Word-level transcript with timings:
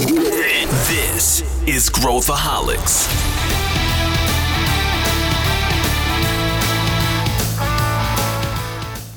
This 0.00 1.44
is 1.66 1.90
Growthaholics. 1.90 3.06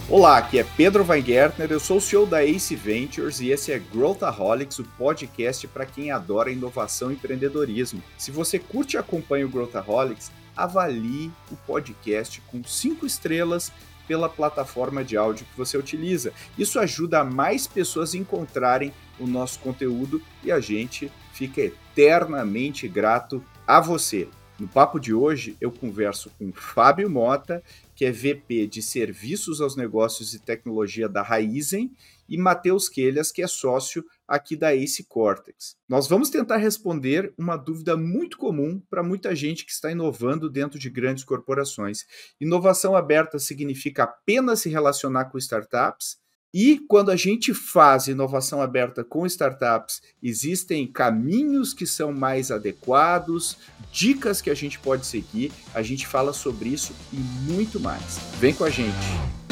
Olá, 0.09 0.39
aqui 0.39 0.59
é 0.59 0.65
Pedro 0.75 1.05
Weingärtner, 1.05 1.71
eu 1.71 1.79
sou 1.79 1.97
o 1.97 2.01
CEO 2.01 2.25
da 2.25 2.43
Ace 2.43 2.75
Ventures 2.75 3.39
e 3.39 3.49
esse 3.49 3.71
é 3.71 3.79
Growthaholics, 3.79 4.79
o 4.79 4.83
podcast 4.83 5.65
para 5.69 5.85
quem 5.85 6.11
adora 6.11 6.51
inovação 6.51 7.11
e 7.11 7.13
empreendedorismo. 7.13 8.03
Se 8.17 8.29
você 8.29 8.59
curte 8.59 8.97
e 8.97 8.99
acompanha 8.99 9.45
o 9.45 9.49
Growthaholics, 9.49 10.33
avalie 10.53 11.31
o 11.49 11.55
podcast 11.55 12.41
com 12.41 12.61
cinco 12.61 13.05
estrelas 13.05 13.71
pela 14.07 14.29
plataforma 14.29 15.03
de 15.03 15.17
áudio 15.17 15.45
que 15.45 15.57
você 15.57 15.77
utiliza. 15.77 16.33
Isso 16.57 16.79
ajuda 16.79 17.23
mais 17.23 17.67
pessoas 17.67 18.13
a 18.13 18.17
encontrarem 18.17 18.93
o 19.19 19.27
nosso 19.27 19.59
conteúdo 19.59 20.21
e 20.43 20.51
a 20.51 20.59
gente 20.59 21.11
fica 21.33 21.61
eternamente 21.61 22.87
grato 22.87 23.43
a 23.65 23.79
você. 23.79 24.27
No 24.59 24.67
papo 24.67 24.99
de 24.99 25.13
hoje, 25.13 25.57
eu 25.59 25.71
converso 25.71 26.31
com 26.37 26.51
Fábio 26.53 27.09
Mota, 27.09 27.63
que 27.95 28.05
é 28.05 28.11
VP 28.11 28.67
de 28.67 28.81
Serviços 28.81 29.59
aos 29.59 29.75
Negócios 29.75 30.33
e 30.33 30.39
Tecnologia 30.39 31.09
da 31.09 31.21
Raizen, 31.21 31.91
e 32.27 32.37
Matheus 32.37 32.89
Quelhas, 32.89 33.31
que 33.31 33.41
é 33.41 33.47
sócio 33.47 34.03
aqui 34.27 34.55
da 34.55 34.75
Ace 34.75 35.03
Cortex. 35.03 35.75
Nós 35.87 36.07
vamos 36.07 36.29
tentar 36.29 36.57
responder 36.57 37.33
uma 37.37 37.57
dúvida 37.57 37.95
muito 37.95 38.37
comum 38.37 38.81
para 38.89 39.03
muita 39.03 39.35
gente 39.35 39.65
que 39.65 39.71
está 39.71 39.91
inovando 39.91 40.49
dentro 40.49 40.79
de 40.79 40.89
grandes 40.89 41.23
corporações. 41.23 42.05
Inovação 42.39 42.95
aberta 42.95 43.37
significa 43.39 44.03
apenas 44.03 44.61
se 44.61 44.69
relacionar 44.69 45.25
com 45.25 45.37
startups? 45.37 46.21
E 46.53 46.79
quando 46.87 47.09
a 47.09 47.15
gente 47.15 47.51
faz 47.51 48.07
inovação 48.07 48.61
aberta 48.61 49.03
com 49.03 49.25
startups, 49.25 50.01
existem 50.21 50.85
caminhos 50.85 51.73
que 51.73 51.87
são 51.87 52.13
mais 52.13 52.51
adequados, 52.51 53.57
dicas 53.91 54.39
que 54.39 54.51
a 54.51 54.53
gente 54.53 54.77
pode 54.77 55.07
seguir. 55.07 55.51
A 55.73 55.81
gente 55.81 56.05
fala 56.05 56.31
sobre 56.31 56.69
isso 56.69 56.93
e 57.11 57.17
muito 57.51 57.79
mais. 57.79 58.19
Vem 58.39 58.53
com 58.53 58.63
a 58.63 58.69
gente. 58.69 59.42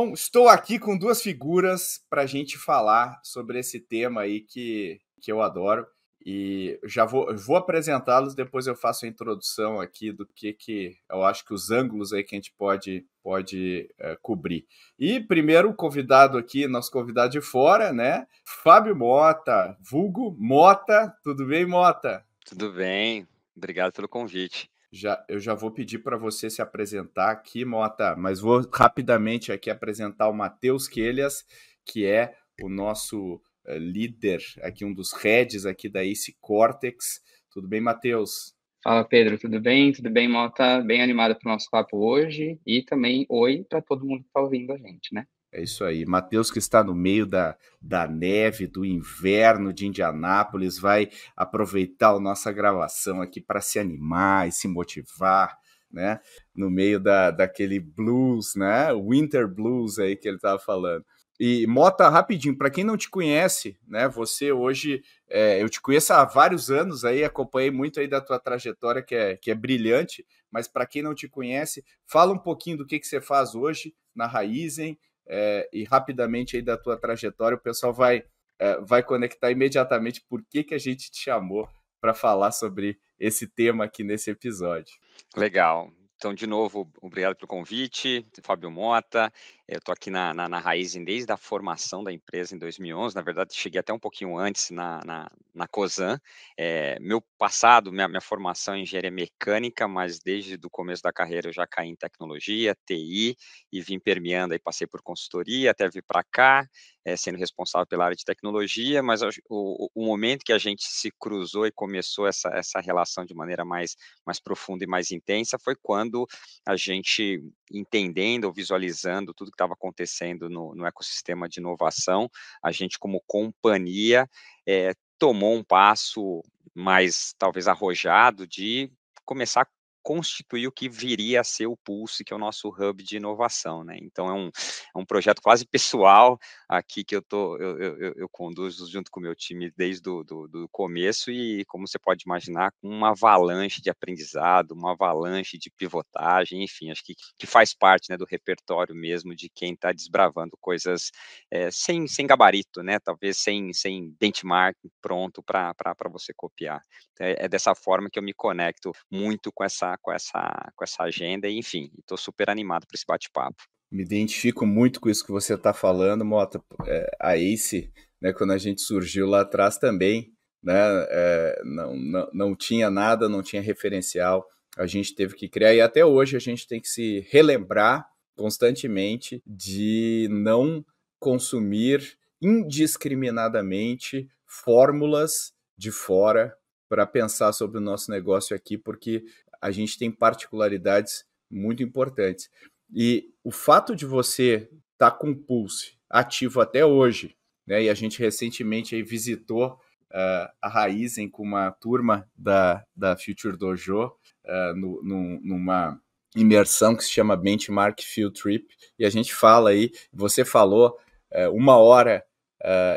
Bom, 0.00 0.12
estou 0.12 0.48
aqui 0.48 0.78
com 0.78 0.96
duas 0.96 1.20
figuras 1.20 2.00
para 2.08 2.22
a 2.22 2.26
gente 2.26 2.56
falar 2.56 3.18
sobre 3.24 3.58
esse 3.58 3.80
tema 3.80 4.20
aí 4.20 4.42
que, 4.42 5.00
que 5.20 5.32
eu 5.32 5.42
adoro. 5.42 5.84
E 6.24 6.78
já 6.84 7.04
vou, 7.04 7.36
vou 7.36 7.56
apresentá-los, 7.56 8.32
depois 8.32 8.68
eu 8.68 8.76
faço 8.76 9.04
a 9.04 9.08
introdução 9.08 9.80
aqui 9.80 10.12
do 10.12 10.24
que, 10.24 10.52
que 10.52 10.96
eu 11.10 11.24
acho 11.24 11.44
que 11.44 11.52
os 11.52 11.72
ângulos 11.72 12.12
aí 12.12 12.22
que 12.22 12.36
a 12.36 12.38
gente 12.38 12.54
pode, 12.56 13.04
pode 13.24 13.92
é, 13.98 14.16
cobrir. 14.22 14.68
E 14.96 15.18
primeiro 15.18 15.74
convidado 15.74 16.38
aqui, 16.38 16.68
nosso 16.68 16.92
convidado 16.92 17.32
de 17.32 17.40
fora, 17.40 17.92
né? 17.92 18.24
Fábio 18.44 18.94
Mota, 18.94 19.76
vulgo 19.80 20.32
Mota. 20.38 21.12
Tudo 21.24 21.44
bem, 21.44 21.66
Mota? 21.66 22.24
Tudo 22.46 22.72
bem, 22.72 23.26
obrigado 23.56 23.92
pelo 23.94 24.08
convite. 24.08 24.70
Já, 24.90 25.22
eu 25.28 25.38
já 25.38 25.54
vou 25.54 25.70
pedir 25.70 25.98
para 25.98 26.16
você 26.16 26.48
se 26.48 26.62
apresentar 26.62 27.30
aqui, 27.30 27.64
Mota, 27.64 28.16
mas 28.16 28.40
vou 28.40 28.66
rapidamente 28.72 29.52
aqui 29.52 29.68
apresentar 29.68 30.28
o 30.28 30.32
Matheus 30.32 30.88
Quelhas, 30.88 31.44
que 31.84 32.06
é 32.06 32.34
o 32.62 32.68
nosso 32.68 33.40
eh, 33.66 33.78
líder, 33.78 34.40
aqui 34.62 34.84
um 34.84 34.94
dos 34.94 35.12
heads 35.12 35.66
aqui 35.66 35.88
da 35.88 36.04
Ace 36.04 36.34
Cortex. 36.40 37.22
Tudo 37.50 37.68
bem, 37.68 37.80
Matheus? 37.80 38.54
Fala, 38.82 39.04
Pedro, 39.04 39.38
tudo 39.38 39.60
bem? 39.60 39.92
Tudo 39.92 40.08
bem, 40.08 40.26
Mota? 40.26 40.80
Bem 40.80 41.02
animado 41.02 41.36
para 41.36 41.48
o 41.48 41.52
nosso 41.52 41.68
papo 41.70 41.98
hoje 41.98 42.58
e 42.64 42.82
também 42.82 43.26
oi 43.28 43.64
para 43.68 43.82
todo 43.82 44.06
mundo 44.06 44.22
que 44.22 44.28
está 44.28 44.40
ouvindo 44.40 44.72
a 44.72 44.78
gente, 44.78 45.12
né? 45.12 45.26
É 45.50 45.62
isso 45.62 45.82
aí. 45.82 46.04
Matheus, 46.04 46.50
que 46.50 46.58
está 46.58 46.84
no 46.84 46.94
meio 46.94 47.24
da, 47.24 47.56
da 47.80 48.06
neve, 48.06 48.66
do 48.66 48.84
inverno 48.84 49.72
de 49.72 49.86
Indianápolis, 49.86 50.78
vai 50.78 51.08
aproveitar 51.34 52.10
a 52.10 52.20
nossa 52.20 52.52
gravação 52.52 53.22
aqui 53.22 53.40
para 53.40 53.60
se 53.60 53.78
animar 53.78 54.46
e 54.46 54.52
se 54.52 54.68
motivar, 54.68 55.58
né? 55.90 56.20
No 56.54 56.70
meio 56.70 57.00
da, 57.00 57.30
daquele 57.30 57.80
blues, 57.80 58.54
né? 58.56 58.92
Winter 58.92 59.48
blues 59.48 59.98
aí 59.98 60.16
que 60.16 60.28
ele 60.28 60.36
estava 60.36 60.58
falando. 60.58 61.04
E 61.40 61.66
Mota, 61.66 62.08
rapidinho, 62.08 62.58
para 62.58 62.68
quem 62.68 62.84
não 62.84 62.96
te 62.96 63.08
conhece, 63.08 63.78
né? 63.86 64.06
Você 64.08 64.52
hoje, 64.52 65.02
é, 65.30 65.62
eu 65.62 65.68
te 65.70 65.80
conheço 65.80 66.12
há 66.12 66.24
vários 66.24 66.70
anos 66.70 67.04
aí, 67.06 67.24
acompanhei 67.24 67.70
muito 67.70 68.00
aí 68.00 68.08
da 68.08 68.20
tua 68.20 68.38
trajetória 68.38 69.02
que 69.02 69.14
é, 69.14 69.36
que 69.36 69.50
é 69.50 69.54
brilhante, 69.54 70.26
mas 70.50 70.68
para 70.68 70.84
quem 70.84 71.00
não 71.00 71.14
te 71.14 71.28
conhece, 71.28 71.84
fala 72.06 72.32
um 72.34 72.38
pouquinho 72.38 72.76
do 72.78 72.86
que, 72.86 72.98
que 72.98 73.06
você 73.06 73.20
faz 73.20 73.54
hoje 73.54 73.94
na 74.14 74.26
Raizen 74.26 74.98
é, 75.28 75.68
e 75.72 75.84
rapidamente 75.84 76.56
aí 76.56 76.62
da 76.62 76.76
tua 76.76 76.96
trajetória, 76.96 77.56
o 77.56 77.60
pessoal 77.60 77.92
vai, 77.92 78.24
é, 78.58 78.80
vai 78.80 79.02
conectar 79.02 79.50
imediatamente 79.50 80.24
por 80.28 80.42
que, 80.48 80.64
que 80.64 80.74
a 80.74 80.78
gente 80.78 81.10
te 81.10 81.22
chamou 81.22 81.68
para 82.00 82.14
falar 82.14 82.52
sobre 82.52 82.98
esse 83.18 83.46
tema 83.46 83.84
aqui 83.84 84.02
nesse 84.02 84.30
episódio. 84.30 84.94
Legal. 85.36 85.92
Então, 86.16 86.34
de 86.34 86.46
novo, 86.46 86.90
obrigado 87.00 87.36
pelo 87.36 87.46
convite, 87.46 88.26
Fábio 88.42 88.70
Mota. 88.70 89.32
Eu 89.70 89.76
estou 89.76 89.92
aqui 89.92 90.08
na, 90.08 90.32
na, 90.32 90.48
na 90.48 90.62
desde 91.04 91.30
a 91.30 91.36
formação 91.36 92.02
da 92.02 92.10
empresa 92.10 92.54
em 92.54 92.58
2011. 92.58 93.14
Na 93.14 93.20
verdade, 93.20 93.54
cheguei 93.54 93.78
até 93.78 93.92
um 93.92 93.98
pouquinho 93.98 94.38
antes 94.38 94.70
na, 94.70 95.02
na, 95.04 95.30
na 95.54 95.68
COSAN. 95.68 96.18
É, 96.56 96.98
meu 97.00 97.20
passado, 97.36 97.92
minha, 97.92 98.08
minha 98.08 98.20
formação 98.22 98.72
é 98.72 98.78
em 98.78 98.84
engenharia 98.84 99.10
mecânica, 99.10 99.86
mas 99.86 100.20
desde 100.20 100.58
o 100.64 100.70
começo 100.70 101.02
da 101.02 101.12
carreira 101.12 101.48
eu 101.48 101.52
já 101.52 101.66
caí 101.66 101.88
em 101.90 101.94
tecnologia, 101.94 102.74
TI, 102.86 103.36
e 103.70 103.82
vim 103.82 103.98
permeando, 103.98 104.54
aí 104.54 104.58
passei 104.58 104.86
por 104.86 105.02
consultoria, 105.02 105.70
até 105.70 105.86
vir 105.86 106.02
para 106.02 106.24
cá, 106.24 106.66
é, 107.04 107.16
sendo 107.16 107.38
responsável 107.38 107.86
pela 107.86 108.04
área 108.04 108.16
de 108.16 108.24
tecnologia, 108.24 109.02
mas 109.02 109.22
o, 109.48 109.90
o, 109.94 110.04
momento 110.04 110.44
que 110.44 110.52
a 110.52 110.58
gente 110.58 110.84
se 110.84 111.10
cruzou 111.18 111.66
e 111.66 111.72
começou 111.72 112.26
essa, 112.26 112.48
essa 112.50 112.80
relação 112.80 113.24
de 113.24 113.34
maneira 113.34 113.64
mais, 113.64 113.96
mais 114.26 114.38
profunda 114.38 114.84
e 114.84 114.86
mais 114.86 115.10
intensa 115.10 115.58
foi 115.58 115.74
quando 115.74 116.26
a 116.66 116.76
gente, 116.76 117.42
entendendo 117.72 118.44
ou 118.44 118.52
visualizando 118.52 119.32
tudo 119.32 119.50
estava 119.58 119.74
acontecendo 119.74 120.48
no, 120.48 120.74
no, 120.74 120.86
ecossistema 120.86 121.48
de 121.48 121.58
inovação, 121.60 122.30
a 122.62 122.70
gente, 122.70 122.98
como 122.98 123.22
companhia, 123.26 124.28
é, 124.66 124.94
tomou 125.18 125.54
um 125.54 125.64
passo 125.64 126.42
mais, 126.74 127.34
talvez, 127.36 127.66
arrojado 127.66 128.46
de 128.46 128.90
começar 129.24 129.62
a 129.62 129.68
constituir 130.02 130.66
o 130.66 130.72
que 130.72 130.88
viria 130.88 131.40
a 131.40 131.44
ser 131.44 131.66
o 131.66 131.76
Pulse, 131.76 132.24
que 132.24 132.32
é 132.32 132.36
o 132.36 132.38
nosso 132.38 132.68
hub 132.68 133.02
de 133.02 133.16
inovação, 133.16 133.84
né? 133.84 133.98
Então 134.00 134.28
é 134.28 134.32
um, 134.32 134.48
é 134.48 134.98
um 134.98 135.04
projeto 135.04 135.40
quase 135.42 135.66
pessoal 135.66 136.38
aqui 136.68 137.04
que 137.04 137.14
eu 137.14 137.22
tô 137.22 137.56
eu, 137.56 137.78
eu, 137.78 138.14
eu 138.16 138.28
conduzo 138.28 138.90
junto 138.90 139.10
com 139.10 139.20
o 139.20 139.22
meu 139.22 139.34
time 139.34 139.70
desde 139.76 140.08
o 140.08 140.24
do, 140.24 140.48
do 140.48 140.68
começo 140.70 141.30
e 141.30 141.64
como 141.66 141.86
você 141.86 141.98
pode 141.98 142.22
imaginar, 142.24 142.72
com 142.80 142.88
uma 142.88 143.10
avalanche 143.10 143.80
de 143.80 143.90
aprendizado, 143.90 144.72
uma 144.72 144.92
avalanche 144.92 145.58
de 145.58 145.70
pivotagem, 145.70 146.62
enfim, 146.62 146.90
acho 146.90 147.04
que, 147.04 147.14
que 147.38 147.46
faz 147.46 147.74
parte 147.74 148.10
né, 148.10 148.16
do 148.16 148.24
repertório 148.24 148.94
mesmo 148.94 149.34
de 149.34 149.48
quem 149.48 149.74
está 149.74 149.92
desbravando 149.92 150.56
coisas 150.60 151.10
é, 151.50 151.70
sem, 151.70 152.06
sem 152.06 152.26
gabarito, 152.26 152.82
né? 152.82 152.98
Talvez 152.98 153.38
sem, 153.38 153.72
sem 153.72 154.14
benchmark 154.20 154.76
pronto 155.00 155.42
para 155.42 155.74
você 156.10 156.32
copiar. 156.34 156.82
É, 157.20 157.44
é 157.44 157.48
dessa 157.48 157.74
forma 157.74 158.08
que 158.10 158.18
eu 158.18 158.22
me 158.22 158.32
conecto 158.32 158.92
muito 159.10 159.50
com 159.52 159.64
essa 159.64 159.97
com 160.00 160.12
essa, 160.12 160.72
com 160.76 160.84
essa 160.84 161.02
agenda, 161.02 161.48
e 161.48 161.58
enfim, 161.58 161.90
estou 161.98 162.16
super 162.16 162.50
animado 162.50 162.86
para 162.86 162.94
esse 162.94 163.04
bate-papo. 163.06 163.62
Me 163.90 164.02
identifico 164.02 164.66
muito 164.66 165.00
com 165.00 165.08
isso 165.08 165.24
que 165.24 165.32
você 165.32 165.54
está 165.54 165.72
falando, 165.72 166.24
Mota. 166.24 166.62
É, 166.86 167.10
a 167.20 167.36
Ace, 167.36 167.90
né, 168.20 168.32
quando 168.32 168.52
a 168.52 168.58
gente 168.58 168.82
surgiu 168.82 169.26
lá 169.26 169.40
atrás 169.40 169.78
também, 169.78 170.32
né, 170.62 170.74
é, 171.10 171.62
não, 171.64 171.96
não, 171.96 172.30
não 172.32 172.56
tinha 172.56 172.90
nada, 172.90 173.28
não 173.28 173.42
tinha 173.42 173.62
referencial, 173.62 174.46
a 174.76 174.86
gente 174.86 175.14
teve 175.14 175.34
que 175.34 175.48
criar, 175.48 175.74
e 175.74 175.80
até 175.80 176.04
hoje 176.04 176.36
a 176.36 176.40
gente 176.40 176.66
tem 176.66 176.80
que 176.80 176.88
se 176.88 177.26
relembrar 177.30 178.06
constantemente 178.36 179.42
de 179.46 180.28
não 180.30 180.84
consumir 181.18 182.16
indiscriminadamente 182.40 184.28
fórmulas 184.46 185.52
de 185.76 185.90
fora 185.90 186.54
para 186.88 187.06
pensar 187.06 187.52
sobre 187.52 187.78
o 187.78 187.82
nosso 187.82 188.10
negócio 188.10 188.56
aqui, 188.56 188.78
porque 188.78 189.24
a 189.60 189.70
gente 189.70 189.98
tem 189.98 190.10
particularidades 190.10 191.24
muito 191.50 191.82
importantes. 191.82 192.50
E 192.94 193.30
o 193.42 193.50
fato 193.50 193.94
de 193.94 194.06
você 194.06 194.68
estar 194.92 195.10
tá 195.10 195.16
com 195.16 195.30
o 195.30 195.36
Pulse 195.36 195.96
ativo 196.08 196.60
até 196.60 196.84
hoje, 196.84 197.36
né, 197.66 197.82
e 197.82 197.90
a 197.90 197.94
gente 197.94 198.18
recentemente 198.18 199.00
visitou 199.02 199.78
uh, 200.10 200.48
a 200.60 200.68
Raizen 200.68 201.28
com 201.28 201.42
uma 201.42 201.70
turma 201.70 202.28
da, 202.34 202.84
da 202.96 203.16
Future 203.16 203.56
Dojo 203.56 204.06
uh, 204.06 204.74
no, 204.74 205.02
no, 205.02 205.40
numa 205.42 206.00
imersão 206.34 206.96
que 206.96 207.04
se 207.04 207.10
chama 207.10 207.36
Benchmark 207.36 208.00
Field 208.02 208.40
Trip, 208.40 208.66
e 208.98 209.04
a 209.04 209.10
gente 209.10 209.34
fala 209.34 209.70
aí, 209.70 209.90
você 210.12 210.44
falou 210.44 210.96
uh, 211.32 211.50
uma 211.52 211.76
hora 211.76 212.24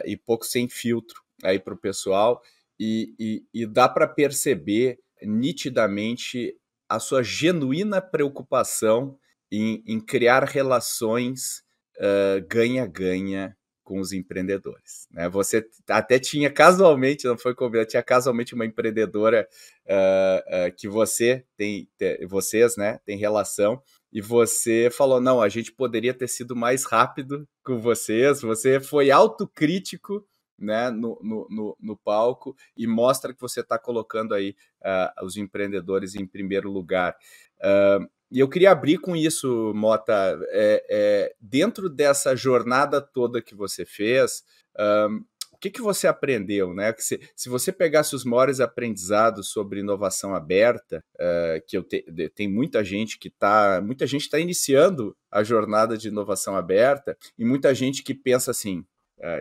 e 0.05 0.17
pouco 0.17 0.43
sem 0.43 0.67
filtro 0.67 1.21
aí 1.43 1.59
para 1.59 1.75
o 1.75 1.77
pessoal, 1.77 2.41
e, 2.79 3.13
e, 3.19 3.45
e 3.53 3.67
dá 3.67 3.87
para 3.87 4.07
perceber 4.07 4.97
nitidamente 5.21 6.56
a 6.89 7.00
sua 7.00 7.23
genuína 7.23 8.01
preocupação 8.01 9.18
em, 9.51 9.83
em 9.85 10.00
criar 10.00 10.44
relações 10.44 11.63
ganha-ganha 12.50 13.56
com 13.91 14.00
os 14.00 14.13
empreendedores. 14.13 15.06
Né? 15.12 15.27
Você 15.29 15.68
até 15.89 16.18
tinha 16.18 16.50
casualmente, 16.50 17.27
não 17.27 17.38
foi 17.38 17.53
combinado, 17.53 17.89
tinha 17.89 18.01
casualmente 18.01 18.56
uma 18.56 18.65
empreendedora 18.65 19.45
uh, 19.85 20.69
uh, 20.69 20.75
que 20.77 20.88
você 20.88 21.44
tem, 21.57 21.89
te, 21.97 22.25
vocês, 22.25 22.77
né, 22.77 23.00
tem 23.06 23.18
relação, 23.18 23.81
e 24.13 24.21
você 24.21 24.89
falou: 24.89 25.19
não, 25.19 25.41
a 25.41 25.50
gente 25.50 25.73
poderia 25.73 26.13
ter 26.13 26.29
sido 26.29 26.56
mais 26.56 26.85
rápido 26.85 27.45
com 27.65 27.79
vocês, 27.79 28.41
você 28.41 28.79
foi 28.79 29.12
autocrítico. 29.12 30.25
Né, 30.61 30.91
no, 30.91 31.19
no, 31.23 31.47
no, 31.49 31.77
no 31.79 31.97
palco 31.97 32.55
e 32.77 32.85
mostra 32.85 33.33
que 33.33 33.41
você 33.41 33.61
está 33.61 33.79
colocando 33.79 34.35
aí 34.35 34.55
uh, 34.83 35.25
os 35.25 35.35
empreendedores 35.35 36.13
em 36.13 36.23
primeiro 36.23 36.69
lugar. 36.69 37.15
Uh, 37.59 38.07
e 38.31 38.39
eu 38.39 38.47
queria 38.47 38.71
abrir 38.71 38.97
com 38.97 39.13
isso, 39.13 39.73
Mota, 39.75 40.39
é, 40.51 40.85
é, 40.89 41.35
dentro 41.39 41.89
dessa 41.89 42.33
jornada 42.33 43.01
toda 43.01 43.41
que 43.41 43.53
você 43.53 43.85
fez, 43.85 44.43
um, 45.09 45.25
o 45.51 45.57
que, 45.57 45.69
que 45.69 45.81
você 45.81 46.07
aprendeu, 46.07 46.73
né? 46.73 46.95
Se, 46.97 47.19
se 47.35 47.49
você 47.49 47.73
pegasse 47.73 48.15
os 48.15 48.23
maiores 48.23 48.61
aprendizados 48.61 49.49
sobre 49.49 49.81
inovação 49.81 50.33
aberta, 50.33 51.03
uh, 51.15 51.61
que 51.67 51.77
eu 51.77 51.83
te, 51.83 52.03
tem 52.33 52.47
muita 52.47 52.85
gente 52.85 53.19
que 53.19 53.27
está, 53.27 53.81
muita 53.81 54.07
gente 54.07 54.21
está 54.21 54.39
iniciando 54.39 55.15
a 55.29 55.43
jornada 55.43 55.97
de 55.97 56.07
inovação 56.07 56.55
aberta 56.55 57.17
e 57.37 57.43
muita 57.43 57.75
gente 57.75 58.01
que 58.01 58.13
pensa 58.13 58.49
assim, 58.49 58.85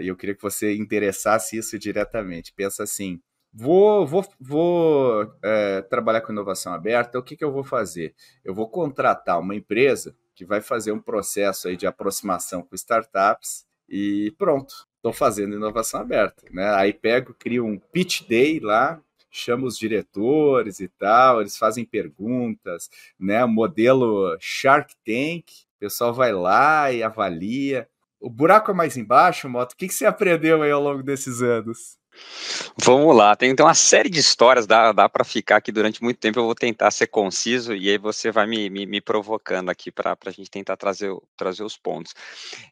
e 0.00 0.08
eu 0.08 0.16
queria 0.16 0.34
que 0.34 0.42
você 0.42 0.76
interessasse 0.76 1.56
isso 1.56 1.78
diretamente, 1.78 2.52
pensa 2.52 2.82
assim, 2.82 3.20
Vou, 3.52 4.06
vou, 4.06 4.24
vou 4.38 5.34
é, 5.42 5.82
trabalhar 5.82 6.20
com 6.20 6.32
inovação 6.32 6.72
aberta. 6.72 7.18
O 7.18 7.22
que, 7.22 7.36
que 7.36 7.42
eu 7.42 7.50
vou 7.50 7.64
fazer? 7.64 8.14
Eu 8.44 8.54
vou 8.54 8.68
contratar 8.68 9.40
uma 9.40 9.56
empresa 9.56 10.16
que 10.36 10.44
vai 10.44 10.60
fazer 10.60 10.92
um 10.92 11.00
processo 11.00 11.66
aí 11.66 11.76
de 11.76 11.86
aproximação 11.86 12.62
com 12.62 12.76
startups 12.76 13.66
e 13.88 14.32
pronto, 14.38 14.86
estou 14.96 15.12
fazendo 15.12 15.56
inovação 15.56 16.00
aberta. 16.00 16.46
Né? 16.52 16.72
Aí 16.74 16.92
pego, 16.92 17.34
crio 17.34 17.66
um 17.66 17.76
pitch 17.76 18.22
day 18.28 18.60
lá, 18.60 19.02
chamo 19.30 19.66
os 19.66 19.76
diretores 19.76 20.78
e 20.78 20.86
tal, 20.86 21.40
eles 21.40 21.56
fazem 21.56 21.84
perguntas, 21.84 22.88
né? 23.18 23.44
Modelo 23.44 24.36
Shark 24.40 24.94
Tank, 25.04 25.50
o 25.76 25.78
pessoal 25.80 26.14
vai 26.14 26.32
lá 26.32 26.92
e 26.92 27.02
avalia. 27.02 27.88
O 28.20 28.28
buraco 28.28 28.70
é 28.70 28.74
mais 28.74 28.96
embaixo, 28.96 29.48
Moto. 29.48 29.72
O 29.72 29.76
que, 29.76 29.88
que 29.88 29.94
você 29.94 30.04
aprendeu 30.04 30.62
aí 30.62 30.70
ao 30.70 30.82
longo 30.82 31.02
desses 31.02 31.40
anos? 31.40 31.98
Vamos 32.82 33.14
lá, 33.14 33.36
tem 33.36 33.50
então 33.50 33.66
uma 33.66 33.74
série 33.74 34.08
de 34.08 34.18
histórias, 34.18 34.66
dá, 34.66 34.92
dá 34.92 35.08
para 35.08 35.24
ficar 35.24 35.56
aqui 35.56 35.70
durante 35.70 36.02
muito 36.02 36.18
tempo, 36.18 36.38
eu 36.38 36.44
vou 36.44 36.54
tentar 36.54 36.90
ser 36.90 37.06
conciso 37.06 37.74
e 37.74 37.88
aí 37.88 37.98
você 37.98 38.30
vai 38.32 38.46
me, 38.46 38.68
me, 38.68 38.84
me 38.84 39.00
provocando 39.00 39.70
aqui 39.70 39.92
para 39.92 40.16
a 40.26 40.30
gente 40.30 40.50
tentar 40.50 40.76
trazer, 40.76 41.14
trazer 41.36 41.62
os 41.62 41.76
pontos. 41.76 42.12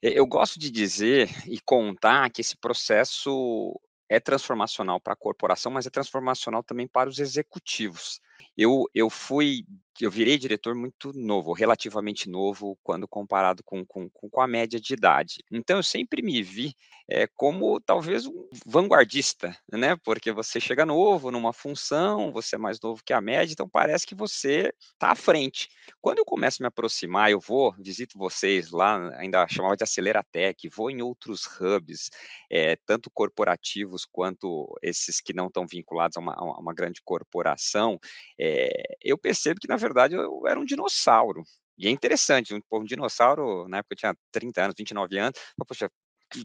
Eu 0.02 0.26
gosto 0.26 0.58
de 0.58 0.70
dizer 0.70 1.30
e 1.46 1.60
contar 1.60 2.30
que 2.30 2.40
esse 2.40 2.56
processo 2.56 3.80
é 4.08 4.18
transformacional 4.18 5.00
para 5.00 5.12
a 5.12 5.16
corporação, 5.16 5.70
mas 5.70 5.86
é 5.86 5.90
transformacional 5.90 6.62
também 6.62 6.88
para 6.88 7.08
os 7.08 7.18
executivos. 7.18 8.20
Eu, 8.56 8.84
eu 8.94 9.08
fui 9.08 9.64
eu 10.04 10.10
virei 10.10 10.38
diretor 10.38 10.74
muito 10.74 11.12
novo, 11.12 11.52
relativamente 11.52 12.28
novo, 12.28 12.78
quando 12.82 13.08
comparado 13.08 13.62
com, 13.64 13.84
com, 13.84 14.08
com 14.08 14.40
a 14.40 14.46
média 14.46 14.80
de 14.80 14.94
idade. 14.94 15.42
Então, 15.50 15.78
eu 15.78 15.82
sempre 15.82 16.22
me 16.22 16.42
vi 16.42 16.74
é, 17.10 17.26
como 17.26 17.80
talvez 17.80 18.26
um 18.26 18.48
vanguardista, 18.66 19.56
né? 19.72 19.96
Porque 20.04 20.30
você 20.30 20.60
chega 20.60 20.84
novo 20.84 21.30
numa 21.30 21.52
função, 21.52 22.30
você 22.30 22.56
é 22.56 22.58
mais 22.58 22.78
novo 22.80 23.02
que 23.02 23.14
a 23.14 23.20
média, 23.20 23.52
então 23.52 23.68
parece 23.68 24.06
que 24.06 24.14
você 24.14 24.72
está 24.92 25.12
à 25.12 25.14
frente. 25.14 25.68
Quando 26.02 26.18
eu 26.18 26.24
começo 26.24 26.62
a 26.62 26.64
me 26.64 26.68
aproximar, 26.68 27.30
eu 27.30 27.40
vou, 27.40 27.74
visito 27.78 28.18
vocês 28.18 28.70
lá, 28.70 29.10
ainda 29.18 29.48
chamava 29.48 29.76
de 29.76 29.84
Aceleratec, 29.84 30.68
vou 30.68 30.90
em 30.90 31.00
outros 31.00 31.46
hubs, 31.58 32.10
é, 32.50 32.76
tanto 32.84 33.10
corporativos 33.10 34.04
quanto 34.04 34.78
esses 34.82 35.20
que 35.20 35.32
não 35.32 35.46
estão 35.46 35.66
vinculados 35.66 36.16
a 36.18 36.20
uma, 36.20 36.34
a 36.34 36.60
uma 36.60 36.74
grande 36.74 37.00
corporação, 37.02 37.98
é, 38.38 38.96
eu 39.02 39.18
percebo 39.18 39.60
que, 39.60 39.68
na 39.68 39.76
verdade, 39.76 40.14
eu 40.14 40.46
era 40.46 40.58
um 40.58 40.64
dinossauro. 40.64 41.42
E 41.78 41.86
é 41.86 41.90
interessante, 41.90 42.54
um, 42.54 42.60
um 42.72 42.84
dinossauro, 42.84 43.68
na 43.68 43.78
época 43.78 43.94
eu 43.94 43.98
tinha 43.98 44.14
30 44.32 44.62
anos, 44.64 44.74
29 44.76 45.18
anos, 45.18 45.38
poxa, 45.66 45.88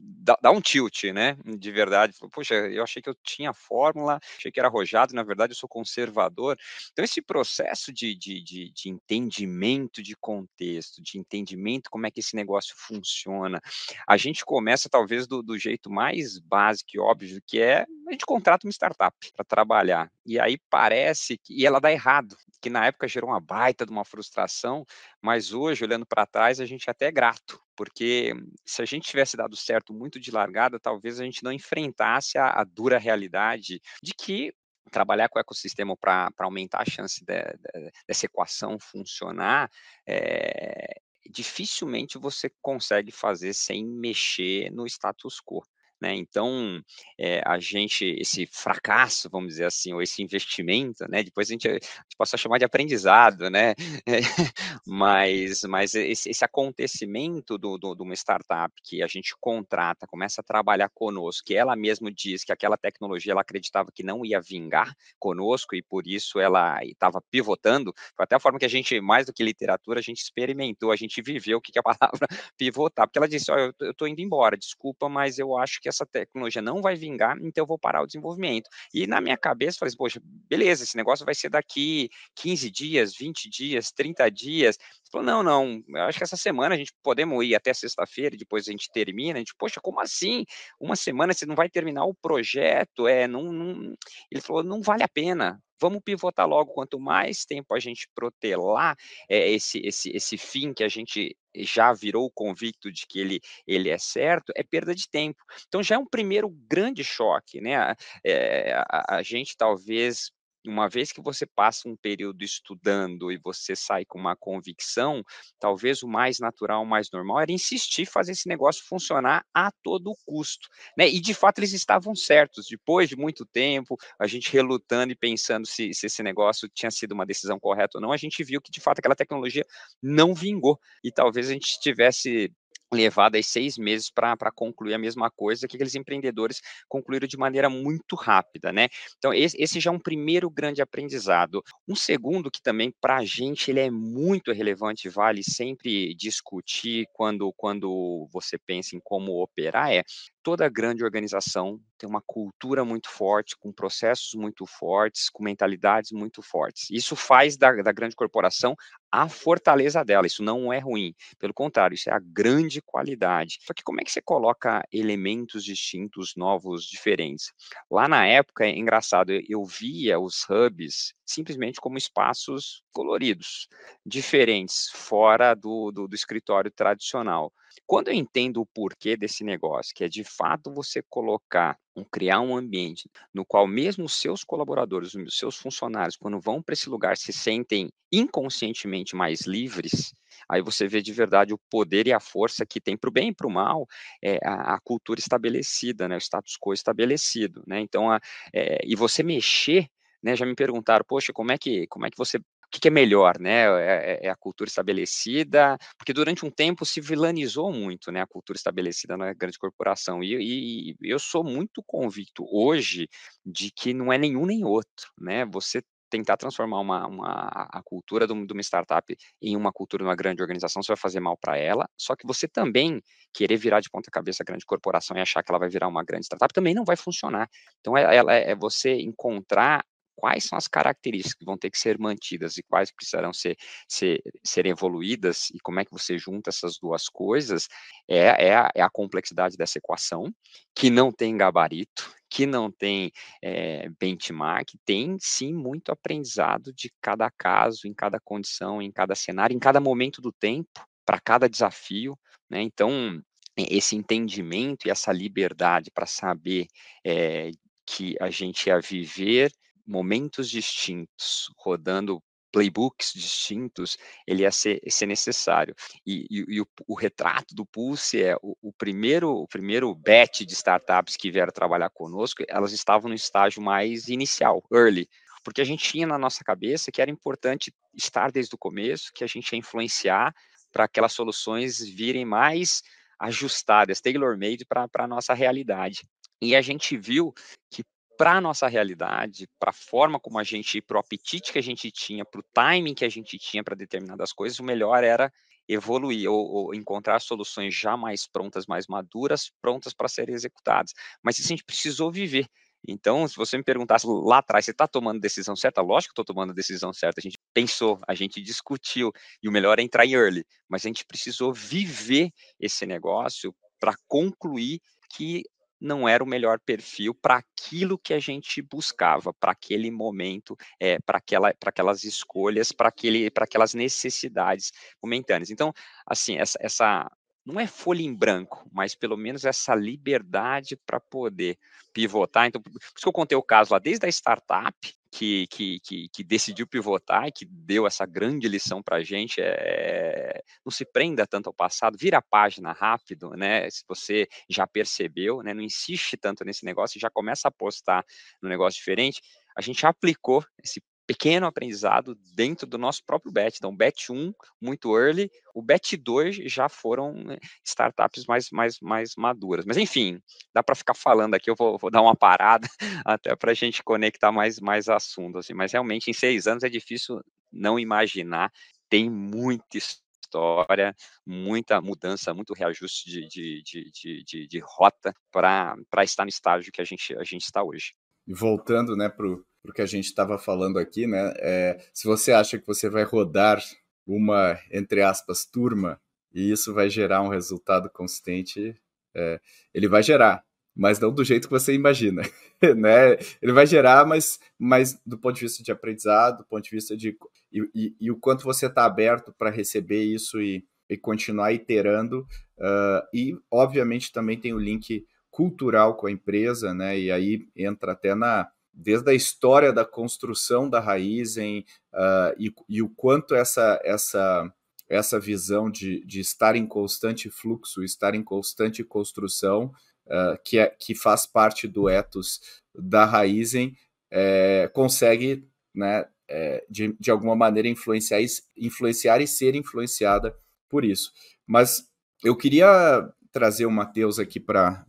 dá, 0.01 0.38
dá, 0.41 0.51
um 0.51 0.62
tilt, 0.62 1.03
né? 1.06 1.38
De 1.44 1.71
verdade. 1.71 2.13
Poxa, 2.31 2.56
eu 2.56 2.83
achei 2.83 3.01
que 3.01 3.09
eu 3.09 3.15
tinha 3.24 3.53
fórmula, 3.53 4.19
achei 4.38 4.51
que 4.51 4.59
era 4.59 4.68
arrojado, 4.68 5.13
na 5.13 5.24
verdade 5.24 5.53
eu 5.53 5.57
sou 5.57 5.69
conservador. 5.69 6.57
Então, 6.91 7.03
esse 7.03 7.21
processo 7.21 7.91
de, 7.91 8.15
de, 8.15 8.41
de, 8.44 8.71
de 8.71 8.89
entendimento 8.89 10.01
de 10.01 10.15
contexto, 10.15 11.01
de 11.01 11.18
entendimento 11.18 11.89
como 11.89 12.07
é 12.07 12.12
que 12.12 12.19
esse 12.19 12.35
negócio 12.35 12.75
funciona, 12.77 13.62
a 14.07 14.18
gente 14.18 14.45
começa 14.45 14.89
talvez 14.89 15.27
do, 15.27 15.41
do 15.41 15.57
jeito 15.57 15.89
mais 15.89 16.39
básico 16.39 16.91
e 16.94 17.00
óbvio, 17.00 17.41
que 17.45 17.59
é 17.59 17.86
a 18.07 18.12
gente 18.12 18.25
contrata 18.25 18.68
uma 18.68 18.71
startup 18.71 19.15
para 19.36 19.45
trabalhar. 19.45 20.12
E 20.25 20.39
aí 20.39 20.57
parece 20.69 21.38
que 21.38 21.53
e 21.53 21.65
ela 21.65 21.79
dá 21.79 21.91
errado, 21.91 22.38
que 22.62 22.69
na 22.69 22.86
época 22.86 23.07
gerou 23.07 23.29
uma 23.29 23.39
baita 23.39 23.86
de 23.86 23.91
uma 23.91 24.06
frustração, 24.06 24.86
mas 25.21 25.53
hoje, 25.53 25.83
olhando 25.83 26.06
para 26.06 26.25
trás, 26.25 26.59
a 26.59 26.65
gente 26.65 26.88
é 26.88 26.91
até 26.91 27.07
é 27.07 27.12
grato, 27.12 27.62
porque 27.75 28.34
se 28.66 28.81
a 28.81 28.86
gente 28.86 29.08
tivesse 29.08 29.36
dado 29.38 29.56
certo 29.56 29.94
muito 29.94 30.20
de 30.20 30.31
largada, 30.31 30.80
talvez 30.80 31.20
a 31.20 31.24
gente 31.24 31.44
não 31.44 31.52
enfrentasse 31.52 32.38
a, 32.38 32.62
a 32.62 32.64
dura 32.64 32.98
realidade 32.98 33.81
de 34.02 34.14
que 34.14 34.54
trabalhar 34.92 35.30
com 35.30 35.40
o 35.40 35.42
ecossistema 35.42 35.96
para 35.98 36.31
aumentar 36.40 36.81
a 36.81 36.90
chance 36.90 37.24
de, 37.25 37.42
de, 37.42 37.92
dessa 38.08 38.25
equação 38.25 38.78
funcionar, 38.80 39.70
é, 40.08 41.00
dificilmente 41.30 42.18
você 42.18 42.52
consegue 42.62 43.12
fazer 43.12 43.54
sem 43.54 43.86
mexer 43.86 44.72
no 44.72 44.86
status 44.86 45.42
quo. 45.42 45.64
Né? 46.03 46.15
Então, 46.15 46.83
é, 47.17 47.41
a 47.45 47.57
gente, 47.59 48.03
esse 48.19 48.45
fracasso, 48.45 49.29
vamos 49.29 49.53
dizer 49.53 49.63
assim, 49.63 49.94
ou 49.94 50.01
esse 50.01 50.21
investimento, 50.21 51.09
né? 51.09 51.23
depois 51.23 51.47
a 51.47 51.53
gente, 51.53 51.69
a 51.69 51.75
gente 51.75 52.17
possa 52.17 52.35
chamar 52.35 52.57
de 52.57 52.65
aprendizado, 52.65 53.50
né? 53.50 53.73
mas, 54.85 55.63
mas 55.63 55.95
esse, 55.95 56.29
esse 56.29 56.44
acontecimento 56.44 57.57
do, 57.57 57.77
do, 57.77 57.95
de 57.95 58.03
uma 58.03 58.13
startup 58.15 58.73
que 58.83 59.01
a 59.01 59.07
gente 59.07 59.33
contrata, 59.39 60.05
começa 60.05 60.41
a 60.41 60.44
trabalhar 60.44 60.89
conosco, 60.94 61.45
que 61.45 61.55
ela 61.55 61.73
mesma 61.73 62.11
diz 62.11 62.44
que 62.44 62.51
aquela 62.51 62.75
tecnologia 62.75 63.31
ela 63.31 63.39
acreditava 63.39 63.89
que 63.89 64.03
não 64.03 64.25
ia 64.25 64.41
vingar 64.41 64.94
conosco 65.17 65.73
e 65.73 65.81
por 65.81 66.05
isso 66.05 66.38
ela 66.38 66.83
estava 66.83 67.21
pivotando, 67.31 67.94
foi 68.13 68.25
até 68.25 68.35
a 68.35 68.41
forma 68.41 68.59
que 68.59 68.65
a 68.65 68.69
gente, 68.69 69.00
mais 69.00 69.25
do 69.25 69.31
que 69.31 69.41
literatura, 69.41 70.00
a 70.00 70.03
gente 70.03 70.19
experimentou, 70.19 70.91
a 70.91 70.97
gente 70.97 71.21
viveu 71.21 71.59
o 71.59 71.61
que 71.61 71.71
é 71.77 71.79
a 71.79 71.97
palavra 71.97 72.27
pivotar, 72.57 73.07
porque 73.07 73.17
ela 73.17 73.29
disse, 73.29 73.50
olha, 73.50 73.73
eu 73.79 73.91
estou 73.91 74.05
indo 74.05 74.19
embora, 74.19 74.57
desculpa, 74.57 75.07
mas 75.07 75.39
eu 75.39 75.57
acho 75.57 75.79
que 75.79 75.93
essa 75.94 76.06
tecnologia 76.06 76.62
não 76.62 76.81
vai 76.81 76.95
vingar, 76.95 77.38
então 77.38 77.63
eu 77.63 77.67
vou 77.67 77.77
parar 77.79 78.01
o 78.01 78.06
desenvolvimento. 78.06 78.70
E 78.94 79.08
na 79.08 79.22
minha 79.22 79.38
cabeça, 79.38 79.77
falei, 79.79 79.89
assim, 79.89 79.98
poxa, 79.98 80.22
beleza, 80.50 80.84
esse 80.84 80.98
negócio 80.98 81.25
vai 81.25 81.36
ser 81.36 81.50
daqui 81.50 82.10
15 82.36 82.70
dias, 82.70 83.15
20 83.15 83.50
dias, 83.50 83.91
30 83.91 84.29
dias. 84.29 84.77
Falou, 85.13 85.27
não, 85.27 85.43
não, 85.43 85.84
eu 85.89 86.03
acho 86.05 86.17
que 86.17 86.24
essa 86.24 86.36
semana 86.36 86.74
a 86.74 86.77
gente 86.77 86.91
podemos 87.03 87.46
ir 87.46 87.53
até 87.53 87.72
sexta-feira, 87.72 88.36
depois 88.36 88.67
a 88.67 88.72
gente 88.72 88.91
termina. 88.91 89.38
A 89.38 89.39
gente, 89.39 89.53
poxa, 89.55 89.79
como 89.79 90.00
assim? 90.00 90.43
Uma 90.79 90.96
semana 90.96 91.34
você 91.34 91.46
não 91.46 91.55
vai 91.55 91.70
terminar 91.70 92.03
o 92.05 92.15
projeto? 92.15 93.08
É, 93.08 93.27
não, 93.27 93.51
não... 93.51 93.93
Ele 94.32 94.41
falou, 94.41 94.63
não 94.63 94.82
vale 94.82 95.03
a 95.03 95.08
pena 95.08 95.62
vamos 95.79 96.01
pivotar 96.03 96.48
logo. 96.48 96.74
Quanto 96.74 96.98
mais 96.98 97.46
tempo 97.46 97.75
a 97.75 97.79
gente 97.79 98.08
protelar 98.15 98.96
é, 99.29 99.50
esse, 99.51 99.79
esse, 99.79 100.10
esse 100.15 100.38
fim 100.38 100.74
que 100.74 100.84
a 100.84 100.88
gente 100.88 101.36
já 101.55 101.93
virou 101.93 102.32
convicto 102.32 102.89
de 102.89 103.05
que 103.05 103.20
ele, 103.20 103.41
ele 103.67 103.89
é 103.89 103.98
certo, 103.98 104.53
é 104.55 104.63
perda 104.63 104.96
de 104.96 105.10
tempo. 105.10 105.43
Então 105.67 105.84
já 105.84 105.96
é 105.96 105.98
um 105.98 106.05
primeiro 106.05 106.50
grande 106.50 107.03
choque, 107.03 107.60
né? 107.60 107.96
É, 108.24 108.74
a, 108.89 109.17
a 109.17 109.24
gente 109.24 109.58
talvez 109.58 110.32
uma 110.65 110.88
vez 110.89 111.12
que 111.12 111.22
você 111.22 111.46
passa 111.46 111.88
um 111.89 111.96
período 111.96 112.43
estudando 112.43 113.32
e 113.32 113.38
você 113.38 113.75
sai 113.75 114.05
com 114.05 114.20
uma 114.20 114.36
convicção, 114.36 115.24
talvez 115.60 116.03
o 116.03 116.08
mais 116.08 116.39
natural, 116.39 116.84
o 116.84 116.86
mais 116.86 117.10
normal 117.12 117.41
era 117.41 117.51
insistir 117.51 118.05
fazer 118.05 118.34
esse 118.34 118.48
negócio 118.48 118.84
funcionar 118.86 119.46
a 119.53 119.72
todo 119.84 120.15
custo, 120.25 120.67
né? 120.98 121.08
E 121.08 121.20
de 121.20 121.34
fato 121.34 121.60
eles 121.60 121.74
estavam 121.74 122.15
certos. 122.15 122.67
Depois 122.67 123.10
de 123.10 123.15
muito 123.15 123.46
tempo, 123.46 123.98
a 124.20 124.27
gente 124.27 124.51
relutando 124.51 125.12
e 125.13 125.15
pensando 125.15 125.65
se, 125.67 125.93
se 125.93 126.05
esse 126.08 126.24
negócio 126.24 126.70
tinha 126.74 126.91
sido 126.91 127.12
uma 127.13 127.25
decisão 127.25 127.60
correta 127.60 127.98
ou 127.98 128.01
não, 128.01 128.12
a 128.12 128.17
gente 128.17 128.43
viu 128.43 128.62
que 128.62 128.72
de 128.72 128.79
fato 128.82 129.00
aquela 129.00 129.15
tecnologia 129.15 129.65
não 130.01 130.34
vingou 130.34 130.79
e 131.03 131.12
talvez 131.12 131.50
a 131.50 131.53
gente 131.53 131.79
tivesse 131.79 132.51
levado 132.93 133.35
aí 133.35 133.43
seis 133.43 133.77
meses 133.77 134.09
para 134.09 134.51
concluir 134.51 134.93
a 134.93 134.97
mesma 134.97 135.29
coisa 135.29 135.67
que 135.67 135.75
aqueles 135.75 135.95
empreendedores 135.95 136.62
concluíram 136.88 137.27
de 137.27 137.38
maneira 137.38 137.69
muito 137.69 138.15
rápida, 138.15 138.71
né? 138.71 138.88
Então, 139.17 139.33
esse, 139.33 139.62
esse 139.62 139.79
já 139.79 139.91
é 139.91 139.93
um 139.93 140.00
primeiro 140.00 140.50
grande 140.50 140.81
aprendizado. 140.81 141.63
Um 141.88 141.95
segundo 141.95 142.51
que 142.51 142.62
também, 142.62 142.93
para 143.01 143.17
a 143.17 143.25
gente, 143.25 143.71
ele 143.71 143.79
é 143.79 143.91
muito 143.91 144.51
relevante, 144.51 145.09
vale 145.09 145.43
sempre 145.43 146.13
discutir 146.15 147.07
quando, 147.13 147.51
quando 147.53 148.27
você 148.31 148.57
pensa 148.57 148.95
em 148.95 149.00
como 149.03 149.41
operar, 149.41 149.91
é 149.91 150.03
toda 150.43 150.69
grande 150.69 151.03
organização 151.03 151.79
tem 151.97 152.07
uma 152.07 152.21
cultura 152.21 152.83
muito 152.83 153.09
forte, 153.09 153.55
com 153.57 153.71
processos 153.71 154.33
muito 154.33 154.65
fortes, 154.65 155.29
com 155.29 155.41
mentalidades 155.41 156.12
muito 156.12 156.41
fortes. 156.41 156.89
Isso 156.91 157.15
faz 157.15 157.55
da, 157.55 157.71
da 157.81 157.91
grande 157.93 158.15
corporação 158.15 158.75
a 159.09 159.29
fortaleza 159.29 160.03
dela. 160.03 160.27
Isso 160.27 160.43
não 160.43 160.73
é 160.73 160.79
ruim. 160.79 161.15
Pelo 161.39 161.53
contrário, 161.53 161.95
isso 161.95 162.09
é 162.09 162.13
a 162.13 162.19
grande 162.19 162.81
qualidade. 162.81 163.59
Só 163.62 163.73
que 163.73 163.83
como 163.83 164.01
é 164.01 164.03
que 164.03 164.12
você 164.12 164.21
coloca 164.21 164.83
elementos 164.91 165.63
distintos, 165.63 166.33
novos, 166.35 166.83
diferentes? 166.85 167.53
Lá 167.89 168.07
na 168.07 168.25
época, 168.25 168.65
é 168.65 168.77
engraçado, 168.77 169.31
eu 169.47 169.63
via 169.63 170.19
os 170.19 170.43
hubs 170.50 171.13
simplesmente 171.25 171.79
como 171.79 171.97
espaços 171.97 172.83
coloridos, 172.91 173.67
diferentes, 174.05 174.89
fora 174.93 175.53
do, 175.53 175.91
do, 175.91 176.07
do 176.07 176.15
escritório 176.15 176.69
tradicional. 176.69 177.51
Quando 177.85 178.09
eu 178.09 178.13
entendo 178.13 178.62
o 178.62 178.65
porquê 178.65 179.17
desse 179.17 179.43
negócio, 179.43 179.93
que 179.95 180.03
é 180.03 180.09
de 180.09 180.23
fato 180.38 180.74
você 180.74 181.02
colocar, 181.10 181.78
um, 181.96 182.04
criar 182.04 182.42
um 182.42 182.56
ambiente 182.56 183.10
no 183.34 183.46
qual 183.46 183.68
mesmo 183.68 184.06
os 184.06 184.13
seus 184.20 184.44
colaboradores, 184.44 185.13
os 185.13 185.38
seus 185.38 185.56
funcionários, 185.58 186.16
quando 186.16 186.40
vão 186.40 186.62
para 186.62 186.74
esse 186.74 186.90
lugar, 186.90 187.18
se 187.18 187.32
sentem 187.32 187.90
inconscientemente 188.12 189.16
mais 189.16 189.42
livres, 189.42 190.13
aí 190.48 190.62
você 190.62 190.88
vê 190.88 191.02
de 191.02 191.12
verdade 191.12 191.54
o 191.54 191.60
poder 191.70 192.08
e 192.08 192.13
a 192.13 192.20
força 192.20 192.66
que 192.66 192.82
tem 192.82 192.98
para 192.98 193.10
o 193.10 193.13
bem 193.13 193.30
e 193.30 193.36
para 193.36 193.48
o 193.48 193.52
mal 193.52 193.88
é, 194.24 194.38
a, 194.44 194.75
a, 194.75 194.80
cultura 194.80 195.20
estabelecida, 195.20 196.08
né, 196.08 196.16
o 196.16 196.22
status 196.22 196.58
quo 196.60 196.74
estabelecido. 196.74 197.63
Né? 197.66 197.80
Então, 197.80 198.12
a, 198.12 198.20
é, 198.54 198.80
e 198.84 198.96
você 198.96 199.24
mexer 199.24 199.90
né, 200.24 200.38
já 200.38 200.46
me 200.46 200.56
perguntaram, 200.56 201.04
poxa, 201.06 201.34
como 201.34 201.52
é 201.52 201.58
que, 201.58 201.86
como 201.88 202.06
é 202.06 202.10
que 202.10 202.18
você 202.18 202.40
que, 202.74 202.80
que 202.80 202.88
é 202.88 202.92
melhor, 202.92 203.39
né? 203.39 203.65
É, 203.65 204.20
é, 204.25 204.27
é, 204.27 204.30
a 204.30 204.36
cultura 204.36 204.68
estabelecida, 204.68 205.77
porque 205.98 206.12
durante 206.12 206.44
um 206.44 206.50
tempo 206.50 206.86
se 206.86 207.00
vilanizou 207.00 207.72
muito, 207.72 208.12
né? 208.12 208.22
A 208.22 208.27
cultura 208.27 208.58
estabelecida 208.58 209.15
na 209.15 209.32
grande 209.34 209.60
corporação. 209.60 210.24
E, 210.24 210.92
e, 210.92 210.96
eu 211.01 211.20
sou 211.20 211.44
muito 211.44 211.84
convicto 211.86 212.44
hoje 212.50 213.08
de 213.46 213.72
que 213.72 213.94
não 213.94 214.12
é 214.12 214.18
nenhum 214.18 214.46
nem 214.48 214.65
outro, 214.65 215.12
né? 215.20 215.46
Você 215.46 215.84
tentar 216.10 216.38
transformar 216.38 216.80
uma, 216.80 217.08
uma, 217.08 217.48
a 217.72 217.82
cultura 217.84 218.27
de 218.27 218.34
uma 218.34 218.62
startup 218.62 219.15
em 219.42 219.56
uma 219.56 219.72
cultura 219.72 220.03
de 220.03 220.08
uma 220.08 220.15
grande 220.15 220.44
organização, 220.44 220.84
você 220.84 220.92
vai 220.92 220.98
fazer 220.98 221.20
mal 221.20 221.36
para 221.36 221.58
ela, 221.58 221.89
só 221.98 222.15
que 222.15 222.27
você 222.27 222.48
também 222.48 223.01
querer 223.34 223.58
virar 223.58 223.80
de 223.80 223.89
ponta 223.89 224.12
cabeça 224.12 224.44
a 224.44 224.46
grande 224.46 224.63
corporação 224.63 225.18
e 225.18 225.22
achar 225.22 225.42
que 225.42 225.51
ela 225.51 225.58
vai 225.58 225.70
virar 225.70 225.88
uma 225.88 226.03
grande 226.03 226.25
startup 226.25 226.53
também 226.53 226.75
não 226.75 226.86
vai 226.86 226.96
funcionar. 226.96 227.50
Então, 227.80 227.98
é, 227.98 228.18
é, 228.18 228.51
é 228.51 228.56
você 228.56 228.94
encontrar 228.94 229.84
quais 230.15 230.46
são 230.46 230.58
as 230.58 230.67
características 230.67 231.34
que 231.34 231.46
vão 231.46 231.58
ter 231.58 231.70
que 231.70 231.77
ser 231.77 231.98
mantidas 231.98 232.58
e 232.58 232.63
quais 232.63 232.91
precisarão 232.91 233.34
ser, 233.34 233.58
ser, 233.88 234.22
ser 234.43 234.65
evoluídas 234.65 235.50
e 235.53 235.60
como 235.60 235.79
é 235.79 235.86
que 235.86 235.91
você 235.91 236.17
junta 236.17 236.50
essas 236.50 236.77
duas 236.77 237.08
coisas, 237.10 237.67
é, 238.08 238.48
é, 238.48 238.55
a, 238.55 238.70
é 238.75 238.82
a 238.82 238.89
complexidade 238.89 239.58
dessa 239.58 239.77
equação, 239.77 240.34
que 240.75 240.89
não 240.89 241.12
tem 241.12 241.38
gabarito, 241.38 242.13
que 242.29 242.46
não 242.46 242.72
tem 242.72 243.12
é, 243.41 243.89
benchmark, 244.00 244.70
tem 244.86 245.17
sim 245.20 245.53
muito 245.53 245.91
aprendizado 245.91 246.74
de 246.74 246.91
cada 247.01 247.29
caso, 247.29 247.88
em 247.88 247.93
cada 247.93 248.20
condição, 248.20 248.82
em 248.82 248.91
cada 248.91 249.13
cenário, 249.13 249.55
em 249.55 249.60
cada 249.60 249.79
momento 249.79 250.22
do 250.22 250.32
tempo, 250.32 250.84
para 251.05 251.20
cada 251.20 251.48
desafio, 251.48 252.17
né? 252.50 252.62
Então, 252.62 253.22
esse 253.55 253.96
entendimento 253.96 254.88
e 254.88 254.89
essa 254.89 255.12
liberdade 255.12 255.91
para 255.91 256.05
saber 256.05 256.67
é, 257.05 257.51
que 257.86 258.15
a 258.20 258.29
gente 258.29 258.67
ia 258.67 258.79
viver 258.79 259.51
momentos 259.86 260.50
distintos, 260.50 261.52
rodando 261.58 262.22
playbooks 262.54 263.12
distintos, 263.13 263.98
ele 264.28 264.44
ia 264.44 264.52
ser, 264.52 264.80
ser 264.88 265.08
necessário. 265.08 265.75
E, 266.06 266.28
e, 266.30 266.46
e 266.56 266.62
o, 266.62 266.68
o, 266.88 266.94
retrato 266.94 267.56
do 267.56 267.66
Pulse 267.66 268.22
é 268.22 268.36
o, 268.44 268.56
o, 268.62 268.72
primeiro 268.72 269.32
o 269.32 269.48
primeiro 269.48 269.94
batch 269.96 270.42
de 270.42 270.54
startups 270.54 271.18
que 271.18 271.32
vieram 271.32 271.52
trabalhar 271.52 271.90
conosco, 271.90 272.44
elas 272.48 272.72
estavam 272.72 273.10
no 273.10 273.16
estágio 273.16 273.62
mais 273.62 274.08
inicial, 274.08 274.63
early, 274.72 275.10
porque 275.44 275.62
a 275.62 275.66
gente 275.66 275.84
tinha 275.84 276.06
na 276.06 276.18
nossa 276.18 276.44
cabeça 276.44 276.92
que 276.92 277.02
era 277.02 277.10
importante 277.10 277.74
estar 277.94 278.32
desde 278.32 278.54
o 278.54 278.58
começo, 278.58 279.12
que 279.13 279.24
a 279.24 279.28
gente 279.28 279.52
ia 279.52 279.60
influenciar 279.60 280.34
para 280.72 280.86
aquelas 280.86 281.13
soluções 281.13 281.80
virem 281.80 282.24
mais 282.24 282.84
ajustadas, 283.20 284.00
tailor-made 284.00 284.66
para 284.66 284.88
a 285.00 285.08
nossa 285.08 285.34
realidade. 285.34 286.02
E 286.42 286.56
a 286.56 286.62
gente 286.62 286.98
viu 286.98 287.34
que 287.70 287.84
para 288.17 288.34
a 288.34 288.41
nossa 288.41 288.67
realidade, 288.67 289.48
para 289.60 289.72
a 289.72 289.74
forma 289.74 290.20
como 290.20 290.39
a 290.39 290.43
gente, 290.43 290.82
para 290.82 290.98
o 290.98 291.00
apetite 291.00 291.51
que 291.51 291.60
a 291.60 291.63
gente 291.63 291.91
tinha, 291.91 292.24
para 292.24 292.39
o 292.39 292.46
timing 292.53 292.93
que 292.93 293.05
a 293.05 293.10
gente 293.10 293.38
tinha 293.38 293.63
para 293.63 293.75
determinadas 293.75 294.32
coisas, 294.32 294.60
o 294.60 294.63
melhor 294.63 295.03
era 295.03 295.32
evoluir 295.67 296.29
ou, 296.29 296.46
ou, 296.46 296.75
encontrar 296.75 297.20
soluções 297.20 297.74
já 297.74 297.96
mais 297.96 298.27
prontas, 298.27 298.65
mais 298.65 298.88
maduras, 298.88 299.51
prontas 299.62 299.93
para 299.93 300.08
serem 300.10 300.36
executadas. 300.36 300.93
Mas 301.22 301.39
isso 301.39 301.48
a 301.48 301.55
gente 301.55 301.63
precisou 301.63 302.12
viver. 302.12 302.48
Então, 302.86 303.25
se 303.27 303.36
você 303.38 303.58
me 303.58 303.63
perguntasse 303.63 304.05
lá 304.05 304.39
atrás, 304.39 304.65
você 304.65 304.72
está 304.72 304.86
tomando 304.88 305.22
decisão 305.22 305.55
certa? 305.55 305.82
Lógico 305.82 306.13
que 306.13 306.22
estou 306.22 306.36
tomando 306.36 306.51
a 306.51 306.53
decisão 306.53 306.91
certa. 306.91 307.22
A 307.22 307.24
gente 307.24 307.38
pensou, 307.53 307.98
a 308.05 308.13
gente 308.13 308.41
discutiu, 308.41 309.12
e 309.41 309.48
o 309.48 309.51
melhor 309.51 309.79
é 309.79 309.82
entrar 309.82 310.05
em 310.05 310.13
early. 310.13 310.46
Mas 310.67 310.86
a 310.86 310.89
gente 310.89 311.05
precisou 311.05 311.53
viver 311.53 312.29
esse 312.60 312.86
negócio 312.86 313.55
para 313.79 313.96
concluir 314.08 314.82
que 315.15 315.43
não 315.84 316.08
era 316.08 316.24
o 316.24 316.28
melhor 316.28 316.60
perfil 316.60 317.13
para 317.13 317.36
aquilo 317.36 317.98
que 317.98 318.13
a 318.13 318.20
gente 318.20 318.62
buscava, 318.62 319.34
para 319.34 319.52
aquele 319.52 319.92
momento, 319.92 320.58
é, 320.80 320.98
para 321.00 321.18
aquela, 321.18 321.54
aquelas 321.66 322.06
escolhas, 322.06 322.72
para 322.72 322.88
aquelas 323.36 323.74
necessidades 323.74 324.72
momentâneas. 325.04 325.52
Então, 325.52 325.74
assim, 326.08 326.38
essa, 326.38 326.58
essa 326.62 327.12
não 327.45 327.59
é 327.59 327.67
folha 327.67 328.01
em 328.01 328.13
branco, 328.13 328.67
mas 328.71 328.95
pelo 328.95 329.17
menos 329.17 329.45
essa 329.45 329.75
liberdade 329.75 330.75
para 330.75 331.00
poder 331.00 331.57
pivotar. 331.93 332.47
Então, 332.47 332.62
por 332.62 332.71
isso 332.71 332.93
que 332.95 333.07
eu 333.07 333.13
contei 333.13 333.38
o 333.38 333.43
caso 333.43 333.73
lá, 333.73 333.79
desde 333.79 334.05
a 334.05 334.09
startup, 334.09 334.73
que, 335.13 335.45
que, 335.47 335.79
que, 335.81 336.09
que 336.09 336.23
decidiu 336.23 336.65
pivotar 336.65 337.27
e 337.27 337.31
que 337.31 337.45
deu 337.45 337.85
essa 337.85 338.03
grande 338.03 338.47
lição 338.47 338.81
para 338.81 338.97
a 338.97 339.03
gente, 339.03 339.39
é, 339.39 340.41
não 340.65 340.71
se 340.71 340.83
prenda 340.83 341.27
tanto 341.27 341.47
ao 341.47 341.53
passado, 341.53 341.97
vira 342.00 342.17
a 342.17 342.21
página 342.21 342.71
rápido, 342.71 343.29
né? 343.31 343.69
Se 343.69 343.83
você 343.88 344.27
já 344.50 344.65
percebeu, 344.65 345.43
né? 345.43 345.53
Não 345.53 345.62
insiste 345.62 346.17
tanto 346.17 346.43
nesse 346.43 346.65
negócio, 346.65 347.00
já 347.00 347.12
começa 347.12 347.47
a 347.47 347.50
apostar 347.50 348.03
no 348.41 348.50
negócio 348.50 348.79
diferente. 348.79 349.21
A 349.55 349.62
gente 349.62 349.85
aplicou 349.85 350.43
esse 350.63 350.81
pequeno 351.05 351.45
aprendizado 351.45 352.17
dentro 352.33 352.65
do 352.65 352.77
nosso 352.77 353.03
próprio 353.05 353.31
bet. 353.31 353.57
Então, 353.57 353.75
bet 353.75 354.12
1, 354.12 354.33
muito 354.62 354.98
early, 354.98 355.29
o 355.53 355.62
bet 355.62 355.98
2 355.98 356.36
já 356.51 356.69
foram 356.69 357.13
né, 357.13 357.38
startups 357.65 358.25
mais, 358.25 358.50
mais, 358.51 358.79
mais 358.81 359.13
maduras. 359.17 359.65
Mas, 359.65 359.77
enfim, 359.77 360.19
dá 360.53 360.63
para 360.63 360.75
ficar 360.75 360.93
falando 360.93 361.36
aqui, 361.36 361.50
eu 361.50 361.55
vou, 361.55 361.77
vou 361.77 361.91
dar 361.91 362.01
uma 362.01 362.15
parada 362.15 362.67
até 363.05 363.36
para 363.36 363.51
a 363.51 363.55
gente 363.55 363.83
conectar 363.83 364.31
mais, 364.31 364.60
mais 364.60 364.89
assuntos. 364.89 365.39
Assim. 365.39 365.53
Mas, 365.53 365.74
realmente, 365.74 366.10
em 366.10 366.13
seis 366.13 366.48
anos 366.48 366.63
é 366.63 366.69
difícil 366.69 367.22
não 367.51 367.79
imaginar, 367.79 368.51
tem 368.89 369.10
muita 369.10 369.77
história, 369.77 370.95
muita 371.25 371.79
mudança, 371.79 372.33
muito 372.33 372.53
reajuste 372.53 373.10
de, 373.10 373.27
de, 373.27 373.63
de, 373.63 374.24
de, 374.24 374.48
de 374.48 374.60
rota 374.60 375.13
para 375.31 376.03
estar 376.03 376.24
no 376.24 376.29
estágio 376.29 376.72
que 376.72 376.81
a 376.81 376.86
gente, 376.86 377.15
a 377.15 377.24
gente 377.24 377.43
está 377.43 377.63
hoje. 377.63 377.93
E 378.27 378.33
voltando 378.33 378.95
né, 378.95 379.10
para 379.10 379.27
o 379.27 379.43
porque 379.63 379.82
a 379.82 379.86
gente 379.86 380.05
estava 380.05 380.38
falando 380.38 380.77
aqui, 380.77 381.08
né? 381.08 381.34
É, 381.38 381.79
se 381.93 382.05
você 382.05 382.34
acha 382.34 382.60
que 382.60 382.67
você 382.67 382.89
vai 382.89 383.03
rodar 383.03 383.63
uma, 384.05 384.60
entre 384.70 385.01
aspas, 385.01 385.46
turma, 385.46 386.00
e 386.34 386.51
isso 386.51 386.74
vai 386.74 386.89
gerar 386.89 387.22
um 387.22 387.29
resultado 387.29 387.89
consistente, 387.89 388.75
é, 389.15 389.39
ele 389.74 389.88
vai 389.88 390.03
gerar, 390.03 390.43
mas 390.75 391.00
não 391.00 391.13
do 391.13 391.24
jeito 391.24 391.48
que 391.48 391.53
você 391.53 391.74
imagina, 391.74 392.24
né? 392.75 393.17
Ele 393.41 393.53
vai 393.53 393.65
gerar, 393.65 394.05
mas, 394.05 394.39
mas 394.60 395.00
do 395.05 395.17
ponto 395.17 395.36
de 395.36 395.46
vista 395.46 395.63
de 395.63 395.72
aprendizado, 395.72 396.39
do 396.39 396.46
ponto 396.46 396.63
de 396.63 396.72
vista 396.72 396.98
de... 396.98 397.15
E, 397.51 397.70
e, 397.74 397.96
e 398.01 398.12
o 398.12 398.17
quanto 398.17 398.43
você 398.43 398.65
está 398.65 398.84
aberto 398.84 399.34
para 399.38 399.50
receber 399.50 400.03
isso 400.03 400.41
e, 400.41 400.65
e 400.89 400.98
continuar 400.98 401.53
iterando, 401.53 402.27
uh, 402.58 403.08
e 403.13 403.38
obviamente 403.50 404.12
também 404.12 404.38
tem 404.38 404.53
o 404.53 404.60
link 404.60 405.05
cultural 405.29 405.96
com 405.96 406.08
a 406.08 406.12
empresa, 406.12 406.74
né? 406.74 407.00
E 407.00 407.12
aí 407.12 407.48
entra 407.55 407.93
até 407.93 408.13
na 408.13 408.50
desde 408.74 409.12
a 409.12 409.13
história 409.13 409.72
da 409.72 409.86
construção 409.86 410.70
da 410.70 410.80
raiz 410.80 411.38
em, 411.38 411.60
uh, 411.94 412.34
e, 412.38 412.51
e, 412.68 412.82
o 412.82 412.89
quanto 412.89 413.36
essa, 413.36 413.80
essa, 413.84 414.51
essa 414.89 415.20
visão 415.20 415.70
de, 415.70 416.03
de 416.06 416.20
estar 416.20 416.56
em 416.56 416.65
constante 416.65 417.30
fluxo, 417.30 417.84
estar 417.84 418.15
em 418.15 418.24
constante 418.24 418.84
construção, 418.84 419.72
uh, 420.08 420.38
que, 420.44 420.58
é, 420.58 420.68
que 420.68 420.96
faz 420.96 421.27
parte 421.27 421.68
do 421.68 421.88
ethos 421.88 422.42
da 422.74 423.06
Raizen, 423.06 423.77
é, 424.10 424.70
consegue, 424.74 425.48
né, 425.74 426.06
é, 426.27 426.65
de, 426.70 426.96
de 427.00 427.12
alguma 427.12 427.36
maneira, 427.36 427.68
influenciar, 427.68 428.20
influenciar 428.58 429.22
e 429.22 429.27
ser 429.27 429.56
influenciada 429.56 430.36
por 430.70 430.84
isso. 430.84 431.12
Mas 431.46 431.88
eu 432.24 432.36
queria 432.36 433.08
trazer 433.32 433.65
o 433.65 433.72
Matheus 433.72 434.20
aqui 434.20 434.39
para 434.39 434.86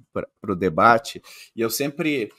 o 0.46 0.54
debate, 0.54 1.22
e 1.56 1.60
eu 1.60 1.70
sempre 1.70 2.30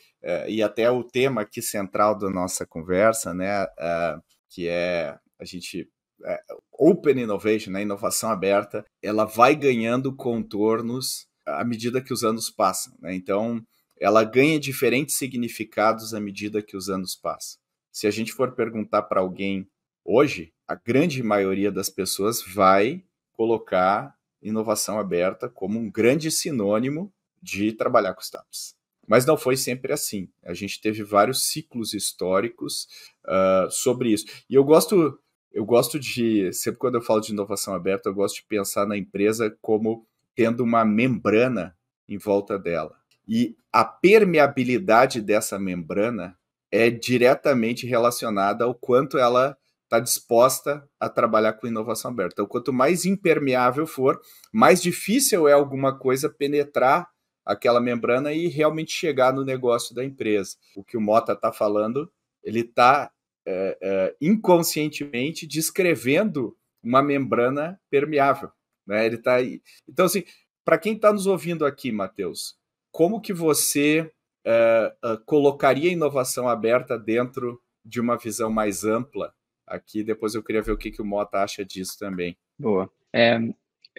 e 0.48 0.64
até 0.64 0.90
o 0.90 1.04
tema 1.04 1.42
aqui 1.42 1.62
central 1.62 2.18
da 2.18 2.30
nossa 2.30 2.66
conversa, 2.66 3.34
né, 3.34 3.68
é, 3.78 4.18
que 4.50 4.68
é 4.68 5.18
a 5.40 5.46
gente 5.46 5.90
é, 6.24 6.40
Open 6.72 7.20
Innovation, 7.20 7.72
né, 7.72 7.82
inovação 7.82 8.30
aberta, 8.30 8.86
ela 9.02 9.26
vai 9.26 9.56
ganhando 9.56 10.16
contornos 10.16 11.28
à 11.46 11.64
medida 11.64 12.02
que 12.02 12.14
os 12.14 12.24
anos 12.24 12.50
passam. 12.50 12.94
Né? 13.00 13.14
Então, 13.14 13.62
ela 14.00 14.24
ganha 14.24 14.60
diferentes 14.60 15.16
significados 15.16 16.14
à 16.14 16.20
medida 16.20 16.62
que 16.62 16.76
os 16.76 16.90
anos 16.90 17.16
passam. 17.16 17.60
Se 17.92 18.08
a 18.08 18.12
gente 18.12 18.34
for 18.34 18.54
perguntar 18.54 19.04
para 19.04 19.22
alguém 19.22 19.70
hoje, 20.04 20.52
a 20.68 20.76
grande 20.76 21.22
maioria 21.24 21.72
das 21.72 21.90
pessoas 21.90 22.42
vai 22.42 23.04
colocar 23.32 24.16
inovação 24.42 25.00
aberta 25.00 25.50
como 25.50 25.80
um 25.80 25.90
grande 25.90 26.30
sinônimo 26.32 27.14
de 27.42 27.72
trabalhar 27.72 28.14
com 28.14 28.22
startups. 28.22 28.75
Mas 29.08 29.26
não 29.26 29.38
foi 29.38 29.56
sempre 29.56 29.94
assim. 29.94 30.30
A 30.44 30.54
gente 30.54 30.82
teve 30.82 31.04
vários 31.04 31.46
ciclos 31.50 31.94
históricos 31.94 32.88
uh, 33.26 33.70
sobre 33.70 34.12
isso. 34.12 34.26
E 34.50 34.56
eu 34.56 34.64
gosto, 34.64 35.20
eu 35.52 35.66
gosto 35.66 36.00
de, 36.00 36.52
sempre 36.54 36.80
quando 36.80 36.96
eu 36.96 37.02
falo 37.02 37.22
de 37.22 37.32
inovação 37.32 37.74
aberta, 37.74 38.10
eu 38.10 38.14
gosto 38.14 38.38
de 38.38 38.46
pensar 38.48 38.86
na 38.86 38.98
empresa 38.98 39.56
como 39.62 40.08
tendo 40.36 40.64
uma 40.64 40.84
membrana 40.84 41.76
em 42.08 42.18
volta 42.18 42.60
dela. 42.60 42.96
E 43.28 43.56
a 43.72 43.84
permeabilidade 43.84 45.22
dessa 45.22 45.58
membrana 45.58 46.38
é 46.72 46.90
diretamente 46.90 47.88
relacionada 47.88 48.66
ao 48.66 48.76
quanto 48.76 49.18
ela 49.18 49.58
está 49.86 50.00
disposta 50.00 50.88
a 51.00 51.08
trabalhar 51.08 51.54
com 51.54 51.68
inovação 51.68 52.12
aberta. 52.12 52.34
Então, 52.34 52.48
quanto 52.48 52.74
mais 52.74 53.06
impermeável 53.06 53.88
for, 53.88 54.20
mais 54.52 54.82
difícil 54.82 55.48
é 55.48 55.54
alguma 55.54 55.98
coisa 55.98 56.30
penetrar 56.30 57.08
aquela 57.46 57.80
membrana 57.80 58.34
e 58.34 58.48
realmente 58.48 58.92
chegar 58.92 59.32
no 59.32 59.46
negócio 59.46 59.94
da 59.94 60.04
empresa. 60.04 60.56
O 60.76 60.84
que 60.84 60.98
o 60.98 61.02
Mota 61.02 61.34
está 61.34 61.52
falando, 61.52 62.12
ele 62.44 62.62
está 62.62 63.12
é, 63.46 63.78
é, 63.82 64.16
inconscientemente 64.20 65.46
descrevendo 65.46 66.58
uma 66.84 67.02
membrana 67.02 67.80
permeável. 67.90 68.52
Né? 68.86 69.06
Ele 69.06 69.18
tá 69.18 69.38
Então, 69.88 70.06
assim, 70.06 70.24
para 70.64 70.78
quem 70.78 70.94
está 70.94 71.14
nos 71.14 71.28
ouvindo 71.28 71.66
aqui, 71.66 71.92
Matheus, 71.92 72.58
como 72.92 73.22
que 73.22 73.34
você 73.34 74.12
é, 74.44 74.96
é, 75.04 75.18
colocaria 75.26 75.90
a 75.90 75.94
inovação 75.94 76.50
aberta 76.50 76.98
dentro 76.98 77.62
de 77.84 78.00
uma 78.00 78.18
visão 78.18 78.50
mais 78.50 78.84
ampla? 78.84 79.34
Aqui, 79.68 80.04
depois 80.04 80.36
eu 80.36 80.44
queria 80.44 80.62
ver 80.62 80.72
o 80.72 80.78
que, 80.78 80.92
que 80.92 81.02
o 81.02 81.06
Mota 81.06 81.40
acha 81.40 81.66
disso 81.66 81.98
também. 81.98 82.38
Boa. 82.58 82.90
É, 83.12 83.38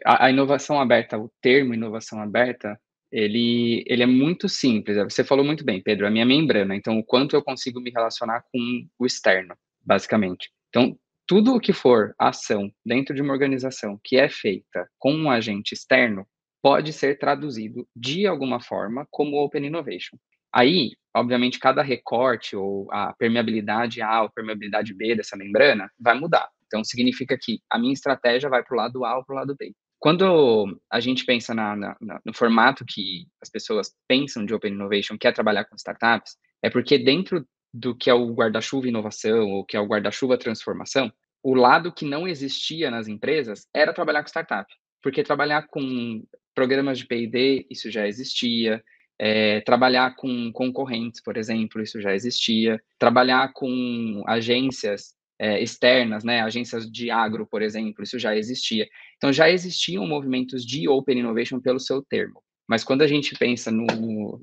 a, 0.04 0.26
a 0.26 0.30
inovação 0.30 0.80
aberta, 0.80 1.18
o 1.18 1.30
termo 1.40 1.74
inovação 1.74 2.20
aberta, 2.20 2.80
ele, 3.16 3.82
ele 3.86 4.02
é 4.02 4.06
muito 4.06 4.46
simples. 4.46 4.98
Você 4.98 5.24
falou 5.24 5.42
muito 5.42 5.64
bem, 5.64 5.80
Pedro, 5.80 6.06
a 6.06 6.10
minha 6.10 6.26
membrana. 6.26 6.76
Então, 6.76 6.98
o 6.98 7.02
quanto 7.02 7.34
eu 7.34 7.42
consigo 7.42 7.80
me 7.80 7.90
relacionar 7.90 8.44
com 8.52 8.86
o 8.98 9.06
externo, 9.06 9.56
basicamente. 9.82 10.50
Então, 10.68 10.98
tudo 11.26 11.54
o 11.54 11.60
que 11.60 11.72
for 11.72 12.14
ação 12.18 12.70
dentro 12.84 13.14
de 13.14 13.22
uma 13.22 13.32
organização 13.32 13.98
que 14.04 14.18
é 14.18 14.28
feita 14.28 14.86
com 14.98 15.14
um 15.14 15.30
agente 15.30 15.72
externo 15.72 16.26
pode 16.62 16.92
ser 16.92 17.18
traduzido 17.18 17.88
de 17.96 18.26
alguma 18.26 18.60
forma 18.60 19.06
como 19.10 19.42
Open 19.42 19.64
Innovation. 19.64 20.18
Aí, 20.52 20.90
obviamente, 21.16 21.58
cada 21.58 21.80
recorte 21.80 22.54
ou 22.54 22.86
a 22.92 23.14
permeabilidade 23.14 24.02
A 24.02 24.24
ou 24.24 24.30
permeabilidade 24.30 24.92
B 24.92 25.16
dessa 25.16 25.38
membrana 25.38 25.90
vai 25.98 26.18
mudar. 26.18 26.50
Então, 26.66 26.84
significa 26.84 27.38
que 27.40 27.60
a 27.70 27.78
minha 27.78 27.94
estratégia 27.94 28.50
vai 28.50 28.62
para 28.62 28.74
o 28.74 28.76
lado 28.76 29.04
A 29.06 29.16
ou 29.16 29.24
para 29.24 29.32
o 29.32 29.36
lado 29.38 29.56
B. 29.58 29.72
Quando 29.98 30.78
a 30.90 31.00
gente 31.00 31.24
pensa 31.24 31.54
na, 31.54 31.74
na, 31.74 31.96
no 32.24 32.34
formato 32.34 32.84
que 32.84 33.26
as 33.42 33.48
pessoas 33.48 33.94
pensam 34.06 34.44
de 34.44 34.54
Open 34.54 34.72
Innovation, 34.72 35.16
que 35.18 35.26
é 35.26 35.32
trabalhar 35.32 35.64
com 35.64 35.76
startups, 35.76 36.36
é 36.62 36.70
porque 36.70 36.98
dentro 36.98 37.46
do 37.72 37.94
que 37.94 38.10
é 38.10 38.14
o 38.14 38.32
guarda-chuva 38.32 38.88
inovação 38.88 39.50
ou 39.50 39.64
que 39.64 39.76
é 39.76 39.80
o 39.80 39.86
guarda-chuva 39.86 40.38
transformação, 40.38 41.12
o 41.42 41.54
lado 41.54 41.92
que 41.92 42.04
não 42.04 42.26
existia 42.26 42.90
nas 42.90 43.08
empresas 43.08 43.66
era 43.74 43.92
trabalhar 43.92 44.22
com 44.22 44.28
startup. 44.28 44.72
Porque 45.02 45.22
trabalhar 45.22 45.68
com 45.68 46.24
programas 46.54 46.98
de 46.98 47.06
P&D, 47.06 47.66
isso 47.70 47.90
já 47.90 48.06
existia. 48.06 48.82
É, 49.18 49.60
trabalhar 49.60 50.14
com 50.16 50.52
concorrentes, 50.52 51.22
por 51.22 51.36
exemplo, 51.36 51.82
isso 51.82 52.00
já 52.00 52.14
existia. 52.14 52.82
Trabalhar 52.98 53.52
com 53.52 54.22
agências 54.26 55.15
é, 55.38 55.62
externas, 55.62 56.24
né, 56.24 56.40
agências 56.40 56.90
de 56.90 57.10
agro, 57.10 57.46
por 57.46 57.62
exemplo, 57.62 58.02
isso 58.02 58.18
já 58.18 58.36
existia. 58.36 58.88
Então, 59.16 59.32
já 59.32 59.50
existiam 59.50 60.06
movimentos 60.06 60.64
de 60.64 60.88
Open 60.88 61.18
Innovation 61.18 61.60
pelo 61.60 61.78
seu 61.78 62.02
termo. 62.02 62.42
Mas 62.68 62.82
quando 62.82 63.02
a 63.02 63.06
gente 63.06 63.34
pensa 63.36 63.70
no, 63.70 63.86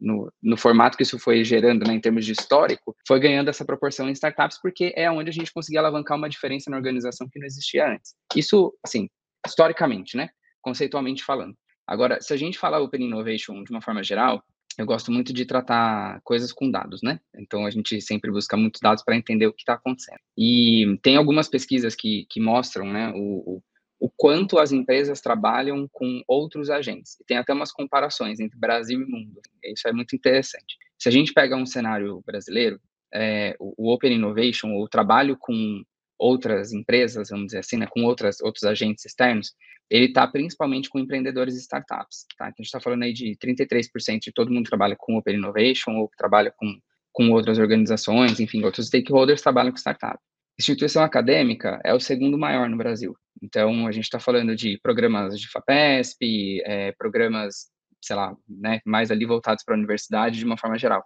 no, 0.01 0.31
no, 0.41 0.57
formato 0.57 0.95
que 0.95 1.03
isso 1.03 1.19
foi 1.19 1.43
gerando, 1.43 1.85
né, 1.85 1.93
em 1.93 2.00
termos 2.00 2.25
de 2.25 2.31
histórico, 2.31 2.95
foi 3.05 3.19
ganhando 3.19 3.50
essa 3.50 3.65
proporção 3.65 4.08
em 4.08 4.13
startups, 4.13 4.60
porque 4.62 4.93
é 4.95 5.12
onde 5.12 5.29
a 5.29 5.34
gente 5.34 5.51
conseguia 5.51 5.82
alavancar 5.82 6.17
uma 6.17 6.29
diferença 6.29 6.69
na 6.69 6.77
organização 6.77 7.27
que 7.29 7.38
não 7.38 7.45
existia 7.45 7.86
antes. 7.86 8.15
Isso, 8.34 8.73
assim, 8.82 9.10
historicamente, 9.45 10.15
né, 10.15 10.29
conceitualmente 10.62 11.23
falando. 11.23 11.53
Agora, 11.86 12.21
se 12.21 12.34
a 12.34 12.38
gente 12.38 12.58
falar 12.58 12.79
Open 12.79 13.03
Innovation 13.03 13.62
de 13.62 13.71
uma 13.71 13.82
forma 13.82 14.01
geral, 14.01 14.41
eu 14.77 14.86
gosto 14.86 15.12
muito 15.12 15.31
de 15.33 15.45
tratar 15.45 16.19
coisas 16.23 16.51
com 16.51 16.69
dados, 16.69 17.01
né? 17.01 17.19
Então 17.36 17.65
a 17.65 17.69
gente 17.69 18.01
sempre 18.01 18.31
busca 18.31 18.57
muitos 18.57 18.81
dados 18.81 19.03
para 19.03 19.15
entender 19.15 19.47
o 19.47 19.53
que 19.53 19.62
está 19.62 19.73
acontecendo. 19.73 20.19
E 20.38 20.97
tem 21.01 21.15
algumas 21.15 21.47
pesquisas 21.47 21.95
que, 21.95 22.25
que 22.29 22.39
mostram, 22.39 22.91
né, 22.91 23.12
o, 23.15 23.57
o, 23.57 23.63
o, 23.99 24.09
quanto 24.15 24.57
as 24.57 24.71
empresas 24.71 25.21
trabalham 25.21 25.88
com 25.91 26.21
outros 26.27 26.69
agentes. 26.69 27.17
E 27.19 27.23
tem 27.25 27.38
até 27.38 27.53
umas 27.53 27.71
comparações 27.71 28.39
entre 28.39 28.57
Brasil 28.57 29.01
e 29.01 29.05
mundo. 29.05 29.39
Isso 29.63 29.88
é 29.88 29.93
muito 29.93 30.15
interessante. 30.15 30.77
Se 30.97 31.07
a 31.07 31.12
gente 31.12 31.33
pega 31.33 31.55
um 31.55 31.65
cenário 31.65 32.21
brasileiro, 32.25 32.79
é, 33.13 33.55
o, 33.59 33.73
o 33.77 33.93
Open 33.93 34.13
Innovation, 34.13 34.75
o 34.75 34.88
trabalho 34.88 35.38
com 35.38 35.83
outras 36.23 36.71
empresas, 36.71 37.29
vamos 37.29 37.47
dizer 37.47 37.59
assim, 37.59 37.75
né, 37.75 37.86
com 37.86 38.05
outras, 38.05 38.39
outros 38.39 38.63
agentes 38.63 39.05
externos, 39.05 39.51
ele 39.89 40.05
está 40.05 40.25
principalmente 40.25 40.89
com 40.89 40.97
empreendedores 40.97 41.55
e 41.55 41.59
startups. 41.59 42.25
Tá? 42.38 42.45
Então, 42.45 42.55
a 42.59 42.62
gente 42.62 42.67
está 42.67 42.79
falando 42.79 43.03
aí 43.03 43.12
de 43.12 43.36
33% 43.36 44.19
de 44.19 44.31
todo 44.31 44.51
mundo 44.51 44.69
trabalha 44.69 44.95
com 44.97 45.17
Open 45.17 45.36
Innovation 45.36 45.91
ou 45.97 46.09
trabalha 46.17 46.53
com, 46.55 46.79
com 47.12 47.29
outras 47.31 47.59
organizações, 47.59 48.39
enfim, 48.39 48.63
outros 48.63 48.88
stakeholders 48.88 49.41
trabalham 49.41 49.71
com 49.71 49.77
startup. 49.77 50.17
Instituição 50.57 51.03
acadêmica 51.03 51.81
é 51.83 51.93
o 51.93 51.99
segundo 51.99 52.38
maior 52.38 52.69
no 52.69 52.77
Brasil. 52.77 53.13
Então, 53.41 53.86
a 53.86 53.91
gente 53.91 54.05
está 54.05 54.19
falando 54.19 54.55
de 54.55 54.79
programas 54.81 55.38
de 55.38 55.49
FAPESP, 55.49 56.62
é, 56.63 56.93
programas, 56.93 57.69
sei 58.01 58.15
lá, 58.15 58.33
né, 58.47 58.79
mais 58.86 59.12
ali 59.12 59.25
voltados 59.25 59.63
para 59.65 59.75
a 59.75 59.77
universidade 59.77 60.39
de 60.39 60.45
uma 60.45 60.57
forma 60.57 60.77
geral. 60.77 61.03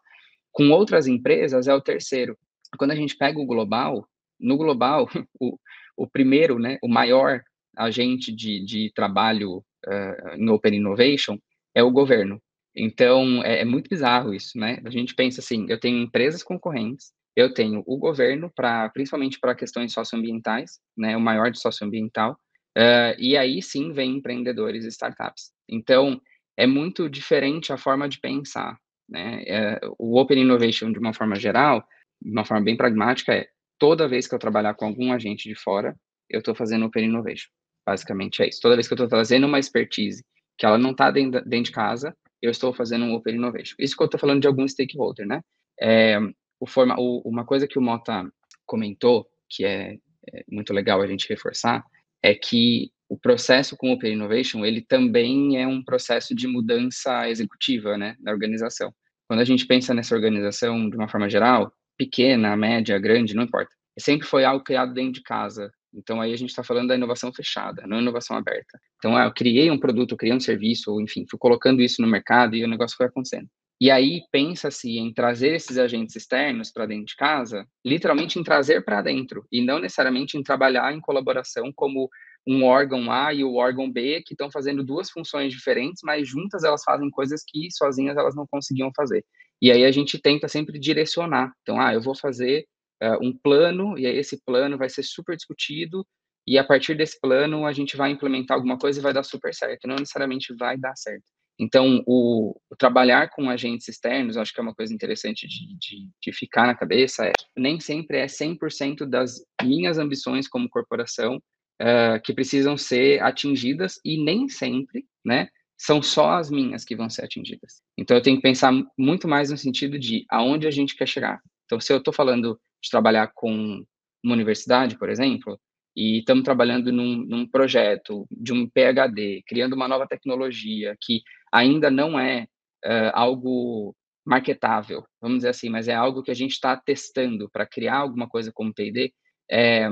Com 0.51 0.69
outras 0.69 1.07
empresas 1.07 1.67
é 1.67 1.73
o 1.73 1.81
terceiro. 1.81 2.37
Quando 2.77 2.91
a 2.91 2.95
gente 2.95 3.17
pega 3.17 3.39
o 3.39 3.45
global, 3.45 4.07
no 4.39 4.57
global, 4.57 5.07
o, 5.39 5.57
o 5.95 6.07
primeiro, 6.07 6.59
né, 6.59 6.77
o 6.81 6.87
maior 6.87 7.41
agente 7.75 8.35
de, 8.35 8.63
de 8.65 8.91
trabalho 8.93 9.63
uh, 9.85 10.53
Open 10.53 10.75
Innovation 10.75 11.37
é 11.75 11.83
o 11.83 11.91
governo. 11.91 12.41
Então, 12.75 13.43
é, 13.43 13.61
é, 13.61 13.65
muito 13.65 13.89
bizarro 13.89 14.33
isso, 14.33 14.57
né? 14.57 14.79
A 14.85 14.89
gente 14.89 15.15
pensa 15.15 15.41
assim, 15.41 15.65
eu 15.67 15.79
tenho 15.79 16.01
empresas 16.01 16.43
concorrentes, 16.43 17.11
eu 17.35 17.53
tenho 17.53 17.83
o 17.85 17.97
governo, 17.97 18.51
para 18.55 18.89
principalmente 18.89 19.39
para 19.39 19.55
questões 19.55 19.93
socioambientais, 19.93 20.79
né, 20.95 21.15
o 21.15 21.21
maior 21.21 21.51
de 21.51 21.59
socioambiental, 21.59 22.33
uh, 22.77 23.13
e 23.19 23.37
aí 23.37 23.61
sim 23.61 23.91
vem 23.93 24.17
empreendedores 24.17 24.85
e 24.85 24.89
startups. 24.89 25.51
Então, 25.69 26.19
é 26.55 26.65
muito 26.65 27.09
diferente 27.09 27.71
a 27.71 27.77
forma 27.77 28.09
de 28.09 28.19
pensar, 28.19 28.77
né? 29.07 29.43
É, 29.45 29.79
o 29.97 30.19
Open 30.19 30.39
Innovation, 30.41 30.91
de 30.91 30.99
uma 30.99 31.13
forma 31.13 31.35
geral, 31.35 31.83
de 32.21 32.31
uma 32.31 32.45
forma 32.45 32.63
bem 32.63 32.75
pragmática, 32.75 33.33
é 33.33 33.47
toda 33.77 34.07
vez 34.07 34.27
que 34.27 34.35
eu 34.35 34.39
trabalhar 34.39 34.73
com 34.73 34.85
algum 34.85 35.11
agente 35.11 35.47
de 35.47 35.55
fora, 35.55 35.95
eu 36.29 36.39
estou 36.39 36.55
fazendo 36.55 36.85
Open 36.85 37.05
Innovation. 37.05 37.49
Basicamente 37.85 38.41
é 38.41 38.49
isso. 38.49 38.59
Toda 38.61 38.75
vez 38.75 38.87
que 38.87 38.93
eu 38.93 38.95
estou 38.95 39.07
trazendo 39.07 39.47
uma 39.47 39.59
expertise 39.59 40.23
que 40.57 40.65
ela 40.65 40.77
não 40.77 40.91
está 40.91 41.11
dentro, 41.11 41.41
dentro, 41.45 41.65
de 41.65 41.71
casa, 41.71 42.15
eu 42.41 42.51
estou 42.51 42.73
fazendo 42.73 43.05
um 43.05 43.13
Open 43.13 43.35
Innovation. 43.35 43.75
Isso 43.79 43.95
que 43.95 44.03
eu 44.03 44.05
estou 44.05 44.19
falando 44.19 44.41
de 44.41 44.47
algum 44.47 44.67
stakeholder, 44.67 45.25
né? 45.25 45.41
É, 45.79 46.19
o 46.59 46.65
forma, 46.65 46.95
o, 46.97 47.21
uma 47.23 47.45
coisa 47.45 47.67
que 47.67 47.77
o 47.77 47.81
Mota 47.81 48.29
comentou, 48.65 49.27
que 49.49 49.63
é, 49.63 49.97
é, 50.33 50.43
muito 50.49 50.73
legal 50.73 51.01
a 51.01 51.07
gente 51.07 51.29
reforçar, 51.29 51.83
é 52.21 52.33
que 52.33 52.91
o 53.07 53.17
processo 53.17 53.77
com 53.77 53.91
Open 53.91 54.13
Innovation, 54.13 54.65
ele 54.65 54.81
também 54.81 55.61
é 55.61 55.65
um 55.65 55.83
processo 55.83 56.35
de 56.35 56.47
mudança 56.47 57.29
executiva, 57.29 57.97
né, 57.97 58.15
da 58.19 58.31
organização. 58.31 58.93
Quando 59.27 59.39
a 59.39 59.45
gente 59.45 59.65
pensa 59.65 59.93
nessa 59.93 60.15
organização 60.15 60.89
de 60.89 60.95
uma 60.95 61.07
forma 61.07 61.29
geral, 61.29 61.71
pequena, 61.97 62.55
média, 62.55 62.97
grande, 62.99 63.33
não 63.33 63.43
importa, 63.43 63.71
sempre 63.99 64.27
foi 64.27 64.45
algo 64.45 64.63
criado 64.63 64.93
dentro 64.93 65.13
de 65.13 65.23
casa, 65.23 65.71
então, 65.93 66.21
aí 66.21 66.31
a 66.31 66.37
gente 66.37 66.49
está 66.49 66.63
falando 66.63 66.89
da 66.89 66.95
inovação 66.95 67.33
fechada, 67.33 67.87
não 67.87 67.99
inovação 67.99 68.37
aberta. 68.37 68.79
Então, 68.97 69.17
ah, 69.17 69.25
eu 69.25 69.33
criei 69.33 69.71
um 69.71 69.79
produto, 69.79 70.11
eu 70.11 70.17
criei 70.17 70.35
um 70.35 70.39
serviço, 70.39 70.99
enfim, 71.01 71.25
fui 71.29 71.39
colocando 71.39 71.81
isso 71.81 72.01
no 72.01 72.07
mercado 72.07 72.55
e 72.55 72.63
o 72.63 72.67
negócio 72.67 72.95
foi 72.95 73.07
acontecendo. 73.07 73.47
E 73.79 73.91
aí 73.91 74.21
pensa-se 74.31 74.97
em 74.97 75.13
trazer 75.13 75.55
esses 75.55 75.77
agentes 75.77 76.15
externos 76.15 76.71
para 76.71 76.87
dentro 76.87 77.05
de 77.05 77.15
casa, 77.15 77.65
literalmente 77.85 78.39
em 78.39 78.43
trazer 78.43 78.83
para 78.83 79.01
dentro, 79.01 79.45
e 79.51 79.61
não 79.61 79.79
necessariamente 79.79 80.37
em 80.37 80.43
trabalhar 80.43 80.93
em 80.93 80.99
colaboração 80.99 81.71
como 81.75 82.09
um 82.47 82.63
órgão 82.63 83.11
A 83.11 83.33
e 83.33 83.43
o 83.43 83.55
órgão 83.55 83.91
B 83.91 84.23
que 84.25 84.33
estão 84.33 84.49
fazendo 84.49 84.83
duas 84.83 85.09
funções 85.11 85.51
diferentes, 85.51 86.01
mas 86.03 86.27
juntas 86.27 86.63
elas 86.63 86.83
fazem 86.83 87.09
coisas 87.09 87.43
que 87.45 87.69
sozinhas 87.71 88.17
elas 88.17 88.35
não 88.35 88.47
conseguiam 88.49 88.91
fazer. 88.95 89.23
E 89.61 89.71
aí 89.71 89.83
a 89.85 89.91
gente 89.91 90.19
tenta 90.19 90.47
sempre 90.47 90.79
direcionar. 90.79 91.51
Então, 91.61 91.79
ah, 91.79 91.93
eu 91.93 92.01
vou 92.01 92.15
fazer 92.15 92.65
uh, 93.01 93.25
um 93.25 93.35
plano, 93.35 93.97
e 93.97 94.05
aí 94.05 94.17
esse 94.17 94.41
plano 94.43 94.77
vai 94.77 94.89
ser 94.89 95.03
super 95.03 95.35
discutido, 95.35 96.05
e 96.47 96.57
a 96.57 96.63
partir 96.63 96.95
desse 96.95 97.19
plano 97.19 97.65
a 97.65 97.73
gente 97.73 97.97
vai 97.97 98.11
implementar 98.11 98.55
alguma 98.55 98.77
coisa 98.77 98.99
e 98.99 99.03
vai 99.03 99.13
dar 99.13 99.23
super 99.23 99.53
certo. 99.53 99.87
Não 99.87 99.95
necessariamente 99.95 100.55
vai 100.55 100.77
dar 100.77 100.95
certo. 100.95 101.25
Então, 101.59 102.03
o, 102.05 102.55
o, 102.69 102.75
trabalhar 102.77 103.29
com 103.29 103.49
agentes 103.49 103.87
externos, 103.87 104.37
acho 104.37 104.53
que 104.53 104.59
é 104.59 104.63
uma 104.63 104.75
coisa 104.75 104.93
interessante 104.93 105.47
de, 105.47 105.75
de, 105.79 106.09
de 106.21 106.31
ficar 106.31 106.67
na 106.67 106.75
cabeça, 106.75 107.25
é, 107.25 107.31
nem 107.57 107.79
sempre 107.79 108.19
é 108.19 108.27
100% 108.27 109.05
das 109.05 109.43
minhas 109.63 109.97
ambições 109.97 110.47
como 110.47 110.69
corporação 110.69 111.37
uh, 111.81 112.21
que 112.23 112.33
precisam 112.33 112.77
ser 112.77 113.23
atingidas 113.23 113.99
e 114.05 114.23
nem 114.23 114.47
sempre, 114.47 115.05
né, 115.25 115.49
são 115.77 116.01
só 116.01 116.31
as 116.31 116.49
minhas 116.49 116.83
que 116.83 116.95
vão 116.95 117.09
ser 117.09 117.25
atingidas. 117.25 117.81
Então, 117.97 118.17
eu 118.17 118.21
tenho 118.21 118.37
que 118.37 118.41
pensar 118.41 118.73
muito 118.97 119.27
mais 119.27 119.51
no 119.51 119.57
sentido 119.57 119.99
de 119.99 120.25
aonde 120.29 120.67
a 120.67 120.71
gente 120.71 120.95
quer 120.95 121.07
chegar. 121.07 121.39
Então, 121.65 121.79
se 121.79 121.93
eu 121.93 121.97
estou 121.97 122.13
falando 122.13 122.59
de 122.81 122.89
trabalhar 122.89 123.31
com 123.35 123.83
uma 124.23 124.33
universidade, 124.33 124.97
por 124.97 125.09
exemplo, 125.09 125.59
e 125.95 126.19
estamos 126.19 126.43
trabalhando 126.43 126.91
num, 126.91 127.25
num, 127.25 127.47
projeto 127.47 128.27
de 128.31 128.53
um 128.53 128.67
PhD, 128.67 129.43
criando 129.47 129.73
uma 129.73 129.87
nova 129.87 130.07
tecnologia 130.07 130.95
que 130.99 131.21
ainda 131.51 131.89
não 131.89 132.19
é 132.19 132.47
uh, 132.85 133.11
algo 133.13 133.95
marketável, 134.25 135.05
vamos 135.21 135.37
dizer 135.37 135.49
assim, 135.49 135.69
mas 135.69 135.87
é 135.87 135.95
algo 135.95 136.21
que 136.21 136.31
a 136.31 136.35
gente 136.35 136.51
está 136.51 136.75
testando 136.75 137.49
para 137.49 137.65
criar 137.65 137.97
alguma 137.97 138.27
coisa 138.27 138.51
como 138.51 138.73
P&D, 138.73 139.13
é, 139.49 139.89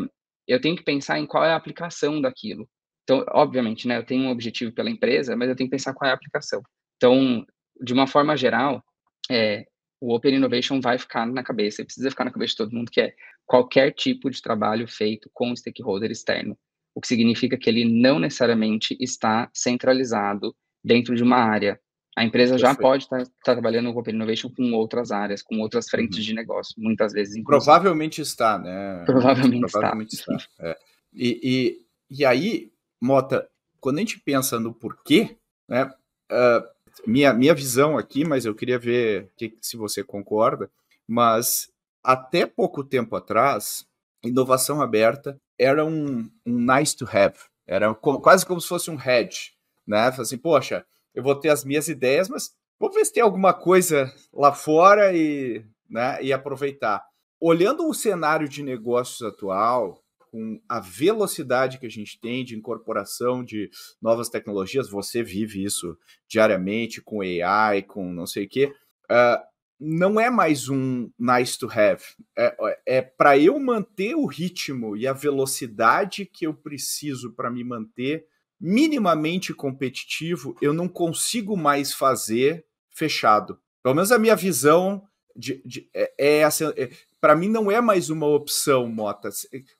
eu 0.48 0.60
tenho 0.60 0.76
que 0.76 0.84
pensar 0.84 1.18
em 1.18 1.26
qual 1.26 1.44
é 1.44 1.54
a 1.54 1.56
aplicação 1.56 2.22
daquilo. 2.22 2.68
Então, 3.06 3.24
obviamente, 3.30 3.88
né, 3.88 3.98
eu 3.98 4.04
tenho 4.04 4.24
um 4.24 4.32
objetivo 4.32 4.72
pela 4.72 4.90
empresa, 4.90 5.36
mas 5.36 5.48
eu 5.48 5.56
tenho 5.56 5.70
que 5.70 5.76
pensar 5.76 5.94
qual 5.94 6.10
é 6.10 6.12
a 6.12 6.16
aplicação. 6.16 6.62
Então, 6.98 7.46
de 7.80 7.94
uma 7.94 8.08
forma 8.08 8.36
geral, 8.36 8.84
é, 9.30 9.66
o 10.02 10.14
Open 10.14 10.36
Innovation 10.36 10.82
vai 10.82 10.98
ficar 10.98 11.26
na 11.28 11.44
cabeça, 11.44 11.82
e 11.82 11.86
precisa 11.86 12.10
ficar 12.10 12.26
na 12.26 12.32
cabeça 12.32 12.52
de 12.52 12.58
todo 12.58 12.76
mundo, 12.76 12.92
que 12.92 13.00
é 13.00 13.14
qualquer 13.46 13.92
tipo 13.92 14.30
de 14.30 14.42
trabalho 14.42 14.88
feito 14.88 15.30
com 15.32 15.56
stakeholder 15.56 16.10
externo, 16.10 16.58
o 16.96 17.02
que 17.02 17.08
significa 17.08 17.58
que 17.58 17.70
ele 17.70 17.86
não 17.86 18.18
necessariamente 18.18 18.98
está 19.00 19.50
centralizado 19.54 20.56
dentro 20.84 21.16
de 21.16 21.22
uma 21.22 21.38
área. 21.38 21.80
A 22.18 22.24
empresa 22.24 22.54
Perfeito. 22.54 22.74
já 22.74 22.82
pode 22.82 23.04
estar 23.04 23.26
tá, 23.26 23.32
tá 23.44 23.54
trabalhando 23.54 23.92
no 23.92 24.00
Open 24.00 24.16
Innovation 24.16 24.50
com 24.50 24.72
outras 24.72 25.12
áreas, 25.12 25.44
com 25.44 25.60
outras 25.60 25.90
frentes 25.90 26.20
uhum. 26.20 26.24
de 26.24 26.34
negócio, 26.34 26.74
muitas 26.78 27.12
vezes. 27.12 27.36
Inclusive. 27.36 27.66
Provavelmente 27.66 28.22
está, 28.22 28.58
né? 28.58 29.04
Provavelmente, 29.06 29.72
Provavelmente 29.72 30.14
está. 30.14 30.36
está. 30.36 30.50
É. 30.60 30.78
E, 31.14 31.40
e, 31.44 32.18
e 32.18 32.26
aí, 32.26 32.72
Mota, 33.02 33.48
quando 33.80 33.98
a 33.98 34.00
gente 34.00 34.20
pensa 34.20 34.60
no 34.60 34.74
porquê, 34.74 35.38
né? 35.68 35.92
Uh, 36.32 36.76
minha, 37.06 37.34
minha 37.34 37.54
visão 37.54 37.98
aqui, 37.98 38.24
mas 38.24 38.46
eu 38.46 38.56
queria 38.56 38.80
ver 38.80 39.30
que, 39.38 39.58
se 39.62 39.76
você 39.78 40.04
concorda, 40.04 40.72
mas 41.08 41.70
até 42.04 42.46
pouco 42.46 42.84
tempo 42.84 43.16
atrás, 43.16 43.86
inovação 44.24 44.82
aberta 44.82 45.40
era 45.58 45.86
um, 45.86 46.30
um 46.46 46.60
nice 46.60 46.96
to 46.96 47.06
have, 47.12 47.38
era 47.68 47.94
como, 47.94 48.20
quase 48.20 48.46
como 48.46 48.62
se 48.62 48.68
fosse 48.68 48.90
um 48.90 49.00
hedge, 49.00 49.54
né? 49.86 50.08
Assim, 50.08 50.38
poxa, 50.38 50.86
eu 51.14 51.24
vou 51.24 51.36
ter 51.36 51.50
as 51.50 51.64
minhas 51.64 51.88
ideias, 51.88 52.30
mas 52.30 52.54
vou 52.80 52.92
ver 52.92 53.06
se 53.06 53.14
tem 53.14 53.24
alguma 53.24 53.54
coisa 53.54 54.14
lá 54.34 54.54
fora 54.54 55.16
e, 55.16 55.66
né, 55.90 56.22
e 56.22 56.34
aproveitar. 56.34 57.04
Olhando 57.40 57.88
o 57.88 57.94
cenário 57.94 58.48
de 58.48 58.64
negócios 58.64 59.22
atual, 59.22 60.04
com 60.36 60.60
a 60.68 60.82
velocidade 60.82 61.80
que 61.80 61.86
a 61.86 61.90
gente 61.90 62.20
tem 62.20 62.44
de 62.44 62.58
incorporação 62.58 63.42
de 63.42 63.72
novas 64.02 64.28
tecnologias, 64.28 64.90
você 64.90 65.24
vive 65.24 65.64
isso 65.64 65.98
diariamente 66.28 67.02
com 67.02 67.22
AI, 67.22 67.84
com 67.84 68.12
não 68.12 68.28
sei 68.28 68.44
o 68.44 68.50
quê, 68.50 68.74
uh, 69.10 69.42
não 69.80 70.20
é 70.20 70.30
mais 70.30 70.68
um 70.68 71.10
nice 71.18 71.58
to 71.58 71.70
have. 71.72 72.04
É, 72.38 72.54
é 72.86 73.02
para 73.02 73.38
eu 73.38 73.58
manter 73.58 74.14
o 74.14 74.26
ritmo 74.26 74.98
e 74.98 75.08
a 75.08 75.14
velocidade 75.14 76.26
que 76.26 76.46
eu 76.46 76.54
preciso 76.54 77.32
para 77.32 77.50
me 77.50 77.64
manter 77.64 78.28
minimamente 78.60 79.54
competitivo, 79.54 80.58
eu 80.62 80.74
não 80.74 80.90
consigo 80.90 81.56
mais 81.56 81.94
fazer 81.94 82.66
fechado. 82.90 83.58
Pelo 83.82 83.96
menos 83.96 84.12
a 84.12 84.20
minha 84.20 84.36
visão 84.36 85.02
de, 85.36 85.62
de, 85.66 85.90
é, 85.94 86.14
é, 86.18 86.38
essa. 86.40 86.74
É, 86.78 86.90
para 87.26 87.36
mim 87.36 87.50
não 87.50 87.72
é 87.72 87.82
mais 87.82 88.12
uma 88.12 88.28
opção, 88.28 88.88
Mota. 88.88 89.30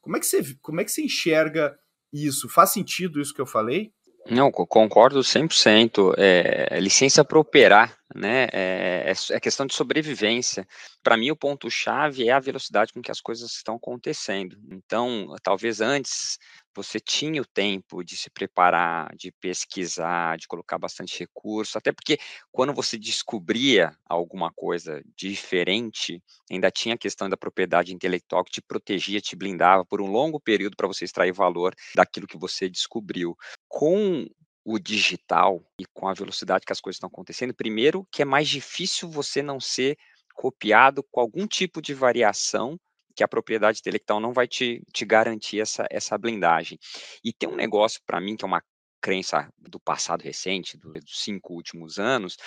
Como 0.02 0.18
é 0.18 0.20
que 0.20 0.26
você, 0.26 0.44
como 0.64 0.82
é 0.82 0.84
que 0.84 0.92
você 0.92 1.04
enxerga 1.04 1.78
isso? 2.12 2.50
Faz 2.50 2.74
sentido 2.74 3.22
isso 3.22 3.36
que 3.36 3.40
eu 3.40 3.46
falei? 3.46 3.92
Não, 4.28 4.52
concordo 4.52 5.20
100%. 5.20 6.16
É, 6.18 6.80
licença 6.80 7.24
para 7.24 7.38
operar, 7.38 7.96
né? 8.16 8.48
É, 8.52 9.12
é, 9.12 9.36
é, 9.36 9.40
questão 9.40 9.68
de 9.68 9.76
sobrevivência. 9.76 10.68
Para 11.04 11.18
mim, 11.18 11.30
o 11.30 11.36
ponto-chave 11.36 12.28
é 12.28 12.32
a 12.32 12.40
velocidade 12.40 12.92
com 12.92 13.00
que 13.00 13.12
as 13.12 13.22
coisas 13.22 13.52
estão 13.52 13.76
acontecendo. 13.76 14.58
Então, 14.72 15.28
talvez 15.44 15.82
antes 15.82 16.40
você 16.76 17.00
tinha 17.00 17.42
o 17.42 17.46
tempo 17.46 18.04
de 18.04 18.18
se 18.18 18.30
preparar, 18.30 19.16
de 19.16 19.32
pesquisar, 19.32 20.38
de 20.38 20.48
colocar 20.48 20.78
bastante 20.78 21.20
recurso, 21.20 21.78
até 21.78 21.92
porque 21.92 22.18
quando 22.52 22.74
você 22.74 22.98
descobria 22.98 23.98
alguma 24.06 24.52
coisa 24.52 25.02
diferente, 25.16 26.22
ainda 26.52 26.70
tinha 26.70 26.96
a 26.96 26.98
questão 26.98 27.30
da 27.30 27.38
propriedade 27.38 27.94
intelectual 27.94 28.44
que 28.44 28.52
te 28.52 28.62
protegia, 28.62 29.22
te 29.22 29.36
blindava 29.36 29.86
por 29.86 30.02
um 30.02 30.08
longo 30.08 30.40
período 30.40 30.76
para 30.76 30.88
você 30.88 31.06
extrair 31.06 31.32
valor 31.32 31.74
daquilo 31.96 32.28
que 32.28 32.38
você 32.38 32.70
descobriu. 32.70 33.36
Com 33.68 34.28
o 34.66 34.80
digital 34.80 35.64
e 35.80 35.86
com 35.86 36.08
a 36.08 36.14
velocidade 36.14 36.66
que 36.66 36.74
as 36.74 36.82
coisas 36.82 36.98
estão 36.98 37.08
acontecendo, 37.08 37.54
primeiro 37.54 38.06
que 38.12 38.24
é 38.24 38.26
mais 38.26 38.50
difícil 38.50 39.08
você 39.08 39.42
não 39.42 39.60
ser 39.60 39.96
copiado 40.34 41.04
com 41.12 41.22
algum 41.22 41.48
tipo 41.48 41.82
de 41.82 41.94
variação 41.94 42.78
que 43.16 43.24
a 43.24 43.28
propriedade 43.28 43.80
intelectual 43.80 44.20
não 44.20 44.34
vai 44.34 44.48
te, 44.48 44.84
te 44.94 45.06
garantir 45.06 45.62
essa, 45.62 45.86
essa 45.90 46.18
blindagem. 46.18 46.78
E 47.24 47.32
tem 47.32 47.50
um 47.50 47.56
negócio 47.56 48.02
para 48.06 48.20
mim 48.20 48.36
que 48.36 48.44
é 48.44 48.48
uma 48.48 48.64
crença 49.02 49.48
do 49.58 49.80
passado 49.80 50.22
recente, 50.22 50.78
dos 50.78 51.24
cinco 51.24 51.54
últimos 51.54 52.00
anos, 52.00 52.38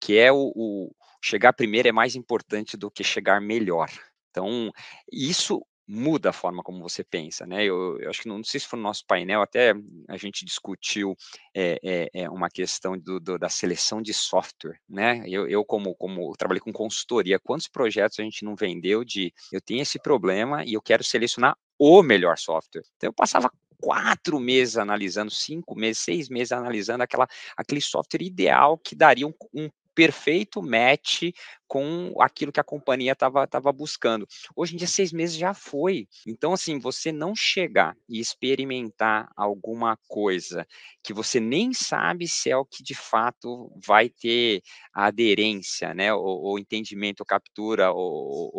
que 0.00 0.18
é 0.18 0.32
o, 0.32 0.52
o 0.54 0.94
chegar 1.22 1.52
primeiro 1.52 1.88
é 1.88 1.92
mais 1.92 2.16
importante 2.16 2.76
do 2.76 2.90
que 2.90 3.04
chegar 3.04 3.40
melhor. 3.40 3.88
Então, 4.30 4.72
isso 5.10 5.64
muda 5.90 6.30
a 6.30 6.32
forma 6.32 6.62
como 6.62 6.80
você 6.80 7.02
pensa, 7.02 7.44
né? 7.44 7.64
Eu, 7.64 7.98
eu, 7.98 8.08
acho 8.08 8.22
que 8.22 8.28
não, 8.28 8.36
não, 8.36 8.44
sei 8.44 8.60
se 8.60 8.66
foi 8.66 8.78
no 8.78 8.84
nosso 8.84 9.04
painel, 9.04 9.42
até 9.42 9.74
a 10.08 10.16
gente 10.16 10.44
discutiu 10.44 11.16
é, 11.52 12.08
é, 12.14 12.30
uma 12.30 12.48
questão 12.48 12.96
do, 12.96 13.18
do, 13.18 13.36
da 13.36 13.48
seleção 13.48 14.00
de 14.00 14.14
software, 14.14 14.78
né? 14.88 15.24
Eu, 15.26 15.48
eu 15.48 15.64
como, 15.64 15.94
como 15.96 16.32
trabalhei 16.36 16.60
com 16.60 16.72
consultoria, 16.72 17.40
quantos 17.40 17.66
projetos 17.66 18.20
a 18.20 18.22
gente 18.22 18.44
não 18.44 18.54
vendeu 18.54 19.04
de 19.04 19.34
eu 19.50 19.60
tenho 19.60 19.82
esse 19.82 19.98
problema 19.98 20.64
e 20.64 20.74
eu 20.74 20.80
quero 20.80 21.02
selecionar 21.02 21.56
o 21.76 22.02
melhor 22.04 22.38
software. 22.38 22.84
Então 22.96 23.08
eu 23.08 23.12
passava 23.12 23.50
quatro 23.80 24.38
meses 24.38 24.76
analisando, 24.76 25.30
cinco 25.30 25.74
meses, 25.74 26.02
seis 26.02 26.28
meses 26.28 26.52
analisando 26.52 27.02
aquela, 27.02 27.26
aquele 27.56 27.80
software 27.80 28.22
ideal 28.22 28.78
que 28.78 28.94
daria 28.94 29.26
um, 29.26 29.32
um 29.52 29.68
perfeito 30.00 30.62
match 30.62 31.24
com 31.68 32.14
aquilo 32.20 32.50
que 32.50 32.58
a 32.58 32.64
companhia 32.64 33.12
estava 33.12 33.70
buscando. 33.70 34.26
Hoje 34.56 34.72
em 34.72 34.78
dia, 34.78 34.86
seis 34.86 35.12
meses 35.12 35.36
já 35.36 35.52
foi. 35.52 36.08
Então, 36.26 36.54
assim, 36.54 36.78
você 36.78 37.12
não 37.12 37.36
chegar 37.36 37.94
e 38.08 38.18
experimentar 38.18 39.30
alguma 39.36 39.98
coisa 40.08 40.66
que 41.02 41.12
você 41.12 41.38
nem 41.38 41.74
sabe 41.74 42.26
se 42.26 42.50
é 42.50 42.56
o 42.56 42.64
que 42.64 42.82
de 42.82 42.94
fato 42.94 43.70
vai 43.86 44.08
ter 44.08 44.62
aderência, 44.94 45.92
né, 45.92 46.14
ou, 46.14 46.24
ou 46.24 46.58
entendimento, 46.58 47.20
ou 47.20 47.26
captura, 47.26 47.92
ou, 47.92 48.50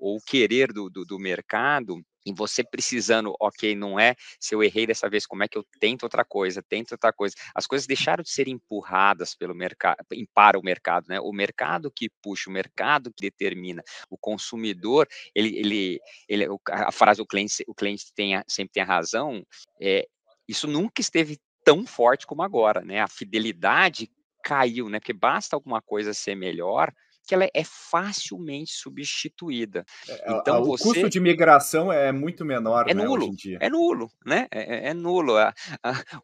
ou, 0.00 0.18
querer 0.26 0.72
do, 0.72 0.88
do, 0.88 1.04
do 1.04 1.18
mercado, 1.18 2.02
e 2.26 2.32
você 2.32 2.64
precisando, 2.64 3.34
ok, 3.40 3.76
não 3.76 3.98
é 3.98 4.16
se 4.40 4.52
eu 4.52 4.62
errei 4.62 4.84
dessa 4.84 5.08
vez, 5.08 5.24
como 5.24 5.44
é 5.44 5.48
que 5.48 5.56
eu 5.56 5.64
tento 5.78 6.02
outra 6.02 6.24
coisa, 6.24 6.60
tento 6.60 6.92
outra 6.92 7.12
coisa. 7.12 7.36
As 7.54 7.68
coisas 7.68 7.86
deixaram 7.86 8.24
de 8.24 8.30
ser 8.30 8.48
empurradas 8.48 9.32
pelo 9.34 9.54
mercado, 9.54 9.98
para 10.34 10.58
o 10.58 10.62
mercado, 10.62 11.06
né? 11.08 11.20
O 11.20 11.32
mercado 11.32 11.90
que 11.90 12.10
puxa, 12.20 12.50
o 12.50 12.52
mercado 12.52 13.12
que 13.14 13.22
determina. 13.22 13.82
O 14.10 14.18
consumidor, 14.18 15.06
ele, 15.32 15.56
ele, 15.56 16.00
ele 16.28 16.46
a 16.68 16.90
frase 16.90 17.22
o 17.22 17.26
cliente, 17.26 17.64
o 17.68 17.74
cliente 17.74 18.12
tem, 18.12 18.42
sempre 18.48 18.72
tem 18.72 18.82
a 18.82 18.86
razão, 18.86 19.46
é, 19.80 20.08
isso 20.48 20.66
nunca 20.66 21.00
esteve 21.00 21.38
tão 21.64 21.86
forte 21.86 22.26
como 22.26 22.42
agora, 22.42 22.80
né? 22.82 23.00
A 23.00 23.08
fidelidade 23.08 24.10
caiu, 24.42 24.88
né? 24.88 24.98
Porque 24.98 25.12
basta 25.12 25.54
alguma 25.54 25.80
coisa 25.80 26.12
ser 26.12 26.34
melhor, 26.34 26.92
que 27.26 27.34
ela 27.34 27.48
é 27.52 27.64
facilmente 27.64 28.72
substituída. 28.72 29.84
É, 30.08 30.32
então, 30.32 30.62
o 30.62 30.66
você... 30.66 30.84
custo 30.84 31.10
de 31.10 31.18
migração 31.18 31.92
é 31.92 32.12
muito 32.12 32.44
menor 32.44 32.88
é 32.88 32.94
né, 32.94 33.04
nulo, 33.04 33.24
hoje 33.24 33.32
em 33.32 33.34
dia. 33.34 33.58
É 33.60 33.68
nulo, 33.68 34.10
né? 34.24 34.46
É, 34.50 34.76
é, 34.76 34.88
é 34.90 34.94
nulo. 34.94 35.34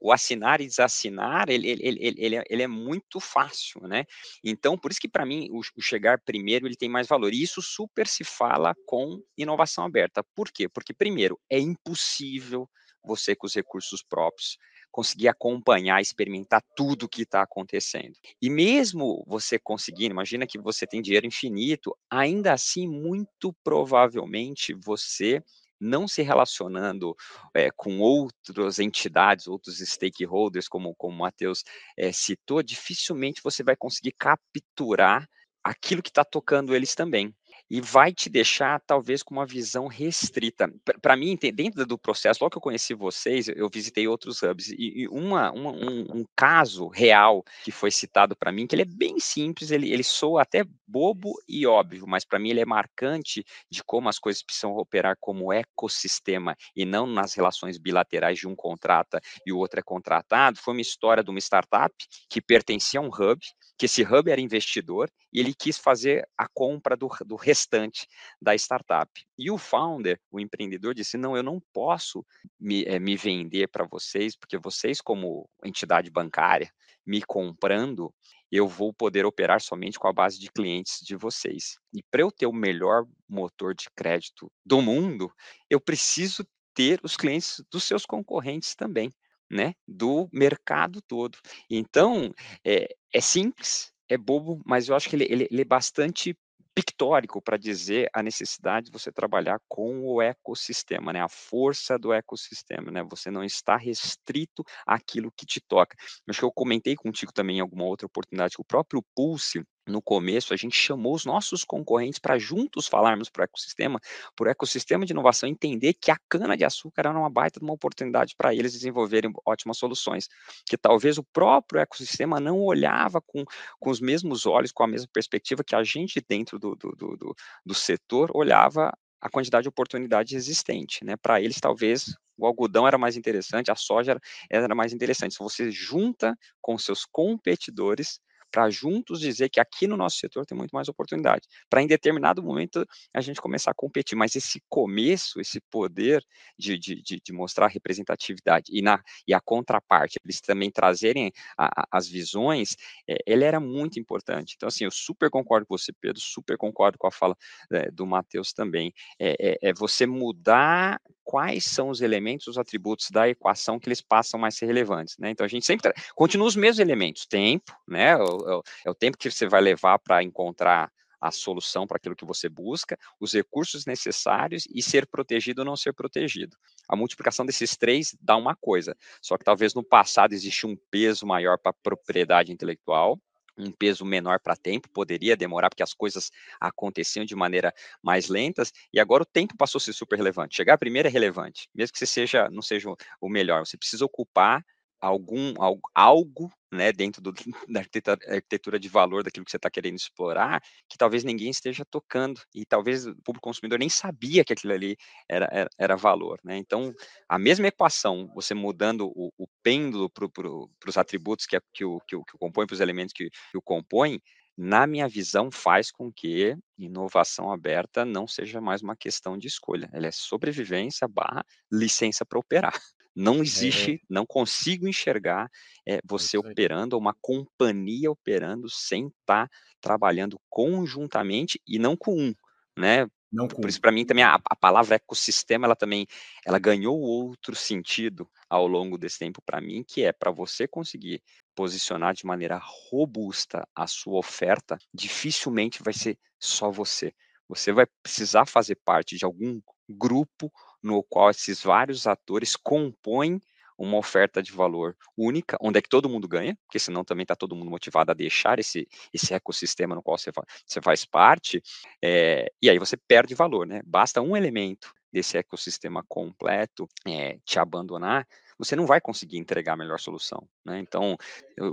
O 0.00 0.12
assinar 0.12 0.60
e 0.60 0.66
desassinar, 0.66 1.48
ele, 1.48 1.68
ele, 1.68 1.82
ele, 1.82 2.14
ele, 2.18 2.36
é, 2.36 2.44
ele 2.48 2.62
é 2.62 2.68
muito 2.68 3.18
fácil, 3.18 3.82
né? 3.82 4.04
Então, 4.44 4.78
por 4.78 4.90
isso 4.90 5.00
que 5.00 5.08
para 5.08 5.26
mim 5.26 5.48
o, 5.50 5.60
o 5.76 5.82
chegar 5.82 6.20
primeiro 6.20 6.66
ele 6.66 6.76
tem 6.76 6.88
mais 6.88 7.08
valor. 7.08 7.32
E 7.32 7.42
isso 7.42 7.60
super 7.60 8.06
se 8.06 8.24
fala 8.24 8.74
com 8.86 9.20
inovação 9.36 9.84
aberta. 9.84 10.24
Por 10.34 10.50
quê? 10.52 10.68
Porque, 10.68 10.94
primeiro, 10.94 11.38
é 11.50 11.58
impossível 11.58 12.68
você 13.04 13.34
com 13.34 13.46
os 13.46 13.54
recursos 13.54 14.02
próprios 14.02 14.56
conseguir 14.92 15.28
acompanhar, 15.28 16.00
experimentar 16.00 16.62
tudo 16.76 17.08
que 17.08 17.22
está 17.22 17.42
acontecendo. 17.42 18.12
E 18.40 18.50
mesmo 18.50 19.24
você 19.26 19.58
conseguindo, 19.58 20.12
imagina 20.12 20.46
que 20.46 20.58
você 20.58 20.86
tem 20.86 21.00
dinheiro 21.00 21.26
infinito, 21.26 21.96
ainda 22.10 22.52
assim, 22.52 22.86
muito 22.86 23.52
provavelmente 23.64 24.74
você 24.74 25.42
não 25.80 26.06
se 26.06 26.22
relacionando 26.22 27.16
é, 27.52 27.68
com 27.72 27.98
outras 27.98 28.78
entidades, 28.78 29.48
outros 29.48 29.78
stakeholders, 29.78 30.68
como, 30.68 30.94
como 30.94 31.16
o 31.16 31.18
Matheus 31.18 31.64
é, 31.96 32.12
citou, 32.12 32.62
dificilmente 32.62 33.42
você 33.42 33.64
vai 33.64 33.74
conseguir 33.74 34.12
capturar 34.12 35.28
aquilo 35.64 36.02
que 36.02 36.10
está 36.10 36.24
tocando 36.24 36.74
eles 36.74 36.94
também 36.94 37.34
e 37.72 37.80
vai 37.80 38.12
te 38.12 38.28
deixar 38.28 38.78
talvez 38.80 39.22
com 39.22 39.34
uma 39.34 39.46
visão 39.46 39.86
restrita. 39.86 40.70
Para 41.00 41.16
mim, 41.16 41.38
dentro 41.54 41.86
do 41.86 41.96
processo, 41.96 42.44
logo 42.44 42.50
que 42.50 42.58
eu 42.58 42.62
conheci 42.62 42.92
vocês, 42.92 43.48
eu 43.48 43.66
visitei 43.70 44.06
outros 44.06 44.42
hubs 44.42 44.68
e, 44.68 45.08
uma, 45.08 45.50
uma 45.50 45.72
um, 45.72 46.18
um, 46.18 46.24
caso 46.36 46.86
real 46.88 47.42
que 47.64 47.72
foi 47.72 47.90
citado 47.90 48.36
para 48.36 48.52
mim, 48.52 48.66
que 48.66 48.74
ele 48.74 48.82
é 48.82 48.84
bem 48.84 49.18
simples, 49.18 49.70
ele, 49.70 49.90
ele 49.90 50.04
soa 50.04 50.42
até 50.42 50.66
bobo 50.86 51.32
e 51.48 51.66
óbvio, 51.66 52.06
mas 52.06 52.26
para 52.26 52.38
mim 52.38 52.50
ele 52.50 52.60
é 52.60 52.66
marcante 52.66 53.42
de 53.70 53.82
como 53.82 54.10
as 54.10 54.18
coisas 54.18 54.42
precisam 54.42 54.76
operar 54.76 55.16
como 55.18 55.50
ecossistema 55.50 56.54
e 56.76 56.84
não 56.84 57.06
nas 57.06 57.32
relações 57.32 57.78
bilaterais 57.78 58.38
de 58.38 58.46
um 58.46 58.54
contrata 58.54 59.18
e 59.46 59.50
o 59.50 59.56
outro 59.56 59.80
é 59.80 59.82
contratado. 59.82 60.58
Foi 60.58 60.74
uma 60.74 60.82
história 60.82 61.24
de 61.24 61.30
uma 61.30 61.38
startup 61.38 61.94
que 62.28 62.42
pertencia 62.42 63.00
a 63.00 63.02
um 63.02 63.08
hub, 63.08 63.40
que 63.82 63.86
esse 63.86 64.04
hub 64.04 64.30
era 64.30 64.40
investidor 64.40 65.10
e 65.32 65.40
ele 65.40 65.52
quis 65.52 65.76
fazer 65.76 66.24
a 66.38 66.46
compra 66.54 66.96
do, 66.96 67.08
do 67.26 67.34
restante 67.34 68.06
da 68.40 68.54
startup. 68.54 69.10
E 69.36 69.50
o 69.50 69.58
founder, 69.58 70.20
o 70.30 70.38
empreendedor, 70.38 70.94
disse: 70.94 71.18
não, 71.18 71.36
eu 71.36 71.42
não 71.42 71.60
posso 71.72 72.24
me, 72.60 72.84
é, 72.84 73.00
me 73.00 73.16
vender 73.16 73.66
para 73.66 73.84
vocês, 73.84 74.36
porque 74.36 74.56
vocês, 74.56 75.00
como 75.00 75.50
entidade 75.64 76.12
bancária, 76.12 76.72
me 77.04 77.22
comprando, 77.22 78.14
eu 78.52 78.68
vou 78.68 78.94
poder 78.94 79.26
operar 79.26 79.60
somente 79.60 79.98
com 79.98 80.06
a 80.06 80.12
base 80.12 80.38
de 80.38 80.48
clientes 80.52 81.00
de 81.04 81.16
vocês. 81.16 81.76
E 81.92 82.04
para 82.08 82.22
eu 82.22 82.30
ter 82.30 82.46
o 82.46 82.52
melhor 82.52 83.04
motor 83.28 83.74
de 83.74 83.86
crédito 83.96 84.48
do 84.64 84.80
mundo, 84.80 85.28
eu 85.68 85.80
preciso 85.80 86.46
ter 86.72 87.00
os 87.02 87.16
clientes 87.16 87.60
dos 87.68 87.82
seus 87.82 88.06
concorrentes 88.06 88.76
também, 88.76 89.10
né? 89.52 89.74
Do 89.86 90.28
mercado 90.32 91.00
todo. 91.02 91.38
Então, 91.70 92.32
é, 92.64 92.88
é 93.12 93.20
simples, 93.20 93.92
é 94.08 94.16
bobo, 94.16 94.60
mas 94.64 94.88
eu 94.88 94.96
acho 94.96 95.08
que 95.08 95.16
ele, 95.16 95.26
ele, 95.28 95.48
ele 95.50 95.62
é 95.62 95.64
bastante 95.64 96.36
pictórico 96.74 97.40
para 97.42 97.56
dizer 97.56 98.08
a 98.14 98.22
necessidade 98.22 98.86
de 98.86 98.92
você 98.92 99.12
trabalhar 99.12 99.60
com 99.68 100.00
o 100.06 100.22
ecossistema, 100.22 101.12
né? 101.12 101.20
A 101.20 101.28
força 101.28 101.98
do 101.98 102.12
ecossistema, 102.12 102.90
né? 102.90 103.02
Você 103.10 103.30
não 103.30 103.44
está 103.44 103.76
restrito 103.76 104.64
àquilo 104.86 105.32
que 105.36 105.46
te 105.46 105.60
toca. 105.60 105.96
Acho 106.28 106.38
que 106.40 106.44
eu 106.44 106.52
comentei 106.52 106.96
contigo 106.96 107.32
também 107.32 107.58
em 107.58 107.60
alguma 107.60 107.84
outra 107.84 108.06
oportunidade 108.06 108.54
que 108.54 108.62
o 108.62 108.64
próprio 108.64 109.04
Pulse 109.14 109.62
no 109.86 110.00
começo, 110.00 110.54
a 110.54 110.56
gente 110.56 110.76
chamou 110.76 111.14
os 111.14 111.24
nossos 111.24 111.64
concorrentes 111.64 112.18
para 112.18 112.38
juntos 112.38 112.86
falarmos 112.86 113.28
para 113.28 113.42
o 113.42 113.44
ecossistema, 113.44 114.00
para 114.36 114.46
o 114.46 114.50
ecossistema 114.50 115.04
de 115.04 115.12
inovação 115.12 115.48
entender 115.48 115.94
que 115.94 116.10
a 116.10 116.16
cana-de-açúcar 116.28 117.02
era 117.02 117.18
uma 117.18 117.30
baita 117.30 117.58
de 117.58 117.64
uma 117.64 117.74
oportunidade 117.74 118.34
para 118.36 118.54
eles 118.54 118.72
desenvolverem 118.72 119.32
ótimas 119.46 119.78
soluções, 119.78 120.28
que 120.66 120.76
talvez 120.76 121.18
o 121.18 121.24
próprio 121.24 121.80
ecossistema 121.80 122.38
não 122.38 122.60
olhava 122.60 123.20
com, 123.20 123.44
com 123.80 123.90
os 123.90 124.00
mesmos 124.00 124.46
olhos, 124.46 124.72
com 124.72 124.84
a 124.84 124.88
mesma 124.88 125.08
perspectiva 125.12 125.64
que 125.64 125.74
a 125.74 125.82
gente 125.82 126.24
dentro 126.28 126.58
do, 126.58 126.76
do, 126.76 126.92
do, 126.92 127.34
do 127.64 127.74
setor 127.74 128.30
olhava 128.34 128.92
a 129.20 129.30
quantidade 129.30 129.62
de 129.62 129.68
oportunidade 129.68 130.34
existente, 130.34 131.04
né? 131.04 131.16
Para 131.16 131.40
eles, 131.40 131.60
talvez, 131.60 132.12
o 132.36 132.44
algodão 132.44 132.88
era 132.88 132.98
mais 132.98 133.16
interessante, 133.16 133.70
a 133.70 133.76
soja 133.76 134.12
era, 134.50 134.64
era 134.64 134.74
mais 134.74 134.92
interessante. 134.92 135.34
Se 135.34 135.38
você 135.38 135.70
junta 135.70 136.36
com 136.60 136.76
seus 136.76 137.04
competidores, 137.04 138.20
para 138.52 138.70
juntos 138.70 139.18
dizer 139.18 139.48
que 139.48 139.58
aqui 139.58 139.86
no 139.86 139.96
nosso 139.96 140.18
setor 140.18 140.44
tem 140.44 140.56
muito 140.56 140.72
mais 140.72 140.88
oportunidade, 140.88 141.48
para 141.68 141.82
em 141.82 141.86
determinado 141.86 142.42
momento 142.42 142.86
a 143.12 143.20
gente 143.20 143.40
começar 143.40 143.70
a 143.70 143.74
competir, 143.74 144.14
mas 144.14 144.36
esse 144.36 144.62
começo, 144.68 145.40
esse 145.40 145.60
poder 145.70 146.22
de, 146.58 146.78
de, 146.78 147.02
de, 147.02 147.20
de 147.24 147.32
mostrar 147.32 147.68
representatividade 147.68 148.66
e, 148.70 148.82
na, 148.82 149.02
e 149.26 149.32
a 149.32 149.40
contraparte, 149.40 150.20
eles 150.22 150.40
também 150.40 150.70
trazerem 150.70 151.32
a, 151.56 151.82
a, 151.82 151.86
as 151.90 152.06
visões, 152.06 152.76
é, 153.08 153.16
ele 153.26 153.44
era 153.44 153.58
muito 153.58 153.98
importante. 153.98 154.54
Então, 154.56 154.68
assim, 154.68 154.84
eu 154.84 154.90
super 154.90 155.30
concordo 155.30 155.66
com 155.66 155.76
você, 155.76 155.92
Pedro, 155.98 156.20
super 156.20 156.58
concordo 156.58 156.98
com 156.98 157.06
a 157.06 157.10
fala 157.10 157.36
é, 157.72 157.90
do 157.90 158.06
Matheus 158.06 158.52
também. 158.52 158.92
É, 159.18 159.52
é, 159.52 159.70
é 159.70 159.72
você 159.72 160.06
mudar 160.06 161.00
quais 161.24 161.64
são 161.64 161.88
os 161.88 162.00
elementos, 162.00 162.46
os 162.46 162.58
atributos 162.58 163.10
da 163.10 163.28
equação 163.28 163.78
que 163.78 163.88
eles 163.88 164.00
passam 164.00 164.38
mais 164.38 164.56
ser 164.56 164.66
relevantes, 164.66 165.16
né? 165.18 165.30
Então 165.30 165.44
a 165.44 165.48
gente 165.48 165.66
sempre 165.66 165.92
continua 166.14 166.46
os 166.46 166.56
mesmos 166.56 166.78
elementos, 166.78 167.26
tempo, 167.26 167.72
né? 167.86 168.16
O, 168.16 168.58
o, 168.58 168.62
é 168.84 168.90
o 168.90 168.94
tempo 168.94 169.16
que 169.16 169.30
você 169.30 169.46
vai 169.46 169.60
levar 169.60 169.98
para 169.98 170.22
encontrar 170.22 170.90
a 171.22 171.30
solução 171.30 171.86
para 171.86 171.98
aquilo 171.98 172.16
que 172.16 172.24
você 172.24 172.48
busca, 172.48 172.98
os 173.20 173.32
recursos 173.32 173.86
necessários 173.86 174.66
e 174.74 174.82
ser 174.82 175.06
protegido 175.06 175.60
ou 175.60 175.64
não 175.64 175.76
ser 175.76 175.92
protegido. 175.92 176.56
A 176.88 176.96
multiplicação 176.96 177.46
desses 177.46 177.76
três 177.76 178.16
dá 178.20 178.36
uma 178.36 178.56
coisa, 178.56 178.96
só 179.22 179.38
que 179.38 179.44
talvez 179.44 179.72
no 179.72 179.84
passado 179.84 180.32
existe 180.32 180.66
um 180.66 180.76
peso 180.90 181.24
maior 181.24 181.56
para 181.58 181.70
a 181.70 181.80
propriedade 181.80 182.50
intelectual, 182.50 183.20
um 183.56 183.70
peso 183.72 184.04
menor 184.04 184.40
para 184.40 184.56
tempo, 184.56 184.88
poderia 184.90 185.36
demorar, 185.36 185.70
porque 185.70 185.82
as 185.82 185.94
coisas 185.94 186.30
aconteciam 186.60 187.24
de 187.24 187.34
maneira 187.36 187.72
mais 188.02 188.28
lentas, 188.28 188.72
e 188.92 189.00
agora 189.00 189.22
o 189.22 189.26
tempo 189.26 189.56
passou 189.56 189.78
a 189.78 189.82
ser 189.82 189.92
super 189.92 190.16
relevante. 190.16 190.56
Chegar 190.56 190.78
primeiro 190.78 191.08
é 191.08 191.10
relevante, 191.10 191.68
mesmo 191.74 191.92
que 191.92 191.98
você 191.98 192.06
seja, 192.06 192.48
não 192.50 192.62
seja 192.62 192.88
o 193.20 193.28
melhor, 193.28 193.66
você 193.66 193.76
precisa 193.76 194.04
ocupar 194.04 194.64
algum 195.00 195.54
algo, 195.58 195.80
algo 195.94 196.52
né, 196.72 196.92
dentro 196.92 197.20
do, 197.20 197.32
da 197.68 197.80
arquitetura 197.80 198.78
de 198.78 198.88
valor 198.88 199.22
daquilo 199.22 199.44
que 199.44 199.50
você 199.50 199.58
está 199.58 199.70
querendo 199.70 199.96
explorar, 199.96 200.62
que 200.88 200.96
talvez 200.96 201.22
ninguém 201.22 201.50
esteja 201.50 201.84
tocando, 201.84 202.40
e 202.54 202.64
talvez 202.64 203.06
o 203.06 203.14
público 203.16 203.48
consumidor 203.48 203.78
nem 203.78 203.88
sabia 203.88 204.44
que 204.44 204.52
aquilo 204.52 204.72
ali 204.72 204.96
era, 205.28 205.48
era, 205.52 205.70
era 205.78 205.96
valor. 205.96 206.40
Né? 206.42 206.56
Então, 206.56 206.92
a 207.28 207.38
mesma 207.38 207.68
equação, 207.68 208.30
você 208.34 208.54
mudando 208.54 209.12
o, 209.14 209.30
o 209.36 209.46
pêndulo 209.62 210.08
para 210.08 210.28
pro, 210.28 210.70
os 210.86 210.96
atributos 210.96 211.46
que, 211.46 211.56
é, 211.56 211.60
que, 211.72 211.84
o, 211.84 212.00
que, 212.00 212.16
o, 212.16 212.24
que 212.24 212.34
o 212.34 212.38
compõe, 212.38 212.66
para 212.66 212.74
os 212.74 212.80
elementos 212.80 213.12
que, 213.12 213.28
que 213.28 213.58
o 213.58 213.62
compõem, 213.62 214.20
na 214.56 214.86
minha 214.86 215.08
visão, 215.08 215.50
faz 215.50 215.90
com 215.90 216.12
que 216.12 216.56
inovação 216.78 217.50
aberta 217.50 218.04
não 218.04 218.26
seja 218.26 218.60
mais 218.60 218.82
uma 218.82 218.96
questão 218.96 219.38
de 219.38 219.48
escolha. 219.48 219.88
Ela 219.92 220.06
é 220.06 220.12
sobrevivência 220.12 221.08
barra 221.08 221.44
licença 221.70 222.24
para 222.24 222.38
operar. 222.38 222.78
Não 223.14 223.42
existe, 223.42 223.94
é. 223.94 223.98
não 224.08 224.24
consigo 224.24 224.88
enxergar 224.88 225.50
é, 225.86 226.00
você 226.04 226.36
é 226.36 226.40
operando, 226.40 226.96
uma 226.96 227.14
companhia 227.20 228.10
operando 228.10 228.68
sem 228.70 229.08
estar 229.08 229.48
tá 229.48 229.50
trabalhando 229.80 230.40
conjuntamente 230.48 231.60
e 231.66 231.78
não 231.78 231.96
com 231.96 232.18
um, 232.18 232.34
né? 232.78 233.06
Não 233.32 233.48
Por 233.48 233.66
isso, 233.66 233.80
para 233.80 233.90
mim, 233.90 234.04
também 234.04 234.22
a, 234.22 234.34
a, 234.34 234.54
palavra 234.54 234.96
ecossistema, 234.96 235.66
ela 235.66 235.74
também, 235.74 236.06
ela 236.44 236.58
ganhou 236.58 237.00
outro 237.00 237.56
sentido 237.56 238.28
ao 238.48 238.66
longo 238.66 238.98
desse 238.98 239.18
tempo 239.18 239.40
para 239.40 239.58
mim, 239.58 239.82
que 239.82 240.04
é 240.04 240.12
para 240.12 240.30
você 240.30 240.68
conseguir 240.68 241.22
posicionar 241.54 242.12
de 242.12 242.26
maneira 242.26 242.60
robusta 242.62 243.66
a 243.74 243.86
sua 243.86 244.18
oferta, 244.18 244.76
dificilmente 244.92 245.82
vai 245.82 245.94
ser 245.94 246.18
só 246.38 246.70
você. 246.70 247.14
Você 247.48 247.72
vai 247.72 247.86
precisar 248.02 248.44
fazer 248.44 248.76
parte 248.84 249.16
de 249.16 249.24
algum 249.24 249.60
grupo 249.88 250.52
no 250.82 251.02
qual 251.02 251.30
esses 251.30 251.62
vários 251.62 252.06
atores 252.06 252.56
compõem 252.56 253.40
uma 253.78 253.96
oferta 253.96 254.42
de 254.42 254.52
valor 254.52 254.96
única, 255.16 255.56
onde 255.60 255.78
é 255.78 255.82
que 255.82 255.88
todo 255.88 256.08
mundo 256.08 256.28
ganha, 256.28 256.56
porque 256.66 256.78
senão 256.78 257.04
também 257.04 257.24
está 257.24 257.34
todo 257.34 257.56
mundo 257.56 257.70
motivado 257.70 258.10
a 258.10 258.14
deixar 258.14 258.58
esse, 258.58 258.86
esse 259.12 259.34
ecossistema 259.34 259.94
no 259.94 260.02
qual 260.02 260.16
você, 260.16 260.30
você 260.66 260.80
faz 260.80 261.04
parte, 261.04 261.62
é, 262.02 262.50
e 262.60 262.70
aí 262.70 262.78
você 262.78 262.96
perde 262.96 263.34
valor, 263.34 263.66
né? 263.66 263.80
Basta 263.84 264.20
um 264.20 264.36
elemento 264.36 264.92
desse 265.12 265.36
ecossistema 265.36 266.04
completo 266.08 266.88
é, 267.06 267.38
te 267.44 267.58
abandonar, 267.58 268.26
você 268.62 268.76
não 268.76 268.86
vai 268.86 269.00
conseguir 269.00 269.38
entregar 269.38 269.72
a 269.72 269.76
melhor 269.76 269.98
solução. 269.98 270.46
Né? 270.64 270.78
Então, 270.78 271.16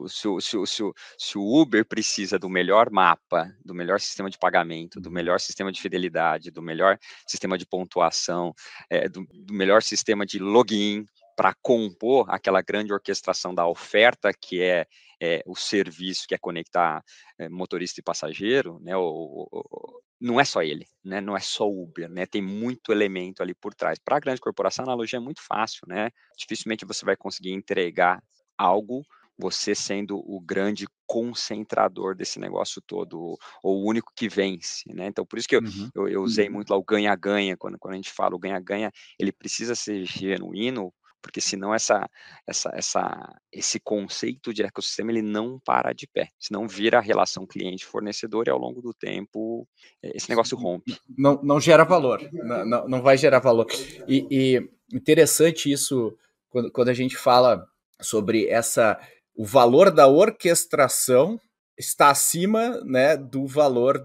se 0.07 0.27
o, 0.27 0.41
se, 0.41 0.57
se, 0.65 0.83
o, 0.83 0.93
se 1.17 1.37
o 1.37 1.61
Uber 1.61 1.85
precisa 1.85 2.39
do 2.39 2.49
melhor 2.49 2.89
mapa, 2.89 3.53
do 3.63 3.75
melhor 3.75 3.99
sistema 3.99 4.29
de 4.29 4.39
pagamento, 4.39 4.99
do 4.99 5.11
melhor 5.11 5.39
sistema 5.39 5.71
de 5.71 5.79
fidelidade, 5.79 6.49
do 6.49 6.63
melhor 6.63 6.97
sistema 7.27 7.57
de 7.59 7.65
pontuação, 7.65 8.53
é, 8.89 9.07
do, 9.07 9.23
do 9.31 9.53
melhor 9.53 9.83
sistema 9.83 10.25
de 10.25 10.39
login, 10.39 11.05
para 11.35 11.53
compor 11.61 12.25
aquela 12.27 12.61
grande 12.61 12.91
orquestração 12.91 13.53
da 13.53 13.65
oferta 13.67 14.33
que 14.33 14.61
é, 14.61 14.85
é 15.21 15.43
o 15.45 15.55
serviço 15.55 16.25
que 16.27 16.35
é 16.35 16.37
conectar 16.37 17.03
é, 17.37 17.49
motorista 17.49 17.99
e 17.99 18.03
passageiro, 18.03 18.79
né? 18.81 18.95
O, 18.95 19.47
o, 19.51 20.01
não 20.19 20.39
é 20.39 20.43
só 20.43 20.61
ele, 20.61 20.85
né? 21.03 21.21
Não 21.21 21.35
é 21.35 21.39
só 21.39 21.69
Uber, 21.69 22.09
né? 22.09 22.25
Tem 22.25 22.41
muito 22.41 22.91
elemento 22.91 23.41
ali 23.41 23.53
por 23.53 23.73
trás. 23.73 23.97
Para 23.99 24.17
a 24.17 24.19
grande 24.19 24.41
corporação, 24.41 24.83
a 24.83 24.87
analogia 24.87 25.17
é 25.17 25.21
muito 25.21 25.41
fácil, 25.41 25.81
né? 25.87 26.09
Dificilmente 26.37 26.85
você 26.85 27.05
vai 27.05 27.15
conseguir 27.15 27.51
entregar 27.51 28.21
algo 28.57 29.03
você 29.39 29.73
sendo 29.73 30.17
o 30.17 30.41
grande 30.41 30.85
concentrador 31.07 32.13
desse 32.13 32.39
negócio 32.39 32.81
todo, 32.85 33.37
ou 33.63 33.77
o 33.81 33.87
único 33.87 34.11
que 34.13 34.27
vence, 34.27 34.83
né? 34.93 35.07
Então, 35.07 35.25
por 35.25 35.39
isso 35.39 35.47
que 35.47 35.55
eu, 35.55 35.61
uhum. 35.61 35.89
eu, 35.95 36.07
eu, 36.09 36.21
usei 36.21 36.47
uhum. 36.47 36.55
muito 36.55 36.69
lá 36.69 36.77
o 36.77 36.83
ganha-ganha, 36.83 37.55
quando, 37.55 37.79
quando 37.79 37.93
a 37.93 37.95
gente 37.95 38.11
fala 38.11 38.35
o 38.35 38.39
ganha-ganha, 38.39 38.91
ele 39.17 39.31
precisa 39.31 39.75
ser 39.75 40.03
genuíno 40.03 40.93
porque 41.21 41.41
senão 41.41 41.73
essa, 41.73 42.09
essa, 42.47 42.71
essa, 42.73 43.35
esse 43.51 43.79
conceito 43.79 44.53
de 44.53 44.63
ecossistema 44.63 45.11
ele 45.11 45.21
não 45.21 45.59
para 45.59 45.93
de 45.93 46.07
pé, 46.07 46.29
senão 46.39 46.67
vira 46.67 46.97
a 46.97 47.01
relação 47.01 47.45
cliente-fornecedor 47.45 48.47
e 48.47 48.51
ao 48.51 48.57
longo 48.57 48.81
do 48.81 48.93
tempo 48.93 49.67
esse 50.01 50.29
negócio 50.29 50.57
rompe. 50.57 50.97
Não, 51.17 51.41
não 51.43 51.59
gera 51.59 51.83
valor, 51.83 52.21
não, 52.31 52.87
não, 52.87 53.01
vai 53.01 53.17
gerar 53.17 53.39
valor. 53.39 53.67
E, 54.07 54.27
e 54.29 54.69
interessante 54.93 55.71
isso 55.71 56.15
quando, 56.49 56.71
quando 56.71 56.89
a 56.89 56.93
gente 56.93 57.17
fala 57.17 57.65
sobre 58.01 58.47
essa 58.47 58.99
o 59.39 59.45
valor 59.45 59.89
da 59.89 60.05
orquestração 60.05 61.39
está 61.77 62.09
acima 62.09 62.81
né, 62.83 63.15
do 63.15 63.47
valor 63.47 64.03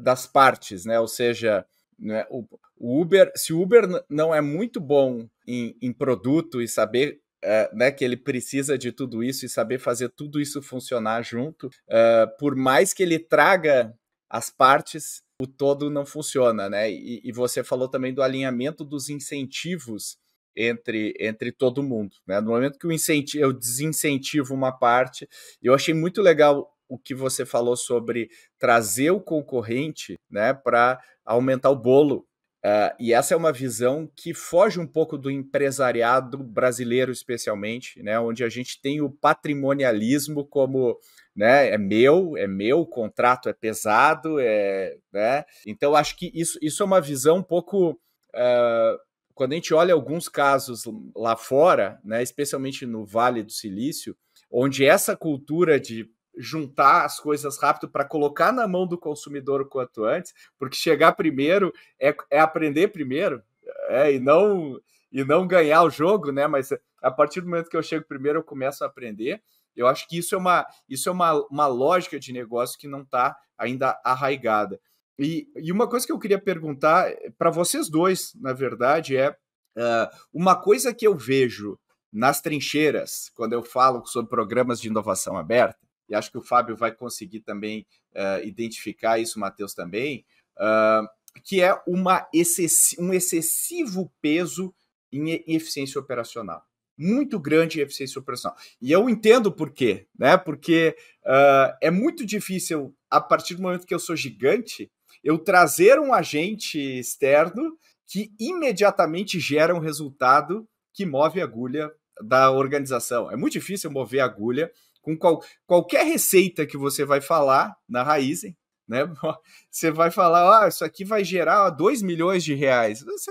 das 0.00 0.26
partes, 0.26 0.86
né? 0.86 0.98
Ou 0.98 1.06
seja, 1.06 1.66
né, 2.00 2.26
o, 2.30 2.44
Uber, 2.78 3.30
se 3.36 3.52
o 3.52 3.60
Uber 3.60 3.86
não 4.08 4.34
é 4.34 4.40
muito 4.40 4.80
bom 4.80 5.28
em, 5.46 5.76
em 5.82 5.92
produto 5.92 6.62
e 6.62 6.66
saber 6.66 7.20
é, 7.42 7.70
né, 7.74 7.90
que 7.90 8.04
ele 8.04 8.16
precisa 8.16 8.76
de 8.76 8.92
tudo 8.92 9.22
isso 9.22 9.44
e 9.44 9.48
saber 9.48 9.78
fazer 9.78 10.08
tudo 10.10 10.40
isso 10.40 10.62
funcionar 10.62 11.22
junto, 11.22 11.66
uh, 11.66 12.38
por 12.38 12.56
mais 12.56 12.92
que 12.92 13.02
ele 13.02 13.18
traga 13.18 13.94
as 14.28 14.50
partes, 14.50 15.22
o 15.40 15.46
todo 15.46 15.90
não 15.90 16.06
funciona, 16.06 16.68
né? 16.68 16.90
E, 16.90 17.20
e, 17.24 17.32
você 17.32 17.64
falou 17.64 17.88
também 17.88 18.12
do 18.14 18.22
alinhamento 18.22 18.84
dos 18.84 19.08
incentivos 19.08 20.18
entre, 20.54 21.14
entre 21.18 21.50
todo 21.50 21.82
mundo, 21.82 22.16
né? 22.26 22.40
No 22.40 22.50
momento 22.50 22.78
que 22.78 22.86
o 22.86 22.92
incentivo, 22.92 23.44
eu 23.44 23.52
desincentivo 23.52 24.54
uma 24.54 24.70
parte, 24.70 25.28
eu 25.62 25.74
achei 25.74 25.94
muito 25.94 26.20
legal 26.20 26.70
o 26.90 26.98
que 26.98 27.14
você 27.14 27.46
falou 27.46 27.76
sobre 27.76 28.28
trazer 28.58 29.12
o 29.12 29.20
concorrente 29.20 30.18
né, 30.28 30.52
para 30.52 31.00
aumentar 31.24 31.70
o 31.70 31.76
bolo. 31.76 32.26
Uh, 32.62 32.92
e 32.98 33.14
essa 33.14 33.32
é 33.32 33.36
uma 33.36 33.52
visão 33.52 34.10
que 34.14 34.34
foge 34.34 34.78
um 34.78 34.86
pouco 34.86 35.16
do 35.16 35.30
empresariado 35.30 36.36
brasileiro, 36.36 37.10
especialmente, 37.10 38.02
né, 38.02 38.20
onde 38.20 38.44
a 38.44 38.50
gente 38.50 38.78
tem 38.82 39.00
o 39.00 39.08
patrimonialismo 39.08 40.44
como 40.44 40.98
né, 41.34 41.70
é 41.70 41.78
meu, 41.78 42.36
é 42.36 42.46
meu, 42.46 42.80
o 42.80 42.86
contrato 42.86 43.48
é 43.48 43.52
pesado, 43.54 44.38
é, 44.38 44.96
né? 45.10 45.44
Então 45.66 45.94
acho 45.94 46.16
que 46.16 46.30
isso, 46.34 46.58
isso 46.60 46.82
é 46.82 46.86
uma 46.86 47.00
visão 47.00 47.38
um 47.38 47.42
pouco 47.42 47.92
uh, 47.92 48.98
quando 49.32 49.52
a 49.52 49.54
gente 49.54 49.72
olha 49.72 49.94
alguns 49.94 50.28
casos 50.28 50.82
lá 51.16 51.34
fora, 51.34 51.98
né, 52.04 52.22
especialmente 52.22 52.84
no 52.84 53.06
Vale 53.06 53.42
do 53.42 53.52
Silício, 53.52 54.14
onde 54.50 54.84
essa 54.84 55.16
cultura 55.16 55.80
de 55.80 56.06
juntar 56.36 57.04
as 57.04 57.18
coisas 57.18 57.58
rápido 57.58 57.88
para 57.88 58.04
colocar 58.04 58.52
na 58.52 58.66
mão 58.66 58.86
do 58.86 58.98
consumidor 58.98 59.60
o 59.60 59.66
quanto 59.66 60.04
antes, 60.04 60.32
porque 60.58 60.76
chegar 60.76 61.12
primeiro 61.12 61.72
é, 62.00 62.14
é 62.30 62.40
aprender 62.40 62.88
primeiro, 62.88 63.42
é, 63.88 64.12
e 64.12 64.20
não 64.20 64.80
e 65.12 65.24
não 65.24 65.46
ganhar 65.46 65.82
o 65.82 65.90
jogo, 65.90 66.30
né? 66.30 66.46
Mas 66.46 66.70
a 67.02 67.10
partir 67.10 67.40
do 67.40 67.48
momento 67.48 67.68
que 67.68 67.76
eu 67.76 67.82
chego 67.82 68.06
primeiro, 68.06 68.38
eu 68.38 68.44
começo 68.44 68.84
a 68.84 68.86
aprender. 68.86 69.42
Eu 69.74 69.86
acho 69.86 70.06
que 70.08 70.18
isso 70.18 70.34
é 70.34 70.38
uma, 70.38 70.66
isso 70.88 71.08
é 71.08 71.12
uma, 71.12 71.34
uma 71.48 71.66
lógica 71.66 72.18
de 72.18 72.32
negócio 72.32 72.78
que 72.78 72.86
não 72.86 73.02
está 73.02 73.36
ainda 73.58 74.00
arraigada. 74.04 74.80
E, 75.18 75.48
e 75.56 75.72
uma 75.72 75.88
coisa 75.88 76.06
que 76.06 76.12
eu 76.12 76.18
queria 76.18 76.40
perguntar 76.40 77.12
para 77.36 77.50
vocês 77.50 77.88
dois, 77.88 78.32
na 78.40 78.52
verdade, 78.52 79.16
é 79.16 79.30
uh, 79.30 80.08
uma 80.32 80.56
coisa 80.56 80.94
que 80.94 81.06
eu 81.06 81.16
vejo 81.16 81.78
nas 82.12 82.40
trincheiras, 82.40 83.30
quando 83.34 83.52
eu 83.52 83.62
falo 83.62 84.04
sobre 84.06 84.30
programas 84.30 84.80
de 84.80 84.88
inovação 84.88 85.36
aberta, 85.36 85.78
e 86.10 86.14
acho 86.14 86.30
que 86.30 86.38
o 86.38 86.42
Fábio 86.42 86.76
vai 86.76 86.92
conseguir 86.92 87.40
também 87.40 87.86
uh, 88.14 88.44
identificar 88.44 89.18
isso, 89.18 89.38
Matheus 89.38 89.72
também, 89.72 90.24
uh, 90.56 91.08
que 91.44 91.62
é 91.62 91.80
uma 91.86 92.28
excessi 92.34 93.00
um 93.00 93.14
excessivo 93.14 94.12
peso 94.20 94.74
em 95.12 95.42
eficiência 95.46 96.00
operacional. 96.00 96.64
Muito 96.98 97.38
grande 97.38 97.78
em 97.78 97.82
eficiência 97.82 98.20
operacional. 98.20 98.58
E 98.82 98.92
eu 98.92 99.08
entendo 99.08 99.50
por 99.50 99.72
quê, 99.72 100.06
né? 100.18 100.36
Porque 100.36 100.96
uh, 101.24 101.74
é 101.80 101.90
muito 101.90 102.26
difícil, 102.26 102.94
a 103.08 103.20
partir 103.20 103.54
do 103.54 103.62
momento 103.62 103.86
que 103.86 103.94
eu 103.94 103.98
sou 103.98 104.14
gigante, 104.14 104.90
eu 105.22 105.38
trazer 105.38 105.98
um 105.98 106.12
agente 106.12 106.78
externo 106.78 107.78
que 108.06 108.32
imediatamente 108.38 109.38
gera 109.38 109.74
um 109.74 109.78
resultado 109.78 110.68
que 110.92 111.06
move 111.06 111.40
a 111.40 111.44
agulha 111.44 111.90
da 112.22 112.50
organização. 112.50 113.30
É 113.30 113.36
muito 113.36 113.54
difícil 113.54 113.90
mover 113.90 114.20
a 114.20 114.24
agulha 114.24 114.70
com 115.10 115.18
qual, 115.18 115.42
qualquer 115.66 116.04
receita 116.04 116.66
que 116.66 116.76
você 116.76 117.04
vai 117.04 117.20
falar 117.20 117.74
na 117.88 118.02
Raizen, 118.02 118.56
né? 118.88 119.04
Você 119.70 119.90
vai 119.92 120.10
falar, 120.10 120.64
ah, 120.64 120.68
isso 120.68 120.84
aqui 120.84 121.04
vai 121.04 121.22
gerar 121.22 121.70
2 121.70 122.02
milhões 122.02 122.42
de 122.42 122.54
reais. 122.54 123.02
Você, 123.02 123.30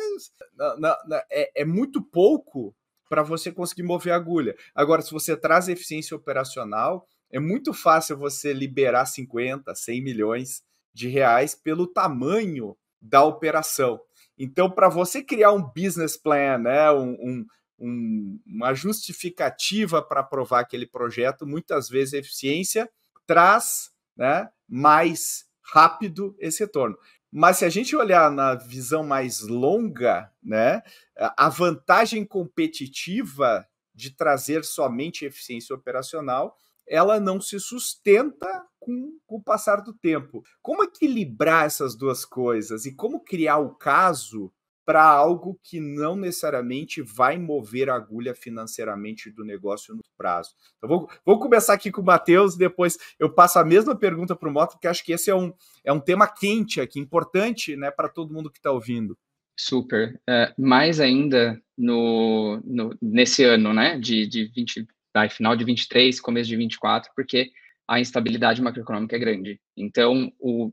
é, 1.30 1.62
é 1.62 1.66
muito 1.66 2.02
pouco 2.02 2.74
para 3.10 3.24
você 3.24 3.52
conseguir 3.52 3.84
mover 3.84 4.14
a 4.14 4.16
agulha. 4.16 4.56
Agora, 4.74 5.02
se 5.02 5.12
você 5.12 5.36
traz 5.36 5.68
eficiência 5.68 6.16
operacional, 6.16 7.06
é 7.30 7.40
muito 7.40 7.74
fácil 7.74 8.18
você 8.18 8.54
liberar 8.54 9.06
50, 9.06 9.76
100 9.76 10.02
milhões 10.02 10.62
de 10.94 11.10
reais 11.10 11.56
pelo 11.56 11.88
tamanho 11.88 12.78
da 13.02 13.24
operação. 13.24 14.00
Então, 14.38 14.72
para 14.72 14.88
você 14.88 15.22
criar 15.22 15.52
um 15.52 15.62
business 15.62 16.16
plan, 16.16 16.58
né, 16.60 16.90
um, 16.92 17.12
um 17.20 17.46
um, 17.80 18.40
uma 18.46 18.74
justificativa 18.74 20.02
para 20.02 20.22
aprovar 20.22 20.60
aquele 20.60 20.86
projeto, 20.86 21.48
muitas 21.48 21.90
vezes 21.90 22.14
a 22.14 22.18
eficiência 22.18 22.90
traz 23.26 23.92
né, 24.18 24.50
mais 24.68 25.46
rápido 25.64 26.36
esse 26.40 26.64
retorno. 26.64 26.98
Mas 27.32 27.58
se 27.58 27.66
a 27.66 27.70
gente 27.70 27.96
olhar 27.96 28.32
na 28.32 28.56
visão 28.56 29.04
mais 29.04 29.42
longa, 29.42 30.32
né, 30.42 30.82
a 31.16 31.48
vantagem 31.48 32.26
competitiva 32.26 33.66
de 33.94 34.16
trazer 34.16 34.64
somente 34.66 35.26
eficiência 35.26 35.76
operacional, 35.76 36.56
ela 36.88 37.20
não 37.20 37.40
se 37.40 37.60
sustenta 37.60 38.48
com, 38.80 39.20
com, 39.28 39.36
o 39.38 39.44
passar 39.44 39.82
do 39.82 39.94
tempo. 39.94 40.44
Como 40.62 40.84
equilibrar 40.84 41.66
essas 41.66 41.96
duas 41.96 42.26
coisas 42.26 42.86
e 42.86 42.96
como 42.96 43.24
criar 43.24 43.58
o 43.58 43.76
caso 43.76 44.52
para 44.90 45.04
algo 45.04 45.60
que 45.64 45.80
não 45.80 46.16
necessariamente 46.16 47.00
vai 47.00 47.38
mover 47.38 47.92
a 47.92 47.94
agulha 47.94 48.34
financeiramente 48.34 49.30
do 49.30 49.46
negócio 49.46 49.94
no 49.94 50.02
prazo. 50.18 50.50
Então, 50.78 50.90
vou, 50.90 51.10
vou 51.24 51.40
começar 51.40 51.74
aqui 51.74 51.92
com 51.92 52.02
o 52.02 52.04
Matheus, 52.04 52.58
depois 52.58 52.98
eu 53.20 53.32
passo 53.32 53.60
a 53.60 53.64
mesma 53.64 53.96
pergunta 53.96 54.36
para 54.36 54.50
o 54.50 54.52
Mota, 54.52 54.72
porque 54.72 54.88
acho 54.88 55.06
que 55.06 55.12
esse 55.12 55.30
é 55.30 55.36
um, 55.36 55.54
é 55.86 55.94
um 55.94 56.00
tema 56.00 56.28
quente 56.28 56.82
aqui, 56.82 57.00
importante 57.00 57.76
né, 57.76 57.92
para 57.92 58.10
todo 58.10 58.34
mundo 58.34 58.50
que 58.50 58.58
está 58.58 58.72
ouvindo. 58.72 59.16
Super. 59.56 60.20
É, 60.28 60.56
mais 60.58 61.00
ainda 61.00 61.62
no, 61.78 62.60
no, 62.66 62.90
nesse 63.00 63.44
ano, 63.44 63.72
né, 63.72 63.96
de, 64.00 64.26
de 64.26 64.46
20, 64.46 64.88
vai, 65.14 65.30
final 65.30 65.56
de 65.56 65.66
23, 65.66 66.20
começo 66.20 66.50
de 66.50 66.56
24, 66.56 67.12
porque 67.16 67.52
a 67.88 68.00
instabilidade 68.00 68.60
macroeconômica 68.60 69.16
é 69.16 69.20
grande. 69.20 69.62
Então, 69.78 70.34
o, 70.40 70.72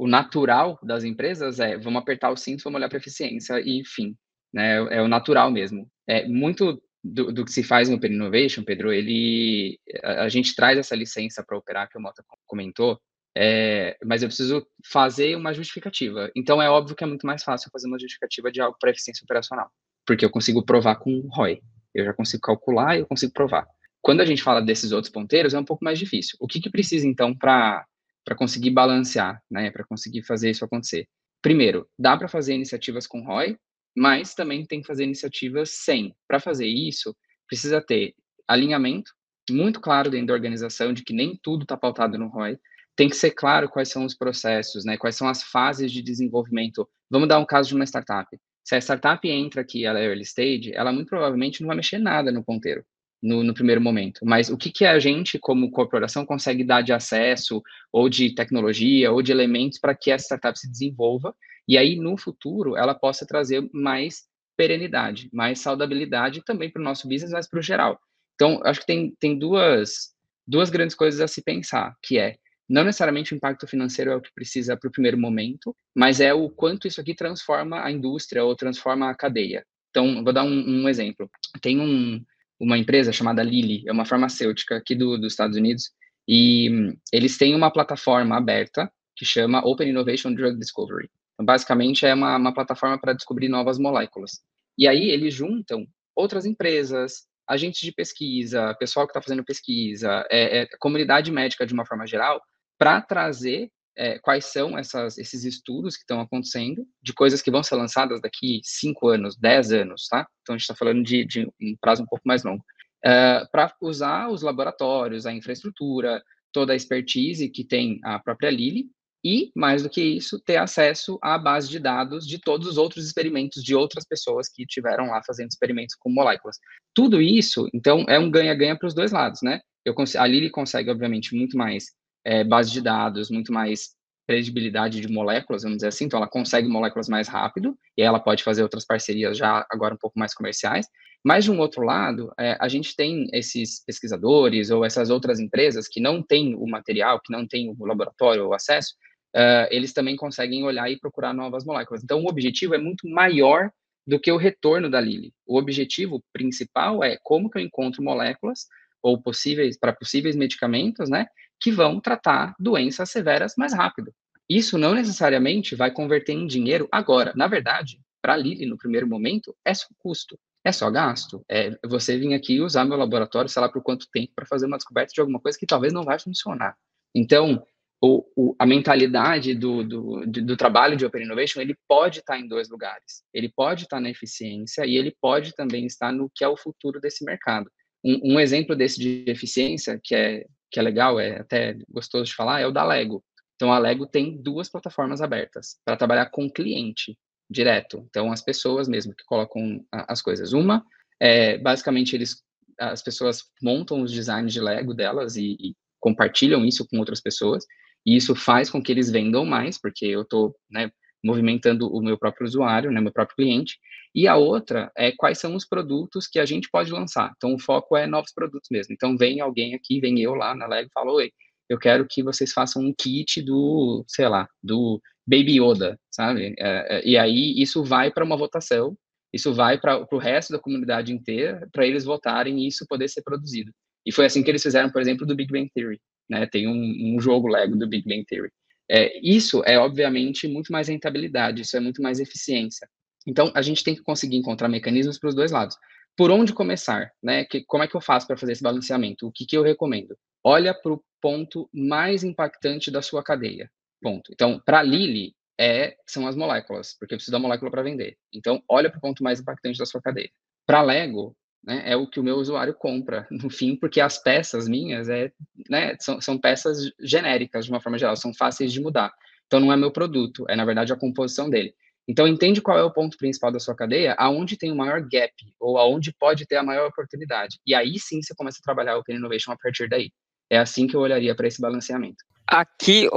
o 0.00 0.06
natural 0.06 0.78
das 0.82 1.04
empresas 1.04 1.60
é 1.60 1.76
vamos 1.76 2.00
apertar 2.00 2.30
o 2.30 2.36
cinto, 2.36 2.64
vamos 2.64 2.78
olhar 2.78 2.88
para 2.88 2.96
eficiência 2.96 3.60
e 3.60 3.84
fim. 3.84 4.16
Né? 4.50 4.76
É 4.96 5.02
o 5.02 5.08
natural 5.08 5.50
mesmo. 5.50 5.86
É 6.08 6.26
muito 6.26 6.82
do, 7.04 7.30
do 7.30 7.44
que 7.44 7.52
se 7.52 7.62
faz 7.62 7.90
no 7.90 7.96
Open 7.96 8.10
Innovation, 8.10 8.64
Pedro, 8.64 8.90
ele 8.90 9.78
a, 10.02 10.22
a 10.22 10.28
gente 10.30 10.56
traz 10.56 10.78
essa 10.78 10.96
licença 10.96 11.44
para 11.46 11.56
operar 11.56 11.86
que 11.86 11.98
o 11.98 12.00
Mota 12.00 12.24
comentou, 12.46 12.98
é, 13.36 13.94
mas 14.02 14.22
eu 14.22 14.28
preciso 14.28 14.66
fazer 14.90 15.36
uma 15.36 15.52
justificativa. 15.52 16.30
Então 16.34 16.62
é 16.62 16.70
óbvio 16.70 16.96
que 16.96 17.04
é 17.04 17.06
muito 17.06 17.26
mais 17.26 17.42
fácil 17.42 17.70
fazer 17.70 17.86
uma 17.86 17.98
justificativa 17.98 18.50
de 18.50 18.58
algo 18.58 18.78
para 18.80 18.90
eficiência 18.90 19.22
operacional, 19.22 19.70
porque 20.06 20.24
eu 20.24 20.30
consigo 20.30 20.64
provar 20.64 20.96
com 20.96 21.28
ROI. 21.30 21.60
Eu 21.94 22.06
já 22.06 22.14
consigo 22.14 22.40
calcular 22.40 22.96
e 22.96 23.00
eu 23.00 23.06
consigo 23.06 23.34
provar. 23.34 23.66
Quando 24.00 24.22
a 24.22 24.24
gente 24.24 24.42
fala 24.42 24.62
desses 24.62 24.92
outros 24.92 25.12
ponteiros, 25.12 25.52
é 25.52 25.58
um 25.58 25.64
pouco 25.64 25.84
mais 25.84 25.98
difícil. 25.98 26.38
O 26.40 26.46
que, 26.46 26.58
que 26.58 26.70
precisa, 26.70 27.06
então, 27.06 27.36
para 27.36 27.84
para 28.24 28.36
conseguir 28.36 28.70
balancear, 28.70 29.42
né, 29.50 29.70
para 29.70 29.84
conseguir 29.84 30.22
fazer 30.22 30.50
isso 30.50 30.64
acontecer. 30.64 31.06
Primeiro, 31.42 31.88
dá 31.98 32.16
para 32.16 32.28
fazer 32.28 32.54
iniciativas 32.54 33.06
com 33.06 33.24
ROI, 33.24 33.56
mas 33.96 34.34
também 34.34 34.64
tem 34.64 34.80
que 34.80 34.86
fazer 34.86 35.04
iniciativas 35.04 35.70
sem. 35.70 36.14
Para 36.28 36.38
fazer 36.38 36.66
isso, 36.66 37.16
precisa 37.48 37.80
ter 37.80 38.14
alinhamento 38.46 39.12
muito 39.50 39.80
claro 39.80 40.10
dentro 40.10 40.28
da 40.28 40.34
organização 40.34 40.92
de 40.92 41.02
que 41.02 41.12
nem 41.12 41.38
tudo 41.42 41.62
está 41.62 41.76
pautado 41.76 42.18
no 42.18 42.28
ROI. 42.28 42.58
Tem 42.94 43.08
que 43.08 43.16
ser 43.16 43.30
claro 43.30 43.68
quais 43.68 43.88
são 43.88 44.04
os 44.04 44.14
processos, 44.14 44.84
né, 44.84 44.96
quais 44.96 45.16
são 45.16 45.28
as 45.28 45.42
fases 45.42 45.90
de 45.90 46.02
desenvolvimento. 46.02 46.88
Vamos 47.10 47.28
dar 47.28 47.38
um 47.38 47.46
caso 47.46 47.68
de 47.68 47.74
uma 47.74 47.84
startup. 47.84 48.28
Se 48.62 48.74
a 48.74 48.78
startup 48.78 49.26
entra 49.28 49.62
aqui, 49.62 49.84
ela 49.84 49.98
é 49.98 50.04
early 50.04 50.22
stage, 50.22 50.72
ela 50.74 50.92
muito 50.92 51.08
provavelmente 51.08 51.62
não 51.62 51.68
vai 51.68 51.76
mexer 51.76 51.98
nada 51.98 52.30
no 52.30 52.44
ponteiro 52.44 52.84
no, 53.22 53.42
no, 53.42 53.54
primeiro 53.54 53.80
momento. 53.80 54.20
Mas 54.24 54.48
o 54.48 54.56
que, 54.56 54.70
que 54.70 54.84
a 54.84 54.98
gente, 54.98 55.38
como 55.38 55.70
corporação, 55.70 56.24
consegue 56.24 56.64
dar 56.64 56.82
de 56.82 56.92
acesso, 56.92 57.62
ou 57.92 58.08
de 58.08 58.34
tecnologia, 58.34 59.12
ou 59.12 59.22
de 59.22 59.32
elementos 59.32 59.78
para 59.78 59.94
que 59.94 60.10
essa 60.10 60.24
startup 60.24 60.58
se 60.58 60.70
desenvolva, 60.70 61.34
e 61.68 61.78
aí, 61.78 61.96
no 61.96 62.16
futuro, 62.16 62.76
ela 62.76 62.94
possa 62.94 63.26
trazer 63.26 63.68
mais 63.72 64.24
perenidade, 64.56 65.30
mais 65.32 65.60
saudabilidade 65.60 66.42
também 66.44 66.70
para 66.70 66.80
o 66.80 66.84
nosso 66.84 67.08
business, 67.08 67.30
mas 67.32 67.48
para 67.48 67.60
o 67.60 67.62
geral. 67.62 67.98
Então, 68.34 68.60
acho 68.64 68.80
que 68.80 68.86
tem, 68.86 69.14
tem 69.20 69.38
duas, 69.38 70.10
duas 70.46 70.70
grandes 70.70 70.96
coisas 70.96 71.20
a 71.20 71.28
se 71.28 71.42
pensar, 71.42 71.94
que 72.02 72.18
é, 72.18 72.36
não 72.68 72.84
necessariamente 72.84 73.32
o 73.32 73.36
impacto 73.36 73.66
financeiro 73.66 74.10
é 74.10 74.16
o 74.16 74.20
que 74.20 74.32
precisa 74.34 74.76
para 74.76 74.88
o 74.88 74.92
primeiro 74.92 75.18
momento, 75.18 75.76
mas 75.94 76.20
é 76.20 76.32
o 76.32 76.48
quanto 76.48 76.86
isso 76.86 77.00
aqui 77.00 77.14
transforma 77.14 77.84
a 77.84 77.90
indústria 77.90 78.44
ou 78.44 78.54
transforma 78.54 79.10
a 79.10 79.14
cadeia. 79.14 79.64
Então, 79.90 80.22
vou 80.22 80.32
dar 80.32 80.44
um, 80.44 80.82
um 80.82 80.88
exemplo. 80.88 81.28
Tem 81.60 81.80
um, 81.80 82.24
uma 82.60 82.76
empresa 82.76 83.12
chamada 83.12 83.42
Lilly, 83.42 83.84
é 83.88 83.92
uma 83.92 84.04
farmacêutica 84.04 84.76
aqui 84.76 84.94
do, 84.94 85.16
dos 85.16 85.32
Estados 85.32 85.56
Unidos, 85.56 85.90
e 86.28 86.70
hum, 86.70 86.96
eles 87.12 87.38
têm 87.38 87.54
uma 87.54 87.70
plataforma 87.70 88.36
aberta 88.36 88.92
que 89.16 89.24
chama 89.24 89.64
Open 89.64 89.88
Innovation 89.88 90.34
Drug 90.34 90.58
Discovery. 90.58 91.08
Então, 91.34 91.44
basicamente, 91.46 92.04
é 92.04 92.14
uma, 92.14 92.36
uma 92.36 92.54
plataforma 92.54 93.00
para 93.00 93.14
descobrir 93.14 93.48
novas 93.48 93.78
moléculas. 93.78 94.40
E 94.76 94.86
aí, 94.86 95.10
eles 95.10 95.34
juntam 95.34 95.86
outras 96.14 96.44
empresas, 96.44 97.26
agentes 97.48 97.80
de 97.80 97.92
pesquisa, 97.92 98.74
pessoal 98.78 99.06
que 99.06 99.10
está 99.10 99.22
fazendo 99.22 99.44
pesquisa, 99.44 100.26
é, 100.30 100.60
é, 100.60 100.68
comunidade 100.78 101.32
médica 101.32 101.66
de 101.66 101.74
uma 101.74 101.86
forma 101.86 102.06
geral, 102.06 102.40
para 102.78 103.00
trazer 103.00 103.70
é, 104.00 104.18
quais 104.18 104.46
são 104.46 104.78
essas, 104.78 105.18
esses 105.18 105.44
estudos 105.44 105.94
que 105.94 106.04
estão 106.04 106.22
acontecendo, 106.22 106.86
de 107.02 107.12
coisas 107.12 107.42
que 107.42 107.50
vão 107.50 107.62
ser 107.62 107.74
lançadas 107.74 108.18
daqui 108.18 108.62
5 108.64 109.08
anos, 109.08 109.36
10 109.36 109.72
anos, 109.72 110.08
tá? 110.08 110.26
Então, 110.40 110.54
a 110.54 110.56
gente 110.56 110.62
está 110.62 110.74
falando 110.74 111.02
de, 111.02 111.22
de, 111.26 111.46
um 111.60 111.76
prazo 111.78 112.02
um 112.02 112.06
pouco 112.06 112.26
mais 112.26 112.42
longo. 112.42 112.64
É, 113.04 113.44
para 113.52 113.70
usar 113.78 114.30
os 114.30 114.40
laboratórios, 114.40 115.26
a 115.26 115.32
infraestrutura, 115.32 116.22
toda 116.50 116.72
a 116.72 116.76
expertise 116.76 117.50
que 117.50 117.62
tem 117.62 118.00
a 118.02 118.18
própria 118.18 118.48
Lilly, 118.48 118.88
e, 119.22 119.52
mais 119.54 119.82
do 119.82 119.90
que 119.90 120.00
isso, 120.02 120.40
ter 120.40 120.56
acesso 120.56 121.18
à 121.20 121.36
base 121.36 121.68
de 121.68 121.78
dados 121.78 122.26
de 122.26 122.38
todos 122.38 122.66
os 122.66 122.78
outros 122.78 123.04
experimentos 123.04 123.62
de 123.62 123.74
outras 123.74 124.06
pessoas 124.06 124.48
que 124.48 124.64
tiveram 124.64 125.08
lá 125.08 125.20
fazendo 125.26 125.50
experimentos 125.50 125.94
com 125.94 126.08
moléculas. 126.08 126.56
Tudo 126.94 127.20
isso, 127.20 127.68
então, 127.74 128.06
é 128.08 128.18
um 128.18 128.30
ganha-ganha 128.30 128.78
para 128.78 128.88
os 128.88 128.94
dois 128.94 129.12
lados, 129.12 129.40
né? 129.42 129.60
Eu, 129.84 129.94
a 130.18 130.26
Lilly 130.26 130.48
consegue, 130.48 130.90
obviamente, 130.90 131.34
muito 131.34 131.54
mais 131.54 131.99
é, 132.24 132.44
base 132.44 132.70
de 132.70 132.80
dados, 132.80 133.30
muito 133.30 133.52
mais 133.52 133.90
credibilidade 134.26 135.00
de 135.00 135.08
moléculas, 135.08 135.62
vamos 135.62 135.78
dizer 135.78 135.88
assim, 135.88 136.04
então 136.04 136.18
ela 136.18 136.28
consegue 136.28 136.68
moléculas 136.68 137.08
mais 137.08 137.26
rápido, 137.26 137.76
e 137.98 138.02
ela 138.02 138.20
pode 138.20 138.44
fazer 138.44 138.62
outras 138.62 138.86
parcerias 138.86 139.36
já 139.36 139.66
agora 139.70 139.94
um 139.94 139.98
pouco 139.98 140.18
mais 140.18 140.32
comerciais, 140.32 140.86
mas 141.24 141.44
de 141.44 141.50
um 141.50 141.58
outro 141.58 141.82
lado, 141.82 142.32
é, 142.38 142.56
a 142.60 142.68
gente 142.68 142.96
tem 142.96 143.26
esses 143.32 143.84
pesquisadores 143.84 144.70
ou 144.70 144.84
essas 144.84 145.10
outras 145.10 145.38
empresas 145.38 145.86
que 145.88 146.00
não 146.00 146.22
têm 146.22 146.54
o 146.54 146.66
material, 146.66 147.20
que 147.20 147.32
não 147.32 147.46
têm 147.46 147.70
o 147.70 147.84
laboratório 147.84 148.46
ou 148.46 148.54
acesso, 148.54 148.94
uh, 149.36 149.68
eles 149.70 149.92
também 149.92 150.16
conseguem 150.16 150.64
olhar 150.64 150.90
e 150.90 150.98
procurar 150.98 151.34
novas 151.34 151.64
moléculas. 151.64 152.02
Então, 152.02 152.22
o 152.22 152.28
objetivo 152.28 152.74
é 152.74 152.78
muito 152.78 153.08
maior 153.08 153.70
do 154.06 154.18
que 154.18 154.32
o 154.32 154.36
retorno 154.36 154.90
da 154.90 155.00
Lilly. 155.00 155.32
O 155.46 155.58
objetivo 155.58 156.22
principal 156.32 157.04
é 157.04 157.18
como 157.22 157.50
que 157.50 157.58
eu 157.58 157.62
encontro 157.62 158.02
moléculas 158.02 158.66
ou 159.02 159.20
possíveis 159.20 159.78
para 159.78 159.92
possíveis 159.92 160.36
medicamentos, 160.36 161.08
né, 161.08 161.26
que 161.60 161.70
vão 161.70 162.00
tratar 162.00 162.54
doenças 162.58 163.10
severas 163.10 163.54
mais 163.56 163.74
rápido. 163.74 164.12
Isso 164.48 164.76
não 164.76 164.94
necessariamente 164.94 165.76
vai 165.76 165.92
converter 165.92 166.32
em 166.32 166.46
dinheiro 166.46 166.88
agora. 166.90 167.32
Na 167.36 167.46
verdade, 167.46 168.00
para 168.20 168.34
a 168.34 168.36
Lili, 168.36 168.66
no 168.66 168.76
primeiro 168.76 169.06
momento, 169.06 169.54
é 169.64 169.72
só 169.72 169.86
custo, 169.98 170.38
é 170.64 170.72
só 170.72 170.90
gasto. 170.90 171.44
É 171.48 171.78
você 171.86 172.18
vir 172.18 172.34
aqui 172.34 172.60
usar 172.60 172.84
meu 172.84 172.96
laboratório, 172.96 173.48
sei 173.48 173.62
lá 173.62 173.68
por 173.68 173.82
quanto 173.82 174.10
tempo, 174.10 174.32
para 174.34 174.46
fazer 174.46 174.66
uma 174.66 174.76
descoberta 174.76 175.12
de 175.12 175.20
alguma 175.20 175.40
coisa 175.40 175.58
que 175.58 175.66
talvez 175.66 175.92
não 175.92 176.02
vai 176.02 176.18
funcionar. 176.18 176.76
Então, 177.14 177.64
o, 178.02 178.24
o, 178.34 178.56
a 178.58 178.64
mentalidade 178.64 179.54
do, 179.54 179.84
do, 179.84 180.26
do, 180.26 180.56
trabalho 180.56 180.96
de 180.96 181.04
Open 181.04 181.22
Innovation, 181.22 181.60
ele 181.60 181.76
pode 181.86 182.20
estar 182.20 182.38
em 182.38 182.48
dois 182.48 182.68
lugares. 182.70 183.22
Ele 183.32 183.48
pode 183.48 183.84
estar 183.84 184.00
na 184.00 184.10
eficiência 184.10 184.86
e 184.86 184.96
ele 184.96 185.14
pode 185.20 185.54
também 185.54 185.84
estar 185.84 186.10
no 186.10 186.30
que 186.34 186.42
é 186.42 186.48
o 186.48 186.56
futuro 186.56 187.00
desse 187.00 187.24
mercado. 187.24 187.70
Um, 188.02 188.34
um 188.34 188.40
exemplo 188.40 188.74
desse 188.74 188.98
de 188.98 189.24
eficiência, 189.28 190.00
que 190.02 190.14
é 190.14 190.46
que 190.70 190.78
é 190.78 190.82
legal, 190.82 191.18
é 191.18 191.40
até 191.40 191.76
gostoso 191.88 192.24
de 192.24 192.34
falar, 192.34 192.60
é 192.60 192.66
o 192.66 192.72
da 192.72 192.84
Lego. 192.84 193.24
Então, 193.56 193.72
a 193.72 193.78
Lego 193.78 194.06
tem 194.06 194.40
duas 194.40 194.68
plataformas 194.68 195.20
abertas 195.20 195.76
para 195.84 195.96
trabalhar 195.96 196.26
com 196.26 196.50
cliente 196.50 197.18
direto. 197.50 198.06
Então, 198.08 198.32
as 198.32 198.42
pessoas 198.42 198.88
mesmo 198.88 199.14
que 199.14 199.24
colocam 199.24 199.84
as 199.92 200.22
coisas. 200.22 200.52
Uma, 200.52 200.84
é, 201.20 201.58
basicamente, 201.58 202.14
eles, 202.14 202.42
as 202.78 203.02
pessoas 203.02 203.44
montam 203.62 204.00
os 204.00 204.12
designs 204.12 204.52
de 204.52 204.60
Lego 204.60 204.94
delas 204.94 205.36
e, 205.36 205.56
e 205.60 205.74
compartilham 206.00 206.64
isso 206.64 206.86
com 206.88 206.98
outras 206.98 207.20
pessoas. 207.20 207.64
E 208.06 208.16
isso 208.16 208.34
faz 208.34 208.70
com 208.70 208.82
que 208.82 208.90
eles 208.90 209.10
vendam 209.10 209.44
mais, 209.44 209.78
porque 209.78 210.06
eu 210.06 210.22
estou 210.22 210.56
né, 210.70 210.90
movimentando 211.24 211.88
o 211.88 212.02
meu 212.02 212.18
próprio 212.18 212.46
usuário, 212.46 212.90
né, 212.90 213.00
meu 213.00 213.12
próprio 213.12 213.36
cliente. 213.36 213.78
E 214.14 214.26
a 214.26 214.36
outra 214.36 214.90
é 214.96 215.12
quais 215.12 215.38
são 215.38 215.54
os 215.54 215.66
produtos 215.66 216.26
que 216.26 216.38
a 216.38 216.44
gente 216.44 216.68
pode 216.70 216.90
lançar. 216.90 217.32
Então, 217.36 217.54
o 217.54 217.58
foco 217.58 217.96
é 217.96 218.06
novos 218.06 218.32
produtos 218.32 218.68
mesmo. 218.70 218.92
Então, 218.92 219.16
vem 219.16 219.40
alguém 219.40 219.74
aqui, 219.74 220.00
vem 220.00 220.20
eu 220.20 220.34
lá 220.34 220.54
na 220.54 220.66
Lego 220.66 220.88
e 220.88 220.92
fala, 220.92 221.12
oi, 221.12 221.30
eu 221.68 221.78
quero 221.78 222.06
que 222.08 222.22
vocês 222.22 222.52
façam 222.52 222.82
um 222.82 222.92
kit 222.92 223.40
do, 223.42 224.04
sei 224.08 224.28
lá, 224.28 224.48
do 224.62 225.00
Baby 225.26 225.60
Yoda, 225.60 225.96
sabe? 226.10 226.54
É, 226.58 226.98
é, 226.98 227.06
e 227.06 227.16
aí, 227.16 227.54
isso 227.56 227.84
vai 227.84 228.10
para 228.10 228.24
uma 228.24 228.36
votação, 228.36 228.96
isso 229.32 229.54
vai 229.54 229.78
para 229.78 230.04
o 230.10 230.18
resto 230.18 230.52
da 230.52 230.58
comunidade 230.58 231.12
inteira, 231.12 231.68
para 231.72 231.86
eles 231.86 232.04
votarem 232.04 232.58
e 232.58 232.66
isso 232.66 232.84
poder 232.88 233.08
ser 233.08 233.22
produzido. 233.22 233.70
E 234.04 234.12
foi 234.12 234.26
assim 234.26 234.42
que 234.42 234.50
eles 234.50 234.62
fizeram, 234.62 234.90
por 234.90 235.00
exemplo, 235.00 235.24
do 235.24 235.36
Big 235.36 235.52
Bang 235.52 235.70
Theory. 235.72 236.00
Né? 236.28 236.46
Tem 236.46 236.66
um, 236.66 237.16
um 237.16 237.20
jogo 237.20 237.48
Lego 237.48 237.76
do 237.76 237.88
Big 237.88 238.08
Bang 238.08 238.24
Theory. 238.24 238.50
É, 238.92 239.20
isso 239.22 239.62
é, 239.64 239.78
obviamente, 239.78 240.48
muito 240.48 240.72
mais 240.72 240.88
rentabilidade, 240.88 241.62
isso 241.62 241.76
é 241.76 241.80
muito 241.80 242.02
mais 242.02 242.18
eficiência. 242.18 242.88
Então, 243.24 243.52
a 243.54 243.62
gente 243.62 243.84
tem 243.84 243.94
que 243.94 244.02
conseguir 244.02 244.36
encontrar 244.36 244.68
mecanismos 244.68 245.16
para 245.16 245.28
os 245.28 245.34
dois 245.34 245.52
lados. 245.52 245.76
Por 246.16 246.30
onde 246.32 246.52
começar? 246.52 247.12
Né? 247.22 247.44
Que, 247.44 247.64
como 247.64 247.84
é 247.84 247.88
que 247.88 247.94
eu 247.94 248.00
faço 248.00 248.26
para 248.26 248.36
fazer 248.36 248.52
esse 248.52 248.62
balanceamento? 248.62 249.28
O 249.28 249.32
que, 249.32 249.46
que 249.46 249.56
eu 249.56 249.62
recomendo? 249.62 250.16
Olha 250.42 250.74
para 250.74 250.92
o 250.92 251.04
ponto 251.20 251.68
mais 251.72 252.24
impactante 252.24 252.90
da 252.90 253.00
sua 253.00 253.22
cadeia. 253.22 253.70
Ponto. 254.02 254.32
Então, 254.32 254.60
para 254.64 254.82
Lili, 254.82 255.34
é, 255.60 255.94
são 256.06 256.26
as 256.26 256.34
moléculas, 256.34 256.96
porque 256.98 257.14
eu 257.14 257.18
preciso 257.18 257.32
da 257.32 257.38
molécula 257.38 257.70
para 257.70 257.82
vender. 257.82 258.16
Então, 258.34 258.60
olha 258.68 258.90
para 258.90 258.98
o 258.98 259.00
ponto 259.00 259.22
mais 259.22 259.38
impactante 259.38 259.78
da 259.78 259.86
sua 259.86 260.00
cadeia. 260.00 260.30
Para 260.66 260.82
Lego, 260.82 261.36
né, 261.62 261.82
é 261.84 261.96
o 261.96 262.06
que 262.06 262.18
o 262.18 262.22
meu 262.22 262.36
usuário 262.36 262.74
compra, 262.74 263.26
no 263.30 263.50
fim, 263.50 263.76
porque 263.76 264.00
as 264.00 264.18
peças 264.18 264.68
minhas 264.68 265.08
é, 265.08 265.32
né, 265.68 265.96
são, 266.00 266.20
são 266.20 266.38
peças 266.38 266.90
genéricas, 267.00 267.64
de 267.64 267.70
uma 267.70 267.80
forma 267.80 267.98
geral, 267.98 268.16
são 268.16 268.32
fáceis 268.34 268.72
de 268.72 268.80
mudar. 268.80 269.12
Então, 269.46 269.60
não 269.60 269.72
é 269.72 269.76
meu 269.76 269.90
produto, 269.90 270.44
é, 270.48 270.56
na 270.56 270.64
verdade, 270.64 270.92
a 270.92 270.96
composição 270.96 271.50
dele. 271.50 271.74
Então, 272.08 272.26
entende 272.26 272.60
qual 272.60 272.78
é 272.78 272.82
o 272.82 272.90
ponto 272.90 273.16
principal 273.16 273.52
da 273.52 273.60
sua 273.60 273.74
cadeia, 273.74 274.14
aonde 274.18 274.56
tem 274.56 274.72
o 274.72 274.76
maior 274.76 275.00
gap, 275.00 275.32
ou 275.60 275.78
aonde 275.78 276.12
pode 276.12 276.46
ter 276.46 276.56
a 276.56 276.62
maior 276.62 276.88
oportunidade. 276.88 277.58
E 277.66 277.74
aí 277.74 277.98
sim 277.98 278.20
você 278.22 278.34
começa 278.34 278.58
a 278.60 278.64
trabalhar 278.64 278.96
o 278.96 279.00
Open 279.00 279.16
Innovation 279.16 279.52
a 279.52 279.56
partir 279.56 279.88
daí. 279.88 280.10
É 280.50 280.58
assim 280.58 280.86
que 280.86 280.96
eu 280.96 281.00
olharia 281.00 281.34
para 281.34 281.46
esse 281.46 281.60
balanceamento. 281.60 282.24
Aqui, 282.52 283.08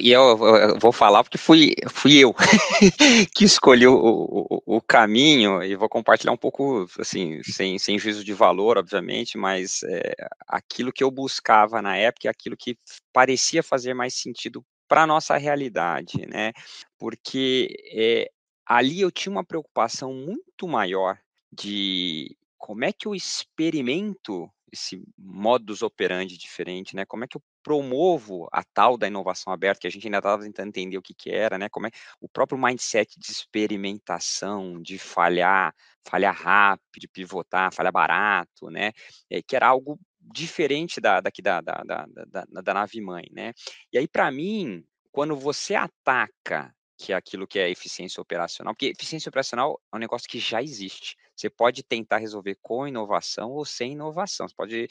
e 0.00 0.12
eu, 0.12 0.36
vou 0.78 0.92
falar 0.92 1.24
porque 1.24 1.36
fui, 1.36 1.74
fui 1.88 2.18
eu 2.18 2.32
que 3.34 3.44
escolhi 3.44 3.88
o, 3.88 3.96
o, 3.96 4.76
o, 4.76 4.80
caminho, 4.80 5.60
e 5.64 5.74
vou 5.74 5.88
compartilhar 5.88 6.30
um 6.30 6.36
pouco, 6.36 6.86
assim, 7.00 7.42
sem, 7.42 7.76
sem 7.76 7.98
juízo 7.98 8.22
de 8.22 8.32
valor, 8.32 8.78
obviamente, 8.78 9.36
mas 9.36 9.82
é, 9.82 10.14
aquilo 10.46 10.92
que 10.92 11.02
eu 11.02 11.10
buscava 11.10 11.82
na 11.82 11.96
época, 11.96 12.30
aquilo 12.30 12.56
que 12.56 12.78
parecia 13.12 13.64
fazer 13.64 13.94
mais 13.94 14.14
sentido 14.14 14.64
para 14.86 15.02
a 15.02 15.06
nossa 15.08 15.36
realidade, 15.36 16.24
né? 16.28 16.52
Porque 16.96 17.74
é, 17.92 18.30
ali 18.64 19.00
eu 19.00 19.10
tinha 19.10 19.32
uma 19.32 19.44
preocupação 19.44 20.14
muito 20.14 20.68
maior 20.68 21.18
de 21.52 22.36
como 22.56 22.84
é 22.84 22.92
que 22.92 23.08
eu 23.08 23.14
experimento 23.14 24.48
esse 24.72 25.02
modus 25.18 25.82
operandi 25.82 26.38
diferente, 26.38 26.94
né? 26.94 27.04
Como 27.04 27.24
é 27.24 27.26
que 27.26 27.36
eu 27.36 27.42
promovo 27.62 28.48
a 28.52 28.62
tal 28.64 28.96
da 28.96 29.06
inovação 29.06 29.52
aberta, 29.52 29.80
que 29.80 29.86
a 29.86 29.90
gente 29.90 30.06
ainda 30.06 30.18
estava 30.18 30.42
tentando 30.42 30.68
entender 30.68 30.98
o 30.98 31.02
que, 31.02 31.14
que 31.14 31.30
era, 31.30 31.58
né? 31.58 31.68
Como 31.68 31.86
é 31.86 31.90
o 32.20 32.28
próprio 32.28 32.58
mindset 32.58 33.18
de 33.18 33.30
experimentação, 33.30 34.80
de 34.80 34.98
falhar, 34.98 35.74
falhar 36.06 36.34
rápido, 36.34 37.08
pivotar, 37.12 37.72
falhar 37.72 37.92
barato, 37.92 38.70
né? 38.70 38.92
É, 39.30 39.42
que 39.42 39.56
era 39.56 39.68
algo 39.68 39.98
diferente 40.20 41.00
da, 41.00 41.20
daqui 41.20 41.42
da, 41.42 41.60
da, 41.60 41.82
da, 41.84 42.06
da, 42.26 42.44
da 42.62 42.74
nave 42.74 43.00
mãe, 43.00 43.28
né? 43.32 43.52
E 43.92 43.98
aí, 43.98 44.08
para 44.08 44.30
mim, 44.30 44.84
quando 45.10 45.36
você 45.36 45.74
ataca 45.74 46.74
que 47.02 47.12
é 47.12 47.16
aquilo 47.16 47.48
que 47.48 47.58
é 47.58 47.68
eficiência 47.68 48.20
operacional, 48.20 48.72
porque 48.74 48.92
eficiência 48.96 49.28
operacional 49.28 49.80
é 49.92 49.96
um 49.96 49.98
negócio 49.98 50.28
que 50.28 50.38
já 50.38 50.62
existe. 50.62 51.16
Você 51.34 51.50
pode 51.50 51.82
tentar 51.82 52.18
resolver 52.18 52.56
com 52.62 52.86
inovação 52.86 53.50
ou 53.50 53.64
sem 53.64 53.92
inovação. 53.92 54.46
Você 54.46 54.54
pode 54.54 54.88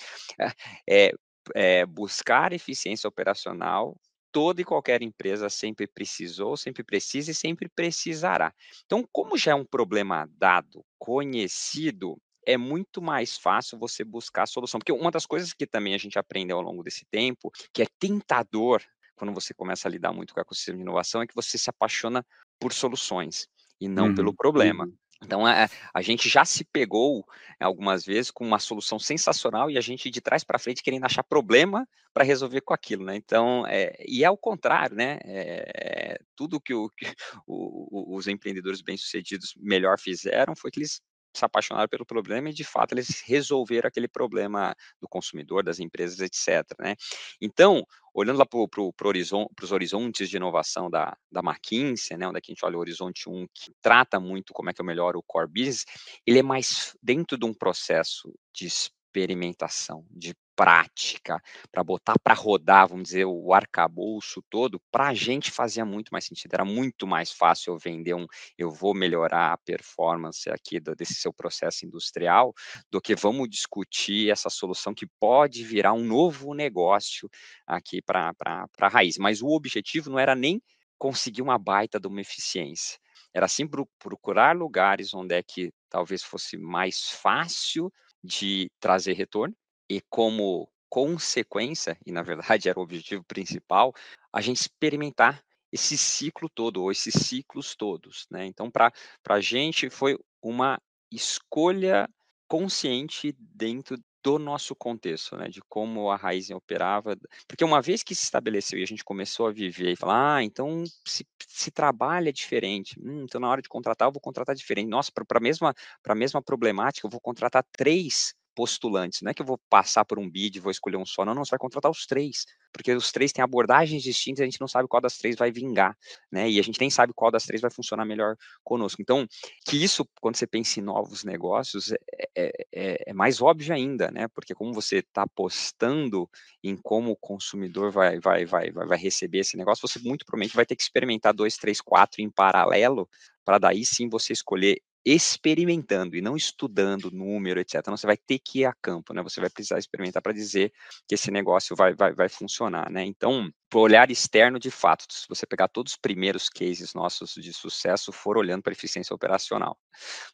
é, 0.90 1.14
é, 1.56 1.86
buscar 1.86 2.54
eficiência 2.54 3.08
operacional. 3.08 3.96
Toda 4.32 4.62
e 4.62 4.66
qualquer 4.66 5.02
empresa 5.02 5.50
sempre 5.50 5.86
precisou, 5.88 6.56
sempre 6.56 6.84
precisa 6.84 7.32
e 7.32 7.36
sempre 7.36 7.68
precisará. 7.68 8.54
Então, 8.86 9.06
como 9.12 9.38
já 9.38 9.52
é 9.52 9.56
um 9.56 9.66
problema 9.66 10.30
dado, 10.38 10.86
conhecido, 10.98 12.18
é 12.46 12.58
muito 12.58 13.02
mais 13.02 13.38
fácil 13.38 13.78
você 13.78 14.04
buscar 14.06 14.44
a 14.44 14.48
solução. 14.48 14.80
Porque 14.80 14.92
uma 14.94 15.12
das 15.12 15.26
coisas 15.26 15.54
que 15.54 15.68
também 15.68 15.94
a 15.94 15.98
gente 15.98 16.18
aprendeu 16.18 16.58
ao 16.58 16.64
longo 16.64 16.82
desse 16.82 17.06
tempo, 17.12 17.52
que 17.74 17.82
é 17.82 17.88
tentador 18.00 18.82
quando 19.16 19.34
você 19.34 19.54
começa 19.54 19.88
a 19.88 19.92
lidar 19.92 20.12
muito 20.12 20.34
com 20.34 20.40
o 20.40 20.42
ecossistema 20.42 20.78
de 20.78 20.82
inovação, 20.82 21.22
é 21.22 21.28
que 21.28 21.36
você 21.36 21.58
se 21.58 21.70
apaixona 21.70 22.26
por 22.60 22.74
soluções 22.74 23.48
e 23.80 23.88
não 23.88 24.08
uhum, 24.08 24.16
pelo 24.16 24.34
problema. 24.34 24.90
Então, 25.24 25.46
a, 25.46 25.70
a 25.94 26.02
gente 26.02 26.28
já 26.28 26.44
se 26.44 26.64
pegou 26.64 27.26
algumas 27.60 28.04
vezes 28.04 28.32
com 28.32 28.46
uma 28.46 28.60
solução 28.60 28.98
sensacional 28.98 29.70
e 29.70 29.78
a 29.78 29.82
gente 29.82 30.10
de 30.10 30.20
trás 30.20 30.44
para 30.44 30.58
frente 30.58 30.82
querendo 30.82 31.06
achar 31.06 31.24
problema 31.24 31.88
para 32.14 32.24
resolver 32.24 32.62
com 32.62 32.74
aquilo, 32.74 33.06
né? 33.06 33.16
Então, 33.16 33.66
é, 33.68 33.96
e 34.08 34.24
é 34.24 34.30
o 34.30 34.38
contrário, 34.38 34.96
né? 34.96 35.20
É, 35.24 36.20
tudo 36.36 36.60
que, 36.60 36.74
o, 36.74 36.90
que 36.90 37.06
o, 37.48 38.16
os 38.16 38.28
empreendedores 38.28 38.82
bem-sucedidos 38.82 39.54
melhor 39.58 40.00
fizeram 40.00 40.56
foi 40.56 40.72
que 40.72 40.80
eles 40.80 41.02
se 41.34 41.46
apaixonaram 41.46 41.88
pelo 41.88 42.06
problema 42.06 42.50
e 42.50 42.54
de 42.54 42.64
fato 42.64 42.94
eles 42.94 43.22
resolveram 43.26 43.88
aquele 43.88 44.08
problema 44.08 44.76
do 45.00 45.08
consumidor, 45.08 45.64
das 45.64 45.80
empresas, 45.80 46.20
etc. 46.20 46.66
Né? 46.80 46.96
Então, 47.42 47.86
olhando 48.14 48.38
lá 48.38 48.46
para 48.46 48.68
pro, 48.68 48.94
pro 48.94 49.08
horizon, 49.08 49.48
os 49.62 49.72
horizontes 49.72 50.30
de 50.30 50.38
inovação 50.38 50.90
da, 50.90 51.16
da 51.32 51.42
McKinsey, 51.42 52.18
né, 52.18 52.28
onde 52.28 52.38
a 52.38 52.42
gente 52.46 52.66
olha 52.66 52.78
o 52.78 52.80
horizonte 52.80 53.30
1, 53.30 53.48
que 53.54 53.72
trata 53.82 54.20
muito 54.20 54.54
como 54.54 54.70
é 54.70 54.74
que 54.74 54.82
eu 54.82 54.86
melhoro 54.86 55.20
o 55.20 55.24
core 55.24 55.48
business, 55.48 55.86
ele 56.26 56.40
é 56.40 56.44
mais 56.44 56.96
dentro 57.02 57.38
de 57.38 57.46
um 57.46 57.54
processo 57.54 58.34
de 58.54 58.66
experimentação, 58.66 60.06
de 60.10 60.36
prática, 60.62 61.42
para 61.72 61.84
botar 61.84 62.14
para 62.24 62.36
rodar, 62.36 62.88
vamos 62.88 63.06
dizer, 63.06 63.26
o 63.26 63.52
arcabouço 63.52 64.44
todo, 64.48 64.80
para 64.92 65.08
a 65.08 65.14
gente 65.16 65.50
fazia 65.50 65.84
muito 65.84 66.10
mais 66.12 66.26
sentido. 66.26 66.54
Era 66.54 66.64
muito 66.64 67.08
mais 67.08 67.32
fácil 67.32 67.74
eu 67.74 67.80
vender 67.80 68.14
um, 68.14 68.28
eu 68.60 68.70
vou 68.70 68.94
melhorar 68.94 69.54
a 69.54 69.58
performance 69.58 70.48
aqui 70.52 70.80
do, 70.80 70.96
desse 70.96 71.16
seu 71.16 71.34
processo 71.34 71.84
industrial, 71.84 72.54
do 72.92 73.02
que 73.02 73.16
vamos 73.16 73.50
discutir 73.50 74.30
essa 74.30 74.52
solução 74.52 74.94
que 74.94 75.08
pode 75.20 75.64
virar 75.64 75.94
um 75.94 76.04
novo 76.04 76.54
negócio 76.54 77.28
aqui 77.66 78.00
para 78.00 78.32
a 78.80 78.88
raiz. 78.88 79.18
Mas 79.18 79.42
o 79.42 79.48
objetivo 79.48 80.12
não 80.12 80.20
era 80.20 80.36
nem 80.36 80.62
conseguir 80.96 81.42
uma 81.42 81.58
baita 81.58 82.00
de 82.00 82.08
uma 82.08 82.22
eficiência. 82.22 83.00
Era 83.34 83.48
sim 83.48 83.68
procurar 83.98 84.56
lugares 84.56 85.12
onde 85.12 85.34
é 85.34 85.42
que 85.42 85.74
talvez 85.90 86.22
fosse 86.22 86.56
mais 86.56 87.10
fácil 87.10 87.92
de 88.24 88.70
trazer 88.80 89.14
retorno, 89.14 89.56
e 89.92 90.02
como 90.10 90.70
consequência, 90.90 91.98
e 92.06 92.12
na 92.12 92.22
verdade 92.22 92.70
era 92.70 92.80
o 92.80 92.84
objetivo 92.84 93.24
principal, 93.24 93.94
a 94.32 94.40
gente 94.40 94.62
experimentar 94.62 95.44
esse 95.72 95.98
ciclo 95.98 96.50
todo, 96.50 96.82
ou 96.82 96.92
esses 96.92 97.14
ciclos 97.14 97.76
todos. 97.76 98.26
Né? 98.30 98.46
Então, 98.46 98.70
para 98.70 98.92
a 99.30 99.40
gente 99.40 99.90
foi 99.90 100.18
uma 100.42 100.82
escolha 101.12 102.10
consciente 102.48 103.34
dentro 103.40 103.98
do 104.24 104.38
nosso 104.38 104.76
contexto, 104.76 105.36
né, 105.36 105.48
de 105.48 105.62
como 105.68 106.12
a 106.12 106.16
raiz 106.16 106.52
operava, 106.52 107.18
porque 107.48 107.64
uma 107.64 107.82
vez 107.82 108.04
que 108.04 108.14
se 108.14 108.24
estabeleceu 108.24 108.78
e 108.78 108.84
a 108.84 108.86
gente 108.86 109.04
começou 109.04 109.48
a 109.48 109.52
viver 109.52 109.94
e 109.94 109.96
falar, 109.96 110.36
ah, 110.36 110.44
então 110.44 110.84
se, 111.08 111.26
se 111.48 111.72
trabalha 111.72 112.32
diferente, 112.32 113.00
hum, 113.00 113.24
então 113.24 113.42
na 113.42 113.50
hora 113.50 113.64
de 113.64 113.70
contratar 113.70 114.08
eu 114.08 114.12
vou 114.12 114.22
contratar 114.22 114.56
diferente, 114.56 114.88
nossa, 114.88 115.12
para 115.12 115.26
a 115.40 115.42
mesma, 115.42 115.74
mesma 116.14 116.40
problemática 116.40 117.08
eu 117.08 117.10
vou 117.10 117.20
contratar 117.20 117.66
três 117.72 118.36
postulantes. 118.56 119.22
Não 119.22 119.32
é 119.32 119.34
que 119.34 119.42
eu 119.42 119.46
vou 119.46 119.60
passar 119.70 120.06
por 120.06 120.20
um 120.20 120.30
bid, 120.30 120.60
vou 120.60 120.72
escolher 120.72 120.98
um 120.98 121.06
só. 121.06 121.26
Não, 121.26 121.34
não, 121.34 121.44
você 121.46 121.52
vai 121.52 121.60
contratar 121.60 121.90
os 121.92 122.06
três, 122.06 122.46
porque 122.72 122.94
os 122.94 123.12
três 123.12 123.32
têm 123.32 123.44
abordagens 123.44 124.04
distintas, 124.04 124.40
e 124.40 124.44
a 124.44 124.46
gente 124.46 124.62
não 124.62 124.68
sabe 124.68 124.88
qual 124.88 125.02
das 125.02 125.18
três 125.18 125.36
vai 125.36 125.52
vingar, 125.52 125.98
né? 126.32 126.50
E 126.50 126.60
a 126.60 126.64
gente 126.64 126.80
nem 126.80 126.90
sabe 126.90 127.14
qual 127.14 127.32
das 127.32 127.46
três 127.46 127.62
vai 127.62 127.72
funcionar 127.72 128.06
melhor 128.06 128.36
conosco. 128.64 129.02
Então, 129.02 129.28
que 129.66 129.82
isso, 129.82 130.08
quando 130.20 130.36
você 130.36 130.48
pensa 130.48 130.80
em 130.80 130.84
novos 130.84 131.24
negócios, 131.24 131.92
é, 131.92 131.98
é, 132.36 132.52
é, 132.74 133.04
é 133.08 133.14
mais 133.14 133.42
óbvio 133.42 133.74
ainda, 133.74 134.10
né? 134.12 134.28
Porque 134.30 134.54
como 134.54 134.74
você 134.74 134.98
está 134.98 135.24
apostando 135.24 136.30
em 136.64 136.76
como 136.76 137.12
o 137.12 137.18
consumidor 137.18 137.92
vai, 137.92 138.20
vai, 138.20 138.46
vai, 138.46 138.72
vai, 138.72 138.88
vai 138.88 138.98
receber 138.98 139.40
esse 139.40 139.58
negócio, 139.58 139.88
você 139.88 140.00
muito 140.00 140.26
provavelmente 140.26 140.56
vai 140.56 140.66
ter 140.66 140.76
que 140.76 140.84
experimentar 140.84 141.34
dois, 141.34 141.58
três, 141.58 141.82
quatro 141.82 142.22
em 142.22 142.30
paralelo, 142.30 143.10
para 143.44 143.58
daí 143.58 143.84
sim 143.86 144.08
você 144.10 144.34
escolher 144.34 144.82
experimentando 145.04 146.16
e 146.16 146.22
não 146.22 146.36
estudando 146.36 147.10
número, 147.12 147.60
etc. 147.60 147.76
Então, 147.76 147.98
você 147.98 148.06
vai 148.06 148.18
ter 148.18 148.40
que 148.40 148.60
ir 148.60 148.66
a 148.66 148.74
campo, 148.74 149.14
né? 149.14 149.24
Você 149.24 149.42
vai 149.42 149.50
precisar 149.50 149.80
experimentar 149.80 150.22
para 150.22 150.32
dizer 150.32 150.72
que 151.08 151.16
esse 151.16 151.32
negócio 151.32 151.76
vai, 151.76 151.96
vai, 151.96 152.14
vai 152.14 152.30
funcionar, 152.30 152.90
né? 152.92 153.04
Então, 153.04 153.52
o 153.74 153.80
olhar 153.80 154.12
externo, 154.12 154.60
de 154.60 154.70
fato, 154.70 155.06
se 155.10 155.26
você 155.28 155.46
pegar 155.48 155.68
todos 155.70 155.94
os 155.94 155.98
primeiros 155.98 156.50
cases 156.50 156.94
nossos 156.94 157.34
de 157.34 157.52
sucesso, 157.52 158.12
for 158.12 158.38
olhando 158.38 158.62
para 158.62 158.74
eficiência 158.74 159.14
operacional. 159.14 159.78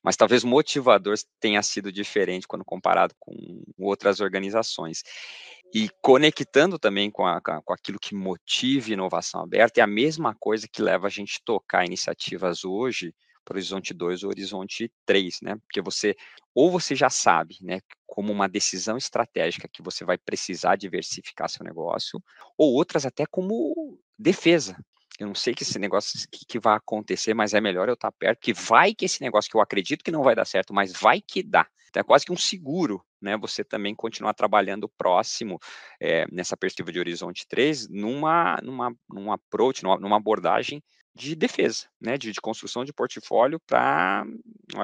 Mas 0.03 0.17
talvez 0.17 0.43
o 0.43 0.47
motivador 0.47 1.15
tenha 1.39 1.61
sido 1.63 1.91
diferente 1.91 2.47
quando 2.47 2.65
comparado 2.65 3.13
com 3.19 3.63
outras 3.77 4.19
organizações. 4.19 5.03
E 5.73 5.89
conectando 6.01 6.79
também 6.79 7.11
com, 7.11 7.25
a, 7.25 7.41
com 7.41 7.73
aquilo 7.73 7.99
que 7.99 8.15
motiva 8.15 8.91
inovação 8.91 9.41
aberta, 9.41 9.79
é 9.79 9.83
a 9.83 9.87
mesma 9.87 10.35
coisa 10.39 10.67
que 10.67 10.81
leva 10.81 11.07
a 11.07 11.09
gente 11.09 11.39
a 11.41 11.45
tocar 11.45 11.85
iniciativas 11.85 12.65
hoje 12.65 13.13
para 13.47 13.55
o 13.55 13.57
horizonte 13.57 13.93
2 13.93 14.23
ou 14.23 14.29
horizonte 14.29 14.91
3, 15.05 15.39
né? 15.41 15.55
Porque 15.55 15.81
você, 15.81 16.17
ou 16.53 16.69
você 16.69 16.93
já 16.93 17.09
sabe, 17.09 17.57
né, 17.61 17.79
como 18.05 18.33
uma 18.33 18.49
decisão 18.49 18.97
estratégica 18.97 19.69
que 19.71 19.81
você 19.81 20.03
vai 20.03 20.17
precisar 20.17 20.75
diversificar 20.75 21.49
seu 21.49 21.63
negócio, 21.63 22.21
ou 22.57 22.73
outras 22.73 23.05
até 23.05 23.25
como 23.25 23.97
defesa. 24.19 24.77
Eu 25.17 25.27
não 25.27 25.35
sei 25.35 25.55
que 25.55 25.63
esse 25.63 25.79
negócio 25.79 26.27
que, 26.29 26.45
que 26.45 26.59
vai 26.59 26.75
acontecer, 26.75 27.33
mas 27.33 27.53
é 27.53 27.61
melhor 27.61 27.87
eu 27.87 27.93
estar 27.93 28.11
perto, 28.11 28.39
que 28.41 28.53
vai 28.53 28.93
que 28.93 29.05
esse 29.05 29.21
negócio 29.21 29.49
que 29.49 29.55
eu 29.55 29.61
acredito 29.61 30.03
que 30.03 30.11
não 30.11 30.23
vai 30.23 30.35
dar 30.35 30.45
certo, 30.45 30.73
mas 30.73 30.91
vai 30.91 31.21
que 31.21 31.41
dá. 31.41 31.65
Então 31.89 32.01
é 32.01 32.03
quase 32.03 32.25
que 32.25 32.33
um 32.33 32.37
seguro, 32.37 33.01
né? 33.19 33.37
Você 33.37 33.63
também 33.63 33.95
continuar 33.95 34.33
trabalhando 34.33 34.89
próximo 34.89 35.57
é, 36.01 36.25
nessa 36.29 36.57
perspectiva 36.57 36.91
de 36.91 36.99
horizonte 36.99 37.47
3, 37.47 37.87
numa, 37.87 38.59
numa, 38.61 38.93
num 39.09 39.31
approach, 39.31 39.83
numa, 39.83 39.97
numa 39.97 40.17
abordagem 40.17 40.83
de 41.17 41.35
defesa, 41.35 41.87
né, 41.99 42.17
de, 42.17 42.31
de 42.31 42.39
construção 42.39 42.85
de 42.85 42.93
portfólio 42.93 43.59
para, 43.59 44.25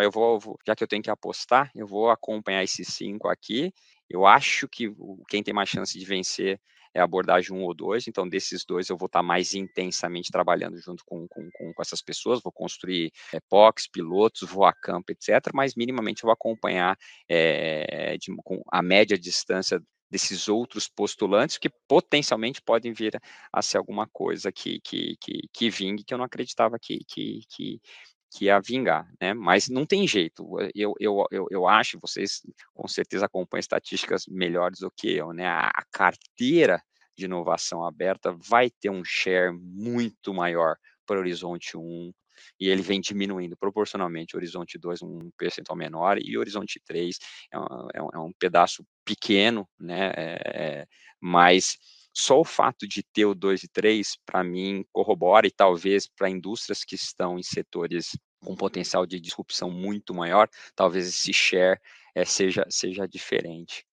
eu 0.01 0.11
vou, 0.11 0.57
já 0.65 0.75
que 0.75 0.84
eu 0.84 0.88
tenho 0.88 1.03
que 1.03 1.09
apostar, 1.09 1.71
eu 1.75 1.86
vou 1.86 2.09
acompanhar 2.09 2.63
esses 2.63 2.88
cinco 2.88 3.27
aqui. 3.29 3.71
Eu 4.09 4.25
acho 4.25 4.67
que 4.67 4.93
quem 5.29 5.43
tem 5.43 5.53
mais 5.53 5.69
chance 5.69 5.97
de 5.97 6.05
vencer 6.05 6.59
é 6.93 6.99
a 6.99 7.03
abordagem 7.03 7.55
um 7.55 7.63
ou 7.63 7.73
dois, 7.73 8.07
então 8.07 8.27
desses 8.27 8.63
dois 8.65 8.89
eu 8.89 8.97
vou 8.97 9.07
estar 9.07 9.23
mais 9.23 9.53
intensamente 9.53 10.31
trabalhando 10.31 10.77
junto 10.79 11.03
com, 11.05 11.27
com, 11.27 11.49
com, 11.51 11.81
essas 11.81 12.01
pessoas, 12.01 12.41
vou 12.41 12.51
construir 12.51 13.11
é, 13.34 13.39
POCs, 13.49 13.88
pilotos, 13.88 14.47
vou 14.49 14.65
a 14.65 14.73
campo, 14.73 15.11
etc., 15.11 15.51
mas 15.53 15.75
minimamente 15.75 16.23
eu 16.23 16.27
vou 16.27 16.34
acompanhar 16.34 16.97
é, 17.27 18.15
de, 18.17 18.36
com 18.43 18.61
a 18.71 18.81
média 18.81 19.17
distância 19.17 19.81
desses 20.14 20.47
outros 20.47 20.88
postulantes 20.88 21.57
que 21.57 21.72
potencialmente 21.88 22.61
podem 22.61 22.93
vir 22.93 23.20
a 23.51 23.64
ser 23.64 23.80
alguma 23.80 24.07
coisa 24.07 24.51
que, 24.51 24.80
que, 24.82 25.18
que, 25.20 25.49
que 25.51 25.70
vingue, 25.72 26.03
que 26.03 26.14
eu 26.14 26.20
não 26.20 26.26
acreditava 26.26 26.78
que, 26.80 26.99
que, 27.07 27.39
que, 27.49 27.82
que 28.30 28.45
ia 28.45 28.59
vingar, 28.59 29.11
né? 29.20 29.34
Mas 29.34 29.70
não 29.70 29.88
tem 29.88 30.07
jeito. 30.07 30.45
Eu, 30.76 30.93
eu, 30.99 31.26
eu, 31.32 31.47
eu 31.49 31.68
acho, 31.68 31.97
vocês 31.99 32.43
com 32.76 32.88
certeza 32.88 33.26
acompanham 33.26 33.61
estatísticas 33.61 34.28
melhores 34.28 34.82
do 34.82 34.91
que 34.91 35.11
eu, 35.11 35.34
né? 35.34 35.47
A, 35.47 35.70
a 35.70 35.84
carteira 35.91 36.80
de 37.18 37.26
inovação 37.26 37.84
aberta 37.84 38.32
vai 38.32 38.70
ter 38.70 38.91
um 38.91 39.03
share 39.03 39.51
muito 39.51 40.32
maior 40.32 40.76
para 41.07 41.18
o 41.18 41.22
Horizonte 41.22 41.76
1, 41.76 42.14
e 42.59 42.69
ele 42.69 42.81
vem 42.81 43.01
diminuindo 43.01 43.57
proporcionalmente. 43.57 44.35
Horizonte 44.35 44.77
2 44.77 45.01
um 45.01 45.29
percentual 45.37 45.77
menor 45.77 46.17
e 46.19 46.37
Horizonte 46.37 46.79
3 46.85 47.17
é 47.51 47.59
um, 47.59 47.87
é 47.93 48.03
é 48.13 48.19
um 48.19 48.31
pedaço 48.37 48.85
pequeno, 49.05 49.67
né? 49.79 50.11
É, 50.15 50.87
mas 51.19 51.77
só 52.13 52.39
o 52.39 52.45
fato 52.45 52.87
de 52.87 53.01
ter 53.01 53.25
o 53.25 53.33
2 53.33 53.63
e 53.63 53.67
3, 53.67 54.17
para 54.25 54.43
mim, 54.43 54.85
corrobora 54.91 55.47
e 55.47 55.51
talvez 55.51 56.07
para 56.07 56.29
indústrias 56.29 56.83
que 56.83 56.95
estão 56.95 57.39
em 57.39 57.43
setores 57.43 58.11
com 58.39 58.55
potencial 58.55 59.05
de 59.05 59.19
disrupção 59.19 59.71
muito 59.71 60.13
maior, 60.13 60.47
talvez 60.75 61.07
esse 61.07 61.33
share 61.33 61.79
é, 62.13 62.23
seja, 62.23 62.65
seja 62.69 63.07
diferente. 63.07 63.85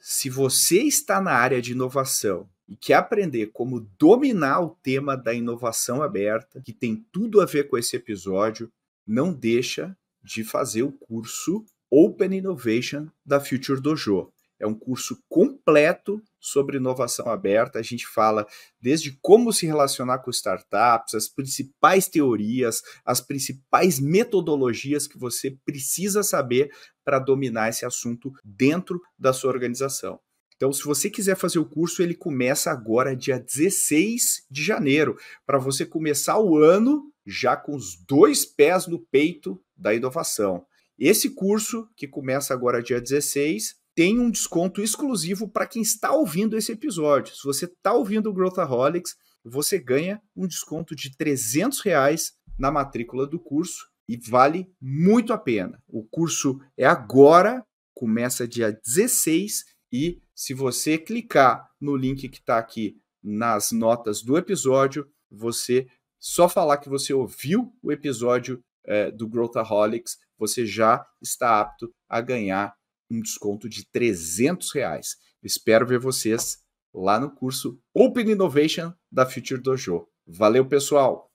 Se 0.00 0.30
você 0.30 0.82
está 0.82 1.20
na 1.20 1.32
área 1.32 1.60
de 1.60 1.72
inovação 1.72 2.48
e 2.72 2.76
quer 2.76 2.94
aprender 2.94 3.48
como 3.48 3.86
dominar 3.98 4.62
o 4.62 4.70
tema 4.82 5.14
da 5.14 5.34
inovação 5.34 6.02
aberta, 6.02 6.62
que 6.64 6.72
tem 6.72 7.04
tudo 7.12 7.42
a 7.42 7.44
ver 7.44 7.68
com 7.68 7.76
esse 7.76 7.94
episódio, 7.94 8.72
não 9.06 9.30
deixa 9.30 9.94
de 10.24 10.42
fazer 10.42 10.82
o 10.82 10.90
curso 10.90 11.66
Open 11.90 12.34
Innovation 12.34 13.08
da 13.26 13.38
Future 13.38 13.78
Dojo. 13.78 14.32
É 14.58 14.66
um 14.66 14.72
curso 14.72 15.22
completo 15.28 16.22
sobre 16.40 16.78
inovação 16.78 17.28
aberta. 17.28 17.78
A 17.78 17.82
gente 17.82 18.06
fala 18.06 18.46
desde 18.80 19.18
como 19.20 19.52
se 19.52 19.66
relacionar 19.66 20.20
com 20.20 20.30
startups, 20.30 21.14
as 21.14 21.28
principais 21.28 22.08
teorias, 22.08 22.80
as 23.04 23.20
principais 23.20 24.00
metodologias 24.00 25.06
que 25.06 25.18
você 25.18 25.58
precisa 25.66 26.22
saber 26.22 26.72
para 27.04 27.18
dominar 27.18 27.68
esse 27.68 27.84
assunto 27.84 28.32
dentro 28.42 28.98
da 29.18 29.34
sua 29.34 29.50
organização. 29.50 30.18
Então, 30.62 30.72
se 30.72 30.84
você 30.84 31.10
quiser 31.10 31.36
fazer 31.36 31.58
o 31.58 31.68
curso, 31.68 32.04
ele 32.04 32.14
começa 32.14 32.70
agora, 32.70 33.16
dia 33.16 33.36
16 33.36 34.46
de 34.48 34.62
janeiro, 34.62 35.18
para 35.44 35.58
você 35.58 35.84
começar 35.84 36.38
o 36.38 36.56
ano 36.56 37.12
já 37.26 37.56
com 37.56 37.74
os 37.74 37.96
dois 38.06 38.46
pés 38.46 38.86
no 38.86 39.00
peito 39.00 39.60
da 39.76 39.92
inovação. 39.92 40.64
Esse 40.96 41.30
curso, 41.30 41.88
que 41.96 42.06
começa 42.06 42.54
agora 42.54 42.80
dia 42.80 43.00
16, 43.00 43.74
tem 43.92 44.20
um 44.20 44.30
desconto 44.30 44.80
exclusivo 44.80 45.48
para 45.48 45.66
quem 45.66 45.82
está 45.82 46.12
ouvindo 46.12 46.56
esse 46.56 46.70
episódio. 46.70 47.34
Se 47.34 47.42
você 47.42 47.64
está 47.64 47.92
ouvindo 47.92 48.30
o 48.30 48.32
Growthaholics, 48.32 49.16
você 49.44 49.80
ganha 49.80 50.22
um 50.36 50.46
desconto 50.46 50.94
de 50.94 51.16
300 51.16 51.80
reais 51.80 52.34
na 52.56 52.70
matrícula 52.70 53.26
do 53.26 53.40
curso 53.40 53.88
e 54.08 54.16
vale 54.16 54.70
muito 54.80 55.32
a 55.32 55.38
pena. 55.38 55.82
O 55.88 56.04
curso 56.04 56.60
é 56.76 56.86
agora, 56.86 57.64
começa 57.92 58.46
dia 58.46 58.70
16 58.70 59.64
e 59.92 60.21
se 60.42 60.54
você 60.54 60.98
clicar 60.98 61.70
no 61.80 61.94
link 61.94 62.28
que 62.28 62.38
está 62.38 62.58
aqui 62.58 62.96
nas 63.22 63.70
notas 63.70 64.22
do 64.22 64.36
episódio, 64.36 65.08
você 65.30 65.86
só 66.18 66.48
falar 66.48 66.78
que 66.78 66.88
você 66.88 67.14
ouviu 67.14 67.72
o 67.80 67.92
episódio 67.92 68.60
é, 68.84 69.12
do 69.12 69.28
Growthaholics, 69.28 70.18
você 70.36 70.66
já 70.66 71.06
está 71.22 71.60
apto 71.60 71.94
a 72.08 72.20
ganhar 72.20 72.74
um 73.08 73.20
desconto 73.20 73.68
de 73.68 73.88
300 73.92 74.72
reais. 74.72 75.16
Espero 75.44 75.86
ver 75.86 76.00
vocês 76.00 76.58
lá 76.92 77.20
no 77.20 77.30
curso 77.30 77.78
Open 77.94 78.32
Innovation 78.32 78.92
da 79.12 79.24
Future 79.24 79.62
Dojo. 79.62 80.08
Valeu, 80.26 80.66
pessoal! 80.66 81.30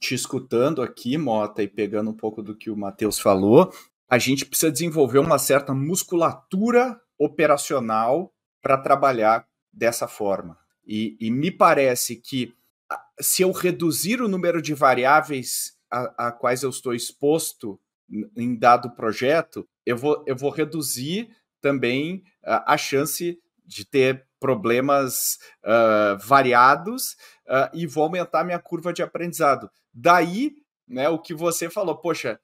Te 0.00 0.14
escutando 0.14 0.80
aqui, 0.80 1.18
Mota, 1.18 1.62
e 1.62 1.68
pegando 1.68 2.08
um 2.08 2.16
pouco 2.16 2.42
do 2.42 2.56
que 2.56 2.70
o 2.70 2.76
Matheus 2.76 3.18
falou, 3.18 3.70
a 4.08 4.16
gente 4.16 4.46
precisa 4.46 4.72
desenvolver 4.72 5.18
uma 5.18 5.38
certa 5.38 5.74
musculatura 5.74 6.98
operacional 7.18 8.32
para 8.62 8.78
trabalhar 8.78 9.46
dessa 9.72 10.06
forma. 10.06 10.58
E, 10.86 11.16
e, 11.20 11.30
me 11.30 11.50
parece 11.50 12.16
que 12.16 12.54
se 13.20 13.42
eu 13.42 13.52
reduzir 13.52 14.22
o 14.22 14.28
número 14.28 14.62
de 14.62 14.72
variáveis 14.72 15.76
a, 15.90 16.28
a 16.28 16.32
quais 16.32 16.62
eu 16.62 16.70
estou 16.70 16.94
exposto 16.94 17.78
em 18.36 18.56
dado 18.56 18.94
projeto, 18.94 19.68
eu 19.84 19.96
vou, 19.96 20.24
eu 20.26 20.34
vou 20.34 20.50
reduzir 20.50 21.28
também 21.60 22.22
a, 22.42 22.76
chance 22.76 23.38
de 23.66 23.84
ter 23.84 24.26
problemas 24.40 25.14
uh, 25.64 26.18
variados 26.24 27.12
uh, 27.46 27.68
e 27.74 27.86
vou 27.86 28.04
aumentar 28.04 28.44
minha 28.44 28.58
curva 28.58 28.92
de 28.92 29.02
aprendizado. 29.02 29.68
Daí, 29.92 30.54
né, 30.86 31.08
o 31.08 31.18
que 31.18 31.34
você 31.34 31.68
falou, 31.68 31.96
poxa, 31.96 32.40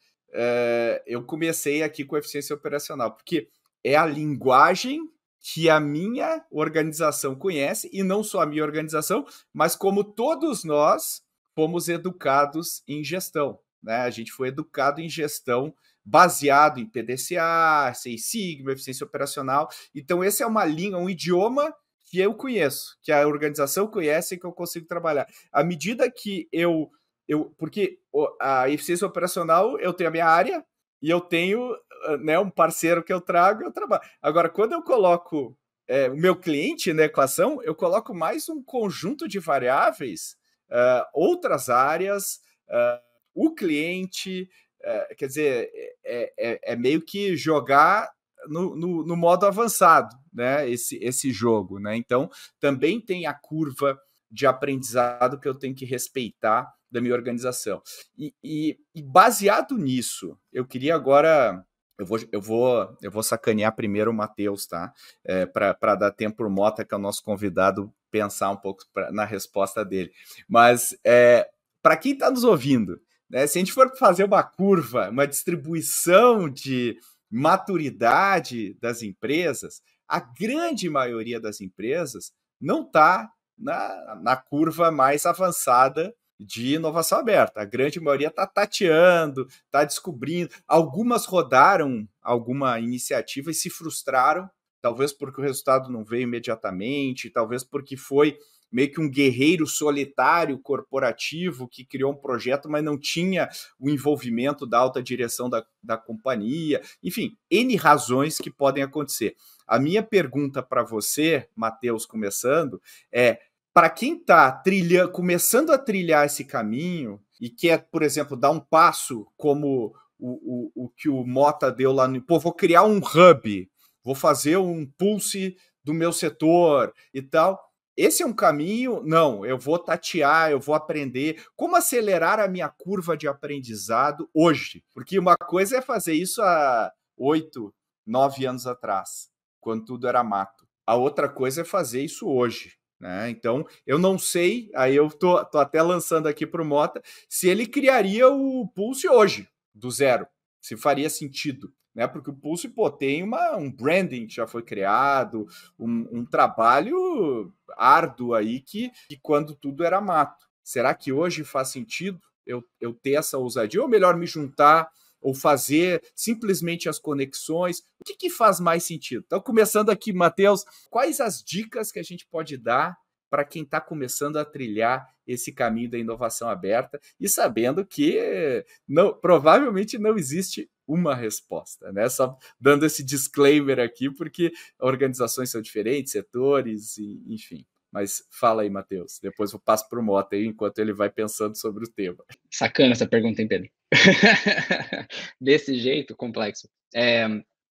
eu 1.07 1.23
comecei 1.25 1.85
aqui 1.85 2.05
com 2.05 2.17
eficiência 2.17 2.57
operacional, 2.57 3.13
porque 3.13 3.49
é 3.85 3.95
a 3.95 4.07
linguagem 4.07 5.01
que 5.41 5.69
a 5.69 5.79
minha 5.79 6.43
organização 6.51 7.35
conhece, 7.35 7.91
e 7.93 8.03
não 8.03 8.25
só 8.25 8.41
a 8.41 8.47
minha 8.47 8.65
organização, 8.65 9.27
mas 9.53 9.77
como 9.77 10.03
todos 10.03 10.65
nós 10.65 11.23
fomos 11.55 11.89
educados 11.89 12.83
em 12.89 13.05
gestão. 13.05 13.59
Né? 13.83 13.97
A 13.97 14.11
gente 14.11 14.33
foi 14.33 14.49
educado 14.49 15.03
em 15.03 15.09
gestão 15.09 15.75
baseado 16.03 16.79
em 16.81 16.87
PDCA, 16.87 17.93
Seis 17.95 18.27
Sigma, 18.27 18.73
eficiência 18.73 19.05
operacional. 19.05 19.69
Então, 19.95 20.25
esse 20.25 20.43
é 20.43 20.47
uma 20.47 20.65
língua, 20.65 20.99
um 20.99 21.11
idioma 21.11 21.75
que 22.05 22.19
eu 22.19 22.35
conheço, 22.35 22.99
que 23.03 23.13
a 23.13 23.27
organização 23.27 23.87
conhece 23.87 24.35
e 24.35 24.39
que 24.39 24.47
eu 24.47 24.53
consigo 24.53 24.87
trabalhar. 24.87 25.27
À 25.53 25.63
medida 25.63 26.11
que 26.11 26.49
eu. 26.51 26.91
eu 27.29 27.55
porque 27.59 27.99
a 28.41 28.69
eficiência 28.71 29.07
operacional, 29.07 29.79
eu 29.79 29.93
tenho 29.93 30.09
a 30.09 30.13
minha 30.13 30.27
área 30.27 30.65
e 31.05 31.11
eu 31.11 31.21
tenho 31.21 31.77
né, 32.21 32.39
um 32.39 32.49
parceiro 32.49 33.05
que 33.05 33.13
eu 33.13 33.21
trago 33.21 33.63
eu 33.63 33.71
trabalho. 33.71 34.03
Agora, 34.23 34.49
quando 34.49 34.73
eu 34.73 34.83
coloco 34.83 35.55
é, 35.87 36.09
o 36.09 36.17
meu 36.17 36.35
cliente 36.35 36.95
na 36.95 37.05
equação, 37.05 37.63
eu 37.63 37.75
coloco 37.75 38.15
mais 38.15 38.49
um 38.49 38.63
conjunto 38.63 39.29
de 39.29 39.39
variáveis, 39.39 40.35
uh, 40.71 41.05
outras 41.13 41.69
áreas, 41.69 42.41
uh, 42.71 42.99
o 43.35 43.55
cliente, 43.55 44.49
uh, 44.81 45.15
quer 45.15 45.27
dizer, 45.27 45.71
é, 46.03 46.33
é, 46.39 46.73
é, 46.73 46.77
meio 46.77 47.03
que 47.03 47.37
jogar 47.37 48.11
no, 48.49 48.75
no, 48.75 49.05
no, 49.05 49.15
modo 49.15 49.45
avançado, 49.45 50.17
né? 50.33 50.67
Esse, 50.71 50.97
esse 51.05 51.31
jogo, 51.31 51.79
né? 51.79 51.97
Então, 51.97 52.31
também 52.59 52.99
tem 52.99 53.27
a 53.27 53.35
curva 53.35 53.99
de 54.31 54.47
aprendizado 54.47 55.39
que 55.39 55.49
eu 55.49 55.55
tenho 55.55 55.75
que 55.75 55.85
respeitar 55.85 56.67
da 56.95 57.01
minha 57.01 57.15
organização. 57.15 57.83
E, 58.17 58.33
e, 58.43 58.79
e 58.95 59.03
baseado 59.03 59.77
nisso, 59.77 60.39
eu 60.53 60.65
queria 60.65 60.95
agora 60.95 61.67
eu 61.99 62.07
vou, 62.07 62.19
eu 62.33 62.41
vou, 62.41 62.97
eu 63.03 63.11
vou 63.11 63.23
sacanear 63.23 63.75
primeiro 63.75 64.11
o 64.11 64.15
Matheus, 64.15 64.67
tá? 64.67 64.93
É, 65.25 65.45
para 65.47 65.95
dar 65.95 66.11
tempo 66.13 66.39
para 66.39 66.47
o 66.47 66.51
Mota, 66.51 66.85
que 66.85 66.95
é 66.95 66.97
o 66.97 67.01
nosso 67.01 67.23
convidado, 67.23 67.93
pensar 68.11 68.51
um 68.51 68.57
pouco 68.57 68.85
pra, 68.93 69.13
na 69.13 69.25
resposta 69.25 69.85
dele. 69.85 70.11
Mas 70.49 70.97
é, 71.05 71.49
para 71.83 71.97
quem 71.97 72.13
está 72.13 72.31
nos 72.31 72.43
ouvindo, 72.43 73.01
né, 73.29 73.47
se 73.47 73.59
a 73.59 73.61
gente 73.61 73.73
for 73.73 73.97
fazer 73.97 74.25
uma 74.25 74.43
curva, 74.43 75.11
uma 75.11 75.27
distribuição 75.27 76.49
de 76.49 76.97
maturidade 77.31 78.75
das 78.81 79.03
empresas, 79.03 79.81
a 80.09 80.21
grande 80.21 80.89
maioria 80.89 81.41
das 81.41 81.61
empresas 81.61 82.33
não 82.61 82.83
está 82.83 83.31
na, 83.57 84.21
na 84.21 84.37
curva 84.37 84.91
mais 84.91 85.27
avançada 85.27 86.15
de 86.39 86.75
inovação 86.75 87.19
aberta. 87.19 87.61
A 87.61 87.65
grande 87.65 88.01
maioria 88.01 88.29
está 88.29 88.47
tateando, 88.47 89.47
está 89.67 89.85
descobrindo. 89.85 90.51
Algumas 90.67 91.27
rodaram 91.27 92.09
alguma 92.23 92.79
iniciativa 92.81 93.51
e 93.51 93.55
se 93.55 93.71
frustraram, 93.71 94.49
talvez 94.81 95.13
porque 95.13 95.41
o 95.41 95.45
resultado 95.45 95.91
não 95.91 96.05
veio 96.05 96.23
imediatamente, 96.23 97.31
talvez 97.31 97.63
porque 97.63 97.97
foi 97.97 98.37
meio 98.75 98.91
que 98.91 99.01
um 99.01 99.09
guerreiro 99.09 99.69
solitário 99.69 100.59
corporativo 100.59 101.69
que 101.69 101.85
criou 101.85 102.11
um 102.11 102.17
projeto, 102.17 102.69
mas 102.69 102.83
não 102.83 102.99
tinha 102.99 103.49
o 103.79 103.89
envolvimento 103.89 104.67
da 104.67 104.79
alta 104.79 105.01
direção 105.01 105.49
da, 105.49 105.65
da 105.81 105.97
companhia. 105.97 106.83
Enfim, 107.01 107.37
N 107.49 107.77
razões 107.77 108.39
que 108.39 108.51
podem 108.51 108.83
acontecer. 108.83 109.37
A 109.65 109.79
minha 109.79 110.03
pergunta 110.03 110.61
para 110.61 110.83
você, 110.83 111.49
Matheus, 111.55 112.05
começando, 112.05 112.83
é: 113.13 113.39
para 113.75 113.91
quem 113.91 114.17
está 114.17 114.51
trilhando, 114.51 115.13
começando 115.13 115.71
a 115.71 115.79
trilhar 115.79 116.25
esse 116.25 116.45
caminho 116.45 117.21
e 117.41 117.51
quer, 117.51 117.89
por 117.91 118.03
exemplo, 118.03 118.37
dar 118.37 118.51
um 118.51 118.61
passo 118.61 119.27
como 119.37 119.93
o, 120.19 120.71
o, 120.79 120.85
o 120.85 120.89
que 120.89 121.09
o 121.09 121.27
Mota 121.27 121.71
deu 121.71 121.93
lá 121.93 122.09
no. 122.09 122.23
Pô, 122.23 122.39
vou 122.39 122.55
criar 122.55 122.85
um 122.85 122.99
hub, 122.99 123.71
vou 124.03 124.15
fazer 124.15 124.57
um 124.57 124.87
pulse 124.97 125.57
do 125.83 125.93
meu 125.93 126.13
setor 126.13 126.95
e 127.13 127.21
tal 127.21 127.61
esse 127.97 128.25
é 128.25 128.27
um 128.27 128.33
caminho? 128.33 129.03
Não, 129.05 129.47
eu 129.47 129.57
vou 129.57 129.79
tatear, 129.79 130.51
eu 130.51 130.59
vou 130.59 130.75
aprender. 130.75 131.45
Como 131.55 131.77
acelerar 131.77 132.41
a 132.41 132.49
minha 132.49 132.69
curva 132.69 133.17
de 133.17 133.29
aprendizado 133.29 134.29
hoje? 134.35 134.83
Porque 134.93 135.19
uma 135.19 135.37
coisa 135.37 135.79
é 135.79 135.81
fazer 135.81 136.15
isso 136.15 136.43
há 136.43 136.93
oito, 137.17 137.73
nove 138.05 138.47
anos 138.47 138.67
atrás, 138.67 139.31
quando 139.61 139.85
tudo 139.85 140.09
era 140.09 140.25
mato. 140.25 140.67
A 140.85 140.97
outra 140.97 141.29
coisa 141.29 141.61
é 141.61 141.65
fazer 141.65 142.03
isso 142.03 142.29
hoje. 142.29 142.77
Né? 143.01 143.31
Então, 143.31 143.67
eu 143.87 143.99
não 143.99 144.19
sei, 144.19 144.71
aí 144.75 144.97
eu 144.97 145.11
tô, 145.11 145.45
tô 145.45 145.59
até 145.59 145.83
lançando 145.83 146.27
aqui 146.27 146.47
para 146.47 146.63
o 146.63 146.65
Mota, 146.65 147.03
se 147.29 147.49
ele 147.49 147.67
criaria 147.67 148.29
o 148.29 148.67
Pulse 148.69 149.09
hoje, 149.09 149.49
do 149.75 149.91
zero, 149.91 150.27
se 150.61 150.77
faria 150.77 151.11
sentido 151.11 151.73
né? 151.95 152.07
Porque 152.09 152.31
o 152.31 152.35
Pulse 152.35 152.69
pô, 152.69 152.91
tem 152.91 153.23
uma, 153.23 153.57
um 153.57 153.71
branding 153.71 154.27
que 154.27 154.35
já 154.35 154.47
foi 154.47 154.63
criado, 154.63 155.47
um, 155.79 156.09
um 156.11 156.25
trabalho 156.27 157.53
árduo 157.77 158.35
aí 158.35 158.61
que, 158.61 158.91
que 159.09 159.17
quando 159.23 159.55
tudo 159.55 159.85
era 159.85 160.01
mato. 160.01 160.47
Será 160.63 160.95
que 160.95 161.13
hoje 161.13 161.45
faz 161.45 161.69
sentido 161.69 162.21
eu, 162.45 162.65
eu 162.81 162.93
ter 162.93 163.13
essa 163.13 163.39
ousadia? 163.39 163.81
Ou 163.81 163.89
melhor 163.89 164.17
me 164.17 164.27
juntar 164.27 164.91
ou 165.25 165.35
fazer 165.35 166.05
simplesmente 166.15 166.87
as 166.87 166.99
conexões? 166.99 167.79
O 167.99 168.05
que, 168.05 168.15
que 168.15 168.29
faz 168.29 168.61
mais 168.61 168.85
sentido? 168.85 169.25
Então, 169.27 169.41
começando 169.41 169.89
aqui, 169.89 170.13
Matheus, 170.13 170.65
quais 170.91 171.19
as 171.19 171.43
dicas 171.43 171.91
que 171.91 171.99
a 171.99 172.03
gente 172.03 172.27
pode 172.27 172.59
dar 172.59 172.95
para 173.31 173.43
quem 173.43 173.63
está 173.63 173.81
começando 173.81 174.37
a 174.37 174.45
trilhar 174.45 175.09
esse 175.27 175.51
caminho 175.51 175.91
da 175.91 175.99
inovação 175.99 176.49
aberta 176.49 177.01
e 177.19 177.27
sabendo 177.27 177.85
que 177.85 178.65
não, 178.87 179.15
provavelmente 179.19 179.99
não 179.99 180.17
existe 180.17 180.71
uma 180.87 181.15
resposta, 181.15 181.91
né? 181.91 182.07
Só 182.11 182.37
dando 182.61 182.85
esse 182.85 183.03
disclaimer 183.03 183.81
aqui, 183.81 184.11
porque 184.11 184.53
organizações 184.79 185.51
são 185.51 185.63
diferentes, 185.63 186.13
setores, 186.13 186.99
enfim. 187.27 187.65
Mas 187.95 188.25
fala 188.29 188.63
aí, 188.63 188.69
Matheus. 188.69 189.21
Depois 189.23 189.53
eu 189.53 189.61
passo 189.61 189.89
para 189.89 190.01
o 190.01 190.03
Mota 190.03 190.35
aí, 190.35 190.45
enquanto 190.45 190.81
ele 190.81 190.93
vai 190.93 191.09
pensando 191.09 191.57
sobre 191.57 191.85
o 191.85 191.89
tema. 191.89 192.25
Sacana 192.51 192.91
essa 192.91 193.07
pergunta, 193.07 193.41
hein, 193.41 193.47
Pedro? 193.47 193.71
Desse 195.41 195.79
jeito, 195.79 196.17
complexo. 196.17 196.69
É, 196.93 197.25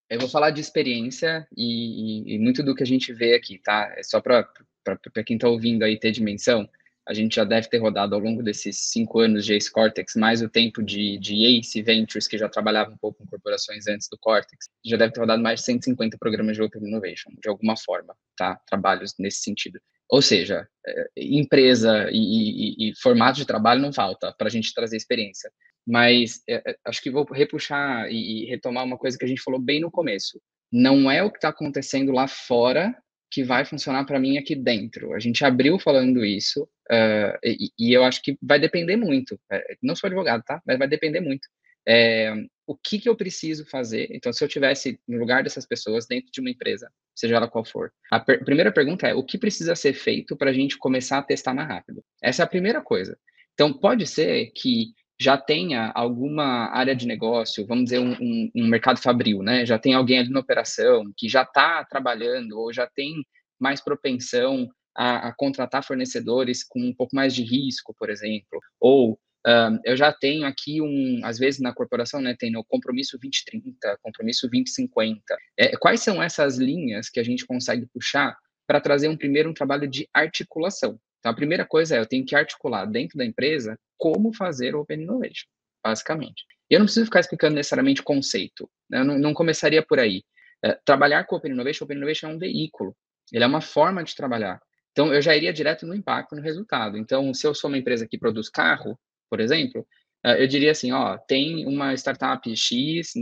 eu 0.09 0.21
vou 0.21 0.29
falar 0.29 0.51
de 0.51 0.61
experiência 0.61 1.45
e, 1.57 2.29
e, 2.31 2.35
e, 2.37 2.39
muito 2.39 2.63
do 2.63 2.73
que 2.73 2.85
a 2.85 2.87
gente 2.87 3.13
vê 3.13 3.35
aqui, 3.35 3.59
tá? 3.59 3.93
É 3.97 4.05
só 4.05 4.21
para 4.21 4.47
quem 5.27 5.35
está 5.35 5.49
ouvindo 5.49 5.83
aí 5.83 5.99
ter 5.99 6.13
dimensão 6.13 6.71
a 7.07 7.13
gente 7.13 7.35
já 7.35 7.45
deve 7.45 7.69
ter 7.69 7.79
rodado 7.79 8.15
ao 8.15 8.21
longo 8.21 8.43
desses 8.43 8.91
cinco 8.91 9.19
anos 9.19 9.45
de 9.45 9.55
Ace 9.55 9.71
Cortex, 9.71 10.15
mais 10.15 10.41
o 10.41 10.49
tempo 10.49 10.83
de, 10.83 11.19
de 11.19 11.45
Ace 11.59 11.83
Ventures, 11.83 12.29
que 12.29 12.39
já 12.39 12.49
trabalhava 12.49 12.93
um 12.93 12.97
pouco 12.97 13.19
com 13.19 13.27
corporações 13.27 13.89
antes 13.89 14.09
do 14.09 14.17
Cortex, 14.19 14.69
já 14.85 14.97
deve 14.97 15.13
ter 15.13 15.21
rodado 15.21 15.43
mais 15.43 15.61
de 15.61 15.67
150 15.67 16.17
programas 16.17 16.57
de 16.57 16.63
Open 16.63 16.87
Innovation, 16.87 17.31
de 17.43 17.49
alguma 17.49 17.77
forma, 17.77 18.15
tá? 18.37 18.57
Trabalhos 18.69 19.15
nesse 19.19 19.41
sentido. 19.41 19.81
Ou 20.13 20.21
seja, 20.21 20.69
é, 20.87 21.09
empresa 21.17 22.07
e, 22.13 22.19
e, 22.19 22.91
e 22.91 22.93
formato 23.01 23.39
de 23.39 23.47
trabalho 23.47 23.81
não 23.81 23.95
falta 23.95 24.31
para 24.37 24.47
a 24.47 24.51
gente 24.51 24.75
trazer 24.75 24.95
experiência. 24.95 25.51
Mas 25.87 26.43
é, 26.47 26.57
é, 26.71 26.77
acho 26.85 27.01
que 27.01 27.11
vou 27.11 27.25
repuxar 27.25 28.07
e, 28.11 28.43
e 28.43 28.45
retomar 28.45 28.85
uma 28.85 28.99
coisa 28.99 29.17
que 29.17 29.25
a 29.25 29.29
gente 29.29 29.41
falou 29.41 29.59
bem 29.59 29.81
no 29.81 29.91
começo. 29.91 30.39
Não 30.71 31.11
é 31.11 31.23
o 31.23 31.31
que 31.31 31.39
está 31.39 31.49
acontecendo 31.49 32.13
lá 32.13 32.29
fora 32.29 32.95
que 33.31 33.43
vai 33.43 33.65
funcionar 33.65 34.05
para 34.05 34.21
mim 34.21 34.37
aqui 34.37 34.55
dentro. 34.55 35.15
A 35.15 35.19
gente 35.19 35.47
abriu 35.47 35.79
falando 35.79 36.23
isso, 36.23 36.65
uh, 36.65 37.39
e, 37.43 37.71
e, 37.79 37.93
eu 37.95 38.05
acho 38.05 38.21
que 38.21 38.37
vai 38.43 38.61
depender 38.61 38.97
muito. 38.97 39.41
Não 39.83 39.97
sou 39.97 40.09
advogado, 40.09 40.43
tá? 40.45 40.61
Mas 40.67 40.79
vai 40.79 40.87
depender 40.87 41.21
muito. 41.21 41.49
É, 41.89 42.35
o 42.67 42.77
que, 42.77 42.99
que 42.99 43.09
eu 43.09 43.17
preciso 43.17 43.67
fazer. 43.67 44.09
Então, 44.11 44.33
se 44.33 44.43
eu 44.43 44.49
tivesse 44.49 44.99
no 45.07 45.19
lugar 45.19 45.43
dessas 45.43 45.67
pessoas 45.67 46.07
dentro 46.07 46.31
de 46.33 46.41
uma 46.41 46.51
empresa, 46.51 46.91
seja 47.15 47.37
ela 47.37 47.49
qual 47.49 47.65
for, 47.65 47.93
a 48.11 48.21
per 48.21 48.45
primeira 48.45 48.73
pergunta 48.73 49.07
é 49.07 49.15
o 49.15 49.25
que 49.25 49.39
precisa 49.39 49.75
ser 49.75 49.93
feito 49.93 50.37
para 50.37 50.51
a 50.51 50.53
gente 50.53 50.79
começar 50.79 51.19
a 51.19 51.23
testar 51.23 51.55
mais 51.55 51.69
rápido. 51.69 52.03
Essa 52.23 52.43
é 52.43 52.45
a 52.45 52.49
primeira 52.49 52.81
coisa. 52.81 53.19
Então, 53.55 53.73
pode 53.73 54.07
ser 54.07 54.51
que 54.55 54.93
já 55.21 55.37
tenha 55.37 55.93
alguma 55.95 56.71
área 56.75 56.97
de 56.97 57.07
negócio, 57.07 57.67
vamos 57.67 57.85
dizer, 57.85 58.01
um, 58.01 58.13
um, 58.13 58.51
um 58.57 58.67
mercado 58.67 59.01
fabril, 59.01 59.43
né? 59.43 59.65
Já 59.65 59.79
tem 59.79 59.95
alguém 59.95 60.19
ali 60.19 60.31
na 60.31 60.41
operação 60.41 61.05
que 61.17 61.29
já 61.29 61.43
está 61.43 61.85
trabalhando 61.85 62.59
ou 62.59 62.73
já 62.73 62.87
tem 62.87 63.15
mais 63.61 63.81
propensão 63.81 64.69
a, 64.97 65.29
a, 65.29 65.35
contratar 65.35 65.85
fornecedores 65.85 66.65
com 66.65 66.81
um 66.81 66.95
pouco 66.95 67.15
mais 67.15 67.35
de 67.35 67.43
risco, 67.43 67.95
por 67.97 68.11
exemplo, 68.11 68.61
ou 68.81 69.19
um, 69.47 69.81
eu 69.85 69.97
já 69.97 70.13
tenho 70.13 70.47
aqui 70.47 70.81
um, 70.81 71.21
às 71.25 71.39
vezes 71.39 71.61
na 71.61 71.75
corporação, 71.75 72.21
né, 72.21 72.35
tem 72.39 72.57
o 72.57 72.65
compromisso 72.65 73.19
2030, 73.19 73.99
compromisso 74.01 74.49
2050. 74.49 75.23
É, 75.59 75.77
quais 75.77 76.01
são 76.01 76.23
essas 76.23 76.59
linhas 76.59 77.09
que 77.09 77.19
a 77.19 77.25
gente 77.25 77.45
consegue 77.45 77.87
puxar 77.87 78.37
para 78.67 78.81
trazer 78.81 79.09
um 79.09 79.17
primeiro 79.17 79.51
um 79.51 79.55
trabalho 79.55 79.89
de 79.89 80.09
articulação? 80.15 80.99
Então, 81.19 81.33
a 81.33 81.35
primeira 81.35 81.65
coisa 81.65 81.97
é 81.97 81.99
eu 81.99 82.07
tenho 82.07 82.25
que 82.25 82.37
articular 82.37 82.85
dentro 82.85 83.19
da 83.19 83.25
empresa 83.25 83.79
como 83.97 84.33
fazer 84.35 84.75
o 84.75 84.81
Open 84.81 85.03
Innovation, 85.03 85.47
basicamente. 85.85 86.45
E 86.71 86.75
eu 86.75 86.79
não 86.79 86.87
preciso 86.87 87.07
ficar 87.07 87.21
explicando 87.21 87.55
necessariamente 87.55 88.03
conceito, 88.03 88.69
né? 88.89 89.01
eu 89.01 89.05
não, 89.05 89.19
não 89.19 89.35
começaria 89.35 89.85
por 89.85 89.99
aí. 89.99 90.23
É, 90.65 90.79
trabalhar 90.85 91.25
com 91.25 91.37
Open 91.37 91.53
Innovation, 91.53 91.85
Open 91.85 91.97
Innovation 91.97 92.31
é 92.31 92.35
um 92.35 92.39
veículo, 92.39 92.97
ele 93.33 93.43
é 93.43 93.47
uma 93.47 93.61
forma 93.61 94.03
de 94.05 94.15
trabalhar. 94.15 94.61
Então, 94.93 95.13
eu 95.13 95.23
já 95.23 95.35
iria 95.35 95.53
direto 95.53 95.87
no 95.87 95.95
impacto, 95.95 96.37
no 96.37 96.43
resultado. 96.43 96.99
Então, 96.99 97.33
se 97.33 97.47
eu 97.47 97.55
sou 97.55 97.69
uma 97.69 97.79
empresa 97.79 98.07
que 98.07 98.19
produz 98.19 98.49
carro, 98.49 98.99
por 99.33 99.41
exemplo, 99.41 99.87
eh, 100.27 100.43
eu 100.45 100.47
diria 100.47 100.73
assim, 100.73 100.93
ó, 100.93 101.17
tem 101.17 101.67
uma 101.67 101.95
startup 101.95 102.55
X, 102.55 103.15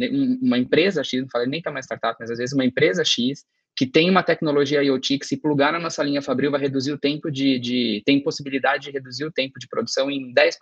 uma 0.43 0.59
empresa 0.59 1.05
X, 1.05 1.23
não 1.23 1.29
falei 1.31 1.47
nem 1.47 1.63
que 1.63 1.69
é 1.69 1.71
uma 1.71 1.79
startup, 1.79 2.17
mas 2.19 2.33
às 2.33 2.39
vezes 2.39 2.53
uma 2.53 2.65
empresa 2.65 3.05
X 3.05 3.45
que 3.77 3.87
tem 3.87 4.11
uma 4.11 4.25
tecnologia 4.25 4.83
IoT 4.83 5.21
que 5.21 5.25
se 5.25 5.37
plugar 5.37 5.73
na 5.73 5.79
nossa 5.79 6.03
linha 6.03 6.21
Fabril 6.21 6.51
vai 6.51 6.61
reduzir 6.61 6.91
o 6.91 6.99
tempo 6.99 7.31
de, 7.31 7.61
de 7.61 8.03
tem 8.05 8.21
possibilidade 8.21 8.87
de 8.87 8.91
reduzir 8.91 9.25
o 9.25 9.31
tempo 9.31 9.57
de 9.61 9.69
produção 9.69 10.11
em 10.11 10.35
10%. 10.35 10.57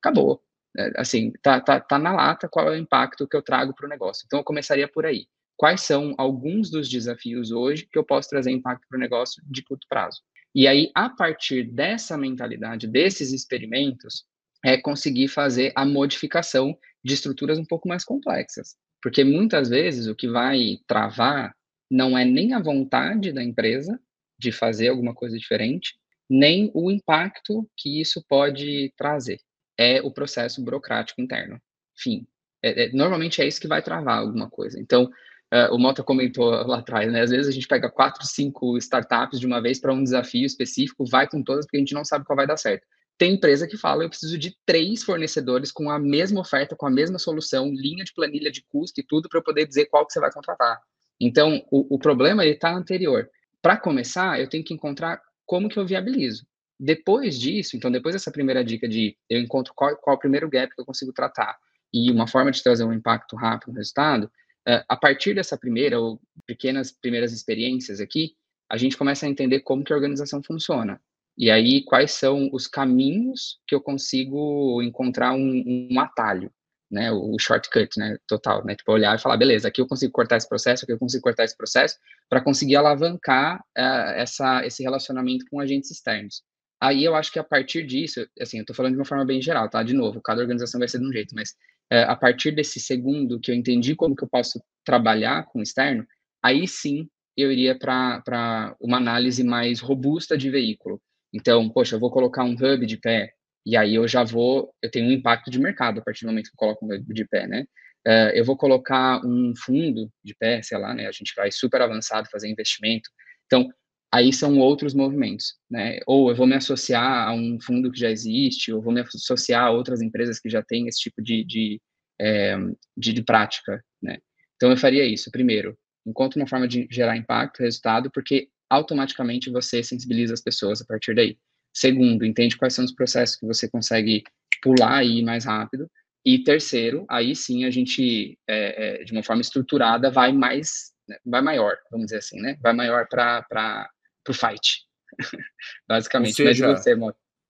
Acabou. 0.00 0.40
É, 0.78 0.92
assim, 1.00 1.32
tá, 1.42 1.60
tá, 1.60 1.80
tá 1.80 1.98
na 1.98 2.12
lata 2.12 2.48
qual 2.48 2.68
é 2.68 2.70
o 2.70 2.78
impacto 2.78 3.26
que 3.26 3.36
eu 3.36 3.42
trago 3.42 3.74
para 3.74 3.86
o 3.86 3.88
negócio. 3.88 4.22
Então, 4.24 4.38
eu 4.38 4.44
começaria 4.44 4.86
por 4.86 5.04
aí. 5.04 5.26
Quais 5.56 5.80
são 5.80 6.14
alguns 6.16 6.70
dos 6.70 6.88
desafios 6.88 7.50
hoje 7.50 7.88
que 7.90 7.98
eu 7.98 8.04
posso 8.04 8.28
trazer 8.28 8.52
impacto 8.52 8.86
para 8.88 8.96
o 8.96 9.00
negócio 9.00 9.42
de 9.44 9.64
curto 9.64 9.84
prazo? 9.88 10.20
E 10.54 10.68
aí, 10.68 10.92
a 10.94 11.10
partir 11.10 11.64
dessa 11.64 12.16
mentalidade, 12.16 12.86
desses 12.86 13.32
experimentos, 13.32 14.24
é 14.66 14.76
conseguir 14.76 15.28
fazer 15.28 15.70
a 15.76 15.86
modificação 15.86 16.76
de 17.04 17.14
estruturas 17.14 17.56
um 17.56 17.64
pouco 17.64 17.86
mais 17.86 18.04
complexas. 18.04 18.74
Porque 19.00 19.22
muitas 19.22 19.68
vezes 19.68 20.08
o 20.08 20.14
que 20.16 20.26
vai 20.28 20.78
travar 20.88 21.54
não 21.88 22.18
é 22.18 22.24
nem 22.24 22.52
a 22.52 22.60
vontade 22.60 23.30
da 23.30 23.44
empresa 23.44 23.96
de 24.36 24.50
fazer 24.50 24.88
alguma 24.88 25.14
coisa 25.14 25.38
diferente, 25.38 25.94
nem 26.28 26.68
o 26.74 26.90
impacto 26.90 27.70
que 27.76 28.00
isso 28.00 28.24
pode 28.28 28.92
trazer. 28.96 29.38
É 29.78 30.02
o 30.02 30.10
processo 30.10 30.60
burocrático 30.64 31.20
interno. 31.20 31.62
Fim. 31.96 32.26
É, 32.60 32.86
é, 32.86 32.92
normalmente 32.92 33.40
é 33.40 33.46
isso 33.46 33.60
que 33.60 33.68
vai 33.68 33.80
travar 33.80 34.18
alguma 34.18 34.50
coisa. 34.50 34.80
Então, 34.80 35.04
uh, 35.04 35.72
o 35.72 35.78
Mota 35.78 36.02
comentou 36.02 36.50
lá 36.50 36.78
atrás, 36.80 37.12
né? 37.12 37.20
Às 37.20 37.30
vezes 37.30 37.46
a 37.46 37.52
gente 37.52 37.68
pega 37.68 37.88
quatro, 37.88 38.26
cinco 38.26 38.76
startups 38.78 39.38
de 39.38 39.46
uma 39.46 39.62
vez 39.62 39.78
para 39.78 39.92
um 39.92 40.02
desafio 40.02 40.44
específico, 40.44 41.06
vai 41.06 41.28
com 41.28 41.40
todas, 41.40 41.66
porque 41.66 41.76
a 41.76 41.80
gente 41.80 41.94
não 41.94 42.04
sabe 42.04 42.24
qual 42.24 42.36
vai 42.36 42.48
dar 42.48 42.56
certo. 42.56 42.84
Tem 43.18 43.34
empresa 43.34 43.66
que 43.66 43.78
fala, 43.78 44.04
eu 44.04 44.10
preciso 44.10 44.36
de 44.36 44.54
três 44.66 45.02
fornecedores 45.02 45.72
com 45.72 45.90
a 45.90 45.98
mesma 45.98 46.40
oferta, 46.40 46.76
com 46.76 46.86
a 46.86 46.90
mesma 46.90 47.18
solução, 47.18 47.72
linha 47.72 48.04
de 48.04 48.12
planilha 48.12 48.50
de 48.50 48.62
custo 48.68 49.00
e 49.00 49.04
tudo 49.04 49.28
para 49.28 49.38
eu 49.38 49.44
poder 49.44 49.66
dizer 49.66 49.86
qual 49.86 50.06
que 50.06 50.12
você 50.12 50.20
vai 50.20 50.30
contratar. 50.30 50.80
Então, 51.18 51.64
o, 51.70 51.94
o 51.94 51.98
problema 51.98 52.44
está 52.44 52.74
anterior. 52.74 53.28
Para 53.62 53.78
começar, 53.78 54.38
eu 54.38 54.48
tenho 54.48 54.62
que 54.62 54.74
encontrar 54.74 55.22
como 55.46 55.68
que 55.68 55.78
eu 55.78 55.86
viabilizo. 55.86 56.46
Depois 56.78 57.38
disso, 57.38 57.74
então, 57.74 57.90
depois 57.90 58.14
dessa 58.14 58.30
primeira 58.30 58.62
dica 58.62 58.86
de 58.86 59.16
eu 59.30 59.40
encontro 59.40 59.72
qual, 59.74 59.96
qual 59.96 60.14
é 60.14 60.16
o 60.16 60.20
primeiro 60.20 60.48
gap 60.48 60.74
que 60.74 60.80
eu 60.80 60.84
consigo 60.84 61.12
tratar 61.12 61.56
e 61.92 62.10
uma 62.10 62.26
forma 62.26 62.50
de 62.50 62.62
trazer 62.62 62.84
um 62.84 62.92
impacto 62.92 63.34
rápido 63.34 63.70
no 63.70 63.78
resultado, 63.78 64.24
uh, 64.24 64.84
a 64.86 64.96
partir 64.96 65.34
dessa 65.34 65.56
primeira 65.56 65.98
ou 65.98 66.20
pequenas 66.44 66.92
primeiras 66.92 67.32
experiências 67.32 67.98
aqui, 67.98 68.36
a 68.68 68.76
gente 68.76 68.96
começa 68.96 69.24
a 69.24 69.28
entender 69.28 69.60
como 69.60 69.82
que 69.82 69.92
a 69.92 69.96
organização 69.96 70.42
funciona. 70.42 71.00
E 71.38 71.50
aí, 71.50 71.84
quais 71.84 72.12
são 72.12 72.48
os 72.52 72.66
caminhos 72.66 73.58
que 73.66 73.74
eu 73.74 73.80
consigo 73.80 74.80
encontrar 74.82 75.32
um, 75.34 75.88
um 75.90 76.00
atalho, 76.00 76.50
né? 76.90 77.12
O 77.12 77.38
shortcut, 77.38 77.98
né? 77.98 78.16
Total, 78.26 78.64
né? 78.64 78.74
Tipo, 78.74 78.92
olhar 78.92 79.16
e 79.16 79.20
falar, 79.20 79.36
beleza, 79.36 79.68
aqui 79.68 79.80
eu 79.80 79.86
consigo 79.86 80.12
cortar 80.12 80.36
esse 80.36 80.48
processo, 80.48 80.84
aqui 80.84 80.92
eu 80.92 80.98
consigo 80.98 81.22
cortar 81.22 81.44
esse 81.44 81.56
processo, 81.56 81.96
para 82.28 82.40
conseguir 82.40 82.76
alavancar 82.76 83.58
uh, 83.76 84.12
essa, 84.16 84.64
esse 84.64 84.82
relacionamento 84.82 85.44
com 85.50 85.60
agentes 85.60 85.90
externos. 85.90 86.42
Aí 86.80 87.04
eu 87.04 87.14
acho 87.14 87.32
que 87.32 87.38
a 87.38 87.44
partir 87.44 87.86
disso, 87.86 88.26
assim, 88.40 88.58
eu 88.58 88.62
estou 88.62 88.76
falando 88.76 88.92
de 88.92 88.98
uma 88.98 89.04
forma 89.04 89.24
bem 89.24 89.40
geral, 89.40 89.68
tá? 89.68 89.82
De 89.82 89.94
novo, 89.94 90.20
cada 90.22 90.40
organização 90.40 90.78
vai 90.78 90.88
ser 90.88 90.98
de 90.98 91.06
um 91.06 91.12
jeito, 91.12 91.34
mas 91.34 91.50
uh, 91.92 92.08
a 92.08 92.16
partir 92.16 92.52
desse 92.52 92.80
segundo 92.80 93.40
que 93.40 93.50
eu 93.50 93.54
entendi 93.54 93.94
como 93.94 94.16
que 94.16 94.24
eu 94.24 94.28
posso 94.28 94.62
trabalhar 94.84 95.44
com 95.46 95.58
o 95.58 95.62
externo, 95.62 96.06
aí 96.42 96.66
sim 96.66 97.08
eu 97.36 97.52
iria 97.52 97.78
para 97.78 98.74
uma 98.80 98.96
análise 98.96 99.44
mais 99.44 99.80
robusta 99.80 100.38
de 100.38 100.50
veículo. 100.50 101.00
Então, 101.36 101.68
poxa, 101.68 101.94
eu 101.96 102.00
vou 102.00 102.10
colocar 102.10 102.44
um 102.44 102.54
hub 102.54 102.86
de 102.86 102.96
pé, 102.96 103.30
e 103.66 103.76
aí 103.76 103.94
eu 103.94 104.08
já 104.08 104.24
vou, 104.24 104.72
eu 104.82 104.90
tenho 104.90 105.06
um 105.06 105.12
impacto 105.12 105.50
de 105.50 105.60
mercado 105.60 106.00
a 106.00 106.02
partir 106.02 106.24
do 106.24 106.28
momento 106.28 106.46
que 106.46 106.54
eu 106.54 106.58
coloco 106.58 106.86
um 106.86 106.94
hub 106.94 107.12
de 107.12 107.26
pé, 107.26 107.46
né? 107.46 107.64
Uh, 108.08 108.30
eu 108.34 108.44
vou 108.44 108.56
colocar 108.56 109.20
um 109.26 109.52
fundo 109.54 110.10
de 110.24 110.34
pé, 110.34 110.62
sei 110.62 110.78
lá, 110.78 110.94
né? 110.94 111.06
A 111.06 111.12
gente 111.12 111.34
vai 111.36 111.52
super 111.52 111.82
avançado 111.82 112.30
fazer 112.30 112.48
investimento. 112.48 113.10
Então, 113.44 113.68
aí 114.10 114.32
são 114.32 114.58
outros 114.58 114.94
movimentos, 114.94 115.56
né? 115.70 115.98
Ou 116.06 116.30
eu 116.30 116.36
vou 116.36 116.46
me 116.46 116.54
associar 116.54 117.28
a 117.28 117.34
um 117.34 117.58
fundo 117.60 117.92
que 117.92 118.00
já 118.00 118.10
existe, 118.10 118.72
ou 118.72 118.80
vou 118.80 118.94
me 118.94 119.00
associar 119.02 119.64
a 119.64 119.70
outras 119.70 120.00
empresas 120.00 120.40
que 120.40 120.48
já 120.48 120.62
têm 120.62 120.88
esse 120.88 121.00
tipo 121.00 121.20
de, 121.22 121.44
de, 121.44 121.80
é, 122.18 122.56
de, 122.96 123.12
de 123.12 123.22
prática, 123.22 123.84
né? 124.02 124.18
Então, 124.54 124.70
eu 124.70 124.76
faria 124.78 125.04
isso. 125.04 125.30
Primeiro, 125.30 125.76
encontre 126.06 126.40
uma 126.40 126.48
forma 126.48 126.66
de 126.66 126.88
gerar 126.90 127.16
impacto, 127.16 127.60
resultado, 127.60 128.10
porque 128.10 128.48
automaticamente 128.68 129.50
você 129.50 129.82
sensibiliza 129.82 130.34
as 130.34 130.40
pessoas 130.40 130.80
a 130.80 130.84
partir 130.84 131.14
daí. 131.14 131.38
Segundo, 131.72 132.24
entende 132.24 132.56
quais 132.56 132.74
são 132.74 132.84
os 132.84 132.92
processos 132.92 133.36
que 133.36 133.46
você 133.46 133.68
consegue 133.68 134.24
pular 134.62 135.04
e 135.04 135.18
ir 135.18 135.22
mais 135.22 135.44
rápido. 135.44 135.90
E 136.24 136.42
terceiro, 136.42 137.04
aí 137.08 137.36
sim 137.36 137.64
a 137.64 137.70
gente, 137.70 138.36
é, 138.48 139.00
é, 139.00 139.04
de 139.04 139.12
uma 139.12 139.22
forma 139.22 139.42
estruturada, 139.42 140.10
vai 140.10 140.32
mais, 140.32 140.92
né, 141.08 141.16
vai 141.24 141.40
maior, 141.40 141.76
vamos 141.90 142.06
dizer 142.06 142.18
assim, 142.18 142.40
né? 142.40 142.58
Vai 142.60 142.72
maior 142.72 143.06
para 143.08 143.88
o 144.28 144.32
fight, 144.32 144.82
basicamente. 145.88 146.34
Seja, 146.34 146.74
você, 146.76 146.96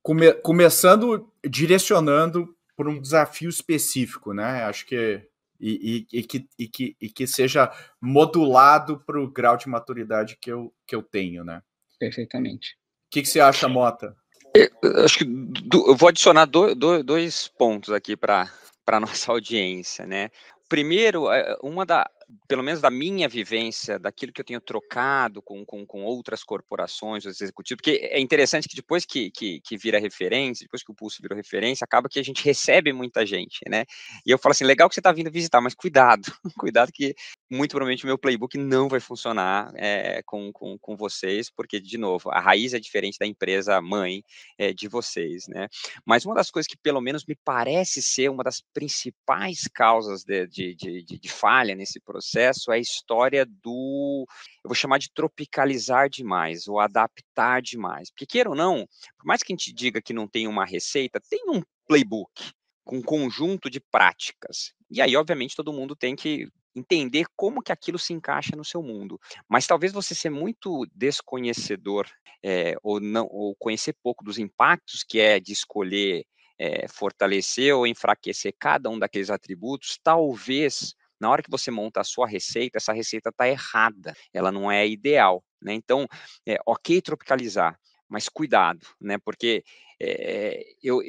come, 0.02 0.32
começando 0.34 1.32
direcionando 1.48 2.54
por 2.76 2.86
um 2.86 3.00
desafio 3.00 3.48
específico, 3.48 4.34
né? 4.34 4.64
Acho 4.64 4.84
que 4.84 5.26
e, 5.60 6.06
e, 6.12 6.18
e, 6.18 6.22
que, 6.22 6.48
e, 6.58 6.68
que, 6.68 6.96
e 7.00 7.08
que 7.08 7.26
seja 7.26 7.70
modulado 8.00 9.02
para 9.04 9.20
o 9.20 9.30
grau 9.30 9.56
de 9.56 9.68
maturidade 9.68 10.38
que 10.40 10.50
eu, 10.50 10.72
que 10.86 10.94
eu 10.94 11.02
tenho, 11.02 11.44
né? 11.44 11.62
Perfeitamente. 11.98 12.76
O 13.06 13.10
que, 13.10 13.22
que 13.22 13.28
você 13.28 13.40
acha, 13.40 13.68
Mota? 13.68 14.14
Eu, 14.54 15.04
acho 15.04 15.18
que 15.18 15.24
do, 15.24 15.90
eu 15.90 15.96
vou 15.96 16.08
adicionar 16.08 16.46
do, 16.46 16.74
do, 16.74 17.02
dois 17.02 17.48
pontos 17.48 17.92
aqui 17.92 18.16
para 18.16 18.50
a 18.86 19.00
nossa 19.00 19.32
audiência, 19.32 20.06
né? 20.06 20.30
Primeiro, 20.68 21.30
é, 21.30 21.56
uma 21.62 21.86
da, 21.86 22.08
pelo 22.48 22.62
menos 22.62 22.80
da 22.80 22.90
minha 22.90 23.28
vivência, 23.28 23.98
daquilo 23.98 24.32
que 24.32 24.40
eu 24.40 24.44
tenho 24.44 24.60
trocado 24.60 25.40
com, 25.40 25.64
com, 25.64 25.86
com 25.86 26.04
outras 26.04 26.42
corporações, 26.42 27.24
os 27.24 27.40
executivos, 27.40 27.80
porque 27.80 28.00
é 28.02 28.20
interessante 28.20 28.68
que 28.68 28.74
depois 28.74 29.04
que, 29.04 29.30
que, 29.30 29.60
que, 29.60 29.76
vira 29.76 29.98
referência, 29.98 30.64
depois 30.64 30.82
que 30.82 30.90
o 30.90 30.94
Pulso 30.94 31.22
virou 31.22 31.36
referência, 31.36 31.84
acaba 31.84 32.08
que 32.08 32.18
a 32.18 32.24
gente 32.24 32.44
recebe 32.44 32.92
muita 32.92 33.24
gente, 33.24 33.60
né? 33.68 33.84
E 34.24 34.30
eu 34.30 34.38
falo 34.38 34.52
assim, 34.52 34.64
legal 34.64 34.88
que 34.88 34.94
você 34.94 35.00
está 35.00 35.12
vindo 35.12 35.30
visitar, 35.30 35.60
mas 35.60 35.74
cuidado, 35.74 36.24
cuidado 36.58 36.90
que 36.92 37.14
muito 37.50 37.70
provavelmente 37.70 38.04
o 38.04 38.06
meu 38.06 38.18
playbook 38.18 38.58
não 38.58 38.88
vai 38.88 39.00
funcionar 39.00 39.72
é, 39.76 40.22
com, 40.24 40.52
com, 40.52 40.76
com 40.78 40.96
vocês, 40.96 41.48
porque, 41.48 41.80
de 41.80 41.96
novo, 41.96 42.30
a 42.30 42.40
raiz 42.40 42.74
é 42.74 42.80
diferente 42.80 43.18
da 43.18 43.26
empresa 43.26 43.80
mãe 43.80 44.22
é, 44.58 44.72
de 44.72 44.88
vocês, 44.88 45.46
né? 45.48 45.68
Mas 46.04 46.24
uma 46.24 46.34
das 46.34 46.50
coisas 46.50 46.66
que, 46.66 46.76
pelo 46.76 47.00
menos, 47.00 47.24
me 47.24 47.36
parece 47.44 48.02
ser 48.02 48.30
uma 48.30 48.42
das 48.42 48.60
principais 48.72 49.68
causas 49.72 50.24
de, 50.24 50.46
de, 50.46 50.74
de, 50.74 51.02
de 51.04 51.28
falha 51.28 51.74
nesse 51.74 52.00
processo 52.00 52.72
é 52.72 52.76
a 52.76 52.80
história 52.80 53.46
do, 53.46 54.26
eu 54.64 54.68
vou 54.68 54.74
chamar 54.74 54.98
de 54.98 55.10
tropicalizar 55.12 56.10
demais, 56.10 56.66
ou 56.66 56.80
adaptar 56.80 57.62
demais. 57.62 58.10
Porque, 58.10 58.26
queira 58.26 58.50
ou 58.50 58.56
não, 58.56 58.86
por 59.16 59.26
mais 59.26 59.42
que 59.42 59.52
a 59.52 59.56
gente 59.56 59.72
diga 59.72 60.02
que 60.02 60.12
não 60.12 60.26
tem 60.26 60.48
uma 60.48 60.64
receita, 60.64 61.20
tem 61.20 61.44
um 61.48 61.62
playbook 61.86 62.52
com 62.84 62.98
um 62.98 63.02
conjunto 63.02 63.68
de 63.68 63.80
práticas. 63.80 64.72
E 64.90 65.00
aí, 65.02 65.16
obviamente, 65.16 65.56
todo 65.56 65.72
mundo 65.72 65.96
tem 65.96 66.14
que 66.14 66.48
entender 66.76 67.26
como 67.34 67.62
que 67.62 67.72
aquilo 67.72 67.98
se 67.98 68.12
encaixa 68.12 68.54
no 68.54 68.64
seu 68.64 68.82
mundo. 68.82 69.18
Mas 69.48 69.66
talvez 69.66 69.92
você 69.92 70.14
ser 70.14 70.30
muito 70.30 70.86
desconhecedor 70.94 72.06
é, 72.44 72.76
ou 72.82 73.00
não 73.00 73.26
ou 73.30 73.56
conhecer 73.56 73.94
pouco 74.02 74.22
dos 74.22 74.38
impactos 74.38 75.02
que 75.02 75.18
é 75.18 75.40
de 75.40 75.52
escolher 75.52 76.24
é, 76.58 76.86
fortalecer 76.88 77.74
ou 77.74 77.86
enfraquecer 77.86 78.54
cada 78.58 78.90
um 78.90 78.98
daqueles 78.98 79.30
atributos, 79.30 79.98
talvez 80.02 80.94
na 81.18 81.30
hora 81.30 81.42
que 81.42 81.50
você 81.50 81.70
monta 81.70 82.00
a 82.00 82.04
sua 82.04 82.26
receita, 82.26 82.76
essa 82.76 82.92
receita 82.92 83.30
está 83.30 83.48
errada, 83.48 84.14
ela 84.32 84.52
não 84.52 84.70
é 84.70 84.86
ideal. 84.86 85.42
Né? 85.62 85.72
Então, 85.72 86.06
é, 86.46 86.58
ok 86.66 87.00
tropicalizar, 87.00 87.78
mas 88.08 88.28
cuidado, 88.28 88.86
né? 89.00 89.16
porque 89.18 89.64
é, 90.00 90.62
eu, 90.82 91.00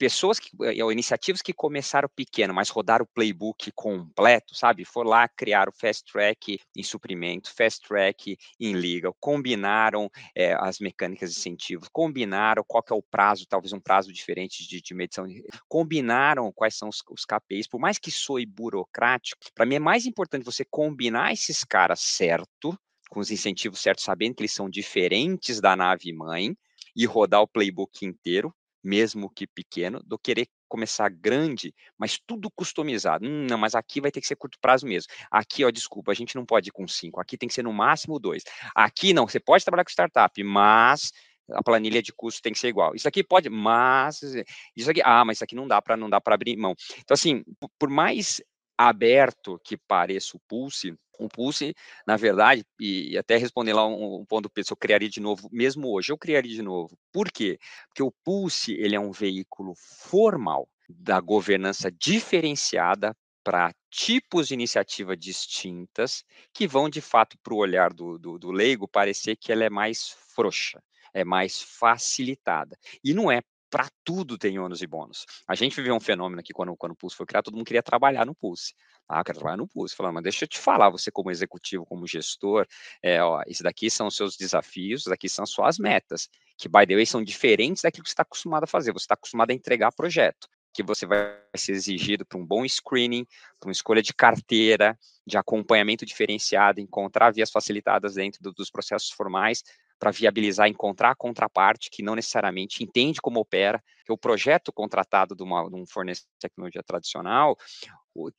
pessoas 0.00 0.38
que, 0.38 0.50
eh, 0.62 0.82
ou 0.82 0.90
iniciativas 0.90 1.42
que 1.42 1.52
começaram 1.52 2.08
pequeno, 2.16 2.54
mas 2.54 2.70
rodaram 2.70 3.04
o 3.04 3.08
playbook 3.14 3.70
completo, 3.72 4.54
sabe? 4.54 4.82
For 4.82 5.06
lá, 5.06 5.28
criaram 5.28 5.70
fast 5.70 6.10
track 6.10 6.58
em 6.74 6.82
suprimento, 6.82 7.54
fast 7.54 7.86
track 7.86 8.38
em 8.58 8.72
liga, 8.72 9.12
combinaram 9.20 10.10
é, 10.34 10.54
as 10.54 10.78
mecânicas 10.78 11.30
de 11.30 11.38
incentivos, 11.38 11.86
combinaram 11.92 12.64
qual 12.66 12.82
que 12.82 12.94
é 12.94 12.96
o 12.96 13.02
prazo, 13.02 13.44
talvez 13.46 13.74
um 13.74 13.80
prazo 13.80 14.10
diferente 14.10 14.66
de, 14.66 14.80
de 14.80 14.94
medição, 14.94 15.26
combinaram 15.68 16.50
quais 16.50 16.76
são 16.76 16.88
os, 16.88 17.02
os 17.10 17.26
KPIs, 17.26 17.68
por 17.68 17.78
mais 17.78 17.98
que 17.98 18.10
soe 18.10 18.46
burocrático, 18.46 19.38
para 19.54 19.66
mim 19.66 19.74
é 19.74 19.78
mais 19.78 20.06
importante 20.06 20.46
você 20.46 20.64
combinar 20.64 21.30
esses 21.30 21.62
caras 21.62 22.00
certo, 22.00 22.74
com 23.10 23.20
os 23.20 23.30
incentivos 23.30 23.80
certos, 23.80 24.04
sabendo 24.04 24.34
que 24.34 24.40
eles 24.40 24.54
são 24.54 24.70
diferentes 24.70 25.60
da 25.60 25.76
nave 25.76 26.10
mãe, 26.10 26.56
e 26.96 27.06
rodar 27.06 27.40
o 27.42 27.48
playbook 27.48 28.04
inteiro, 28.04 28.54
mesmo 28.82 29.30
que 29.30 29.46
pequeno, 29.46 30.02
do 30.04 30.18
querer 30.18 30.48
começar 30.68 31.08
grande, 31.10 31.74
mas 31.98 32.18
tudo 32.24 32.50
customizado. 32.50 33.26
Hum, 33.26 33.46
não, 33.48 33.58
mas 33.58 33.74
aqui 33.74 34.00
vai 34.00 34.10
ter 34.10 34.20
que 34.20 34.26
ser 34.26 34.36
curto 34.36 34.58
prazo 34.60 34.86
mesmo. 34.86 35.12
Aqui, 35.30 35.64
ó, 35.64 35.70
desculpa, 35.70 36.12
a 36.12 36.14
gente 36.14 36.36
não 36.36 36.46
pode 36.46 36.68
ir 36.68 36.72
com 36.72 36.86
cinco. 36.86 37.20
Aqui 37.20 37.36
tem 37.36 37.48
que 37.48 37.54
ser 37.54 37.64
no 37.64 37.72
máximo 37.72 38.18
dois. 38.18 38.42
Aqui 38.74 39.12
não, 39.12 39.26
você 39.26 39.40
pode 39.40 39.64
trabalhar 39.64 39.84
com 39.84 39.90
startup, 39.90 40.42
mas 40.44 41.10
a 41.52 41.62
planilha 41.62 42.02
de 42.02 42.12
custo 42.12 42.40
tem 42.40 42.52
que 42.52 42.58
ser 42.58 42.68
igual. 42.68 42.94
Isso 42.94 43.08
aqui 43.08 43.24
pode, 43.24 43.50
mas 43.50 44.22
isso 44.76 44.90
aqui, 44.90 45.00
ah, 45.04 45.24
mas 45.24 45.38
isso 45.38 45.44
aqui 45.44 45.54
não 45.54 45.66
dá 45.66 45.82
para 45.82 45.96
não 45.96 46.08
dá 46.08 46.20
para 46.20 46.34
abrir 46.34 46.56
mão. 46.56 46.74
Então 46.98 47.14
assim, 47.14 47.42
por 47.78 47.90
mais 47.90 48.40
aberto 48.78 49.60
que 49.64 49.76
pareça 49.76 50.36
o 50.36 50.40
Pulse, 50.48 50.94
o 51.24 51.28
Pulse, 51.28 51.74
na 52.06 52.16
verdade, 52.16 52.64
e, 52.78 53.16
até 53.16 53.36
responder 53.36 53.72
lá 53.72 53.86
um, 53.86 54.20
um 54.20 54.24
ponto 54.24 54.50
Pedro, 54.50 54.72
eu 54.72 54.76
criaria 54.76 55.08
de 55.08 55.20
novo, 55.20 55.48
mesmo 55.52 55.92
hoje, 55.92 56.12
eu 56.12 56.18
criaria 56.18 56.52
de 56.52 56.62
novo. 56.62 56.96
Por 57.12 57.30
quê? 57.30 57.58
Porque 57.88 58.02
o 58.02 58.12
Pulse, 58.24 58.72
ele 58.72 58.96
é 58.96 59.00
um 59.00 59.12
veículo 59.12 59.74
formal 59.76 60.68
da 60.88 61.20
governança 61.20 61.90
diferenciada 61.90 63.16
para 63.44 63.72
tipos 63.90 64.48
de 64.48 64.54
iniciativa 64.54 65.16
distintas 65.16 66.24
que 66.52 66.66
vão, 66.66 66.88
de 66.88 67.00
fato, 67.00 67.38
para 67.42 67.54
o 67.54 67.58
olhar 67.58 67.92
do, 67.92 68.18
do, 68.18 68.38
do 68.38 68.50
leigo, 68.50 68.88
parecer 68.88 69.36
que 69.36 69.52
ela 69.52 69.64
é 69.64 69.70
mais 69.70 70.14
frouxa, 70.34 70.82
é 71.12 71.24
mais 71.24 71.60
facilitada. 71.60 72.78
E 73.02 73.14
não 73.14 73.30
é 73.30 73.40
para 73.70 73.88
tudo 74.04 74.36
tem 74.36 74.58
ônus 74.58 74.82
e 74.82 74.86
bônus. 74.86 75.24
A 75.46 75.54
gente 75.54 75.76
viveu 75.76 75.94
um 75.94 76.00
fenômeno 76.00 76.40
aqui 76.40 76.52
quando, 76.52 76.76
quando 76.76 76.92
o 76.92 76.96
Pulse 76.96 77.16
foi 77.16 77.24
criado, 77.24 77.44
todo 77.44 77.54
mundo 77.54 77.66
queria 77.66 77.82
trabalhar 77.82 78.26
no 78.26 78.34
Pulse. 78.34 78.74
Ah, 79.08 79.22
quero 79.24 79.38
trabalhar 79.38 79.56
no 79.56 79.68
Pulse. 79.68 79.94
Falando, 79.94 80.14
mas 80.14 80.24
deixa 80.24 80.44
eu 80.44 80.48
te 80.48 80.58
falar, 80.58 80.90
você 80.90 81.10
como 81.10 81.30
executivo, 81.30 81.86
como 81.86 82.06
gestor, 82.06 82.66
é, 83.02 83.22
ó, 83.22 83.42
isso 83.46 83.62
daqui 83.62 83.88
são 83.88 84.08
os 84.08 84.16
seus 84.16 84.36
desafios, 84.36 85.02
isso 85.02 85.10
daqui 85.10 85.28
são 85.28 85.46
suas 85.46 85.78
metas, 85.78 86.28
que, 86.58 86.68
by 86.68 86.86
the 86.86 86.94
way, 86.94 87.06
são 87.06 87.22
diferentes 87.22 87.82
daquilo 87.82 88.02
que 88.02 88.10
você 88.10 88.14
está 88.14 88.22
acostumado 88.22 88.64
a 88.64 88.66
fazer. 88.66 88.92
Você 88.92 89.04
está 89.04 89.14
acostumado 89.14 89.50
a 89.50 89.54
entregar 89.54 89.92
projeto, 89.92 90.48
que 90.72 90.82
você 90.82 91.06
vai 91.06 91.38
ser 91.56 91.72
exigido 91.72 92.26
para 92.26 92.38
um 92.38 92.46
bom 92.46 92.64
screening, 92.64 93.24
para 93.58 93.68
uma 93.68 93.72
escolha 93.72 94.02
de 94.02 94.12
carteira, 94.12 94.98
de 95.26 95.36
acompanhamento 95.36 96.04
diferenciado, 96.04 96.80
encontrar 96.80 97.32
vias 97.32 97.50
facilitadas 97.50 98.14
dentro 98.14 98.42
do, 98.42 98.52
dos 98.52 98.70
processos 98.70 99.10
formais, 99.10 99.62
para 100.00 100.10
viabilizar, 100.10 100.66
encontrar 100.66 101.10
a 101.10 101.14
contraparte 101.14 101.90
que 101.90 102.02
não 102.02 102.16
necessariamente 102.16 102.82
entende 102.82 103.20
como 103.20 103.38
opera, 103.38 103.80
que 104.10 104.12
o 104.12 104.18
projeto 104.18 104.72
contratado 104.72 105.36
de, 105.36 105.42
uma, 105.42 105.68
de 105.68 105.76
um 105.76 105.86
fornecedor 105.86 106.28
de 106.32 106.40
tecnologia 106.40 106.82
tradicional, 106.82 107.56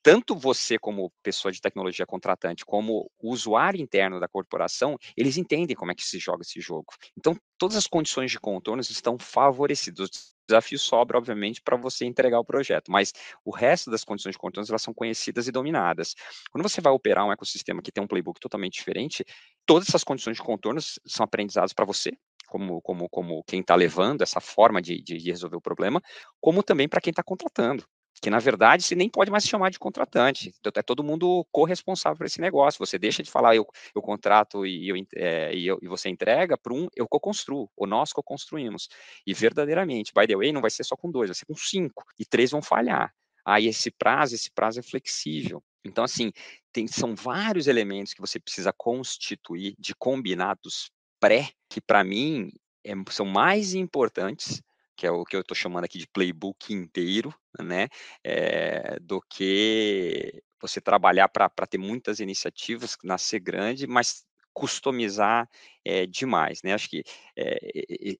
tanto 0.03 0.35
você 0.35 0.77
como 0.77 1.11
pessoa 1.23 1.51
de 1.51 1.61
tecnologia 1.61 2.05
contratante, 2.05 2.65
como 2.65 3.09
o 3.17 3.31
usuário 3.31 3.79
interno 3.79 4.19
da 4.19 4.27
corporação, 4.27 4.97
eles 5.15 5.37
entendem 5.37 5.75
como 5.75 5.91
é 5.91 5.95
que 5.95 6.03
se 6.03 6.19
joga 6.19 6.41
esse 6.41 6.59
jogo. 6.59 6.87
Então, 7.17 7.37
todas 7.57 7.77
as 7.77 7.87
condições 7.87 8.31
de 8.31 8.39
contornos 8.39 8.89
estão 8.89 9.17
favorecidas. 9.17 10.09
O 10.09 10.51
desafio 10.51 10.77
sobra, 10.77 11.17
obviamente, 11.17 11.61
para 11.61 11.77
você 11.77 12.03
entregar 12.03 12.39
o 12.39 12.43
projeto, 12.43 12.91
mas 12.91 13.13
o 13.45 13.51
resto 13.51 13.89
das 13.89 14.03
condições 14.03 14.33
de 14.33 14.39
contornos 14.39 14.69
elas 14.69 14.81
são 14.81 14.93
conhecidas 14.93 15.47
e 15.47 15.51
dominadas. 15.51 16.13
Quando 16.51 16.67
você 16.67 16.81
vai 16.81 16.91
operar 16.91 17.25
um 17.25 17.31
ecossistema 17.31 17.81
que 17.81 17.91
tem 17.91 18.03
um 18.03 18.07
playbook 18.07 18.39
totalmente 18.41 18.73
diferente, 18.73 19.23
todas 19.65 19.87
essas 19.87 20.03
condições 20.03 20.35
de 20.35 20.43
contornos 20.43 20.99
são 21.05 21.23
aprendizados 21.23 21.71
para 21.71 21.85
você, 21.85 22.11
como, 22.51 22.81
como, 22.81 23.07
como 23.09 23.43
quem 23.45 23.61
está 23.61 23.75
levando 23.75 24.21
essa 24.21 24.41
forma 24.41 24.81
de, 24.81 25.01
de, 25.01 25.17
de, 25.17 25.31
resolver 25.31 25.55
o 25.55 25.61
problema, 25.61 26.01
como 26.41 26.61
também 26.61 26.87
para 26.89 26.99
quem 26.99 27.11
está 27.11 27.23
contratando 27.23 27.85
que 28.21 28.29
na 28.29 28.37
verdade 28.37 28.83
você 28.83 28.93
nem 28.93 29.09
pode 29.09 29.31
mais 29.31 29.43
se 29.43 29.49
chamar 29.49 29.71
de 29.71 29.79
contratante, 29.79 30.53
é 30.75 30.81
todo 30.83 31.03
mundo 31.03 31.43
corresponsável 31.51 32.17
por 32.17 32.27
esse 32.27 32.39
negócio, 32.39 32.77
você 32.77 32.99
deixa 32.99 33.23
de 33.23 33.31
falar 33.31 33.55
eu, 33.55 33.65
eu 33.95 34.01
contrato 34.01 34.63
e, 34.63 34.87
eu, 34.89 34.95
é, 35.15 35.55
e, 35.55 35.65
eu, 35.65 35.79
e 35.81 35.87
você 35.87 36.07
entrega 36.07 36.55
para 36.55 36.71
um 36.71 36.87
eu 36.95 37.07
co-construo, 37.07 37.67
ou 37.75 37.87
nós 37.87 38.13
co-construímos, 38.13 38.89
e 39.25 39.33
verdadeiramente, 39.33 40.11
by 40.13 40.27
the 40.27 40.35
way, 40.35 40.51
não 40.51 40.61
vai 40.61 40.69
ser 40.69 40.83
só 40.83 40.95
com 40.95 41.09
dois, 41.09 41.29
vai 41.29 41.35
ser 41.35 41.45
com 41.45 41.55
cinco, 41.55 42.03
e 42.19 42.23
três 42.23 42.51
vão 42.51 42.61
falhar, 42.61 43.11
aí 43.43 43.65
esse 43.65 43.89
prazo, 43.89 44.35
esse 44.35 44.51
prazo 44.51 44.79
é 44.79 44.83
flexível, 44.83 45.63
então 45.83 46.03
assim, 46.03 46.31
tem, 46.71 46.87
são 46.87 47.15
vários 47.15 47.65
elementos 47.65 48.13
que 48.13 48.21
você 48.21 48.39
precisa 48.39 48.71
constituir 48.71 49.73
de 49.79 49.95
combinados 49.95 50.91
pré, 51.21 51.51
que 51.69 51.79
para 51.79 52.03
mim 52.03 52.51
é, 52.83 52.93
são 53.09 53.25
mais 53.25 53.73
importantes 53.73 54.61
que 55.01 55.07
é 55.07 55.11
o 55.11 55.25
que 55.25 55.35
eu 55.35 55.41
estou 55.41 55.57
chamando 55.57 55.85
aqui 55.85 55.97
de 55.97 56.05
playbook 56.05 56.71
inteiro, 56.71 57.33
né, 57.59 57.87
é, 58.23 58.99
do 58.99 59.19
que 59.19 60.43
você 60.61 60.79
trabalhar 60.79 61.27
para 61.27 61.49
ter 61.67 61.79
muitas 61.79 62.19
iniciativas, 62.19 62.95
nascer 63.03 63.39
grande, 63.39 63.87
mas 63.87 64.23
customizar 64.53 65.49
é, 65.83 66.05
demais, 66.05 66.61
né? 66.61 66.73
Acho 66.73 66.87
que 66.87 67.03
é, 67.35 67.57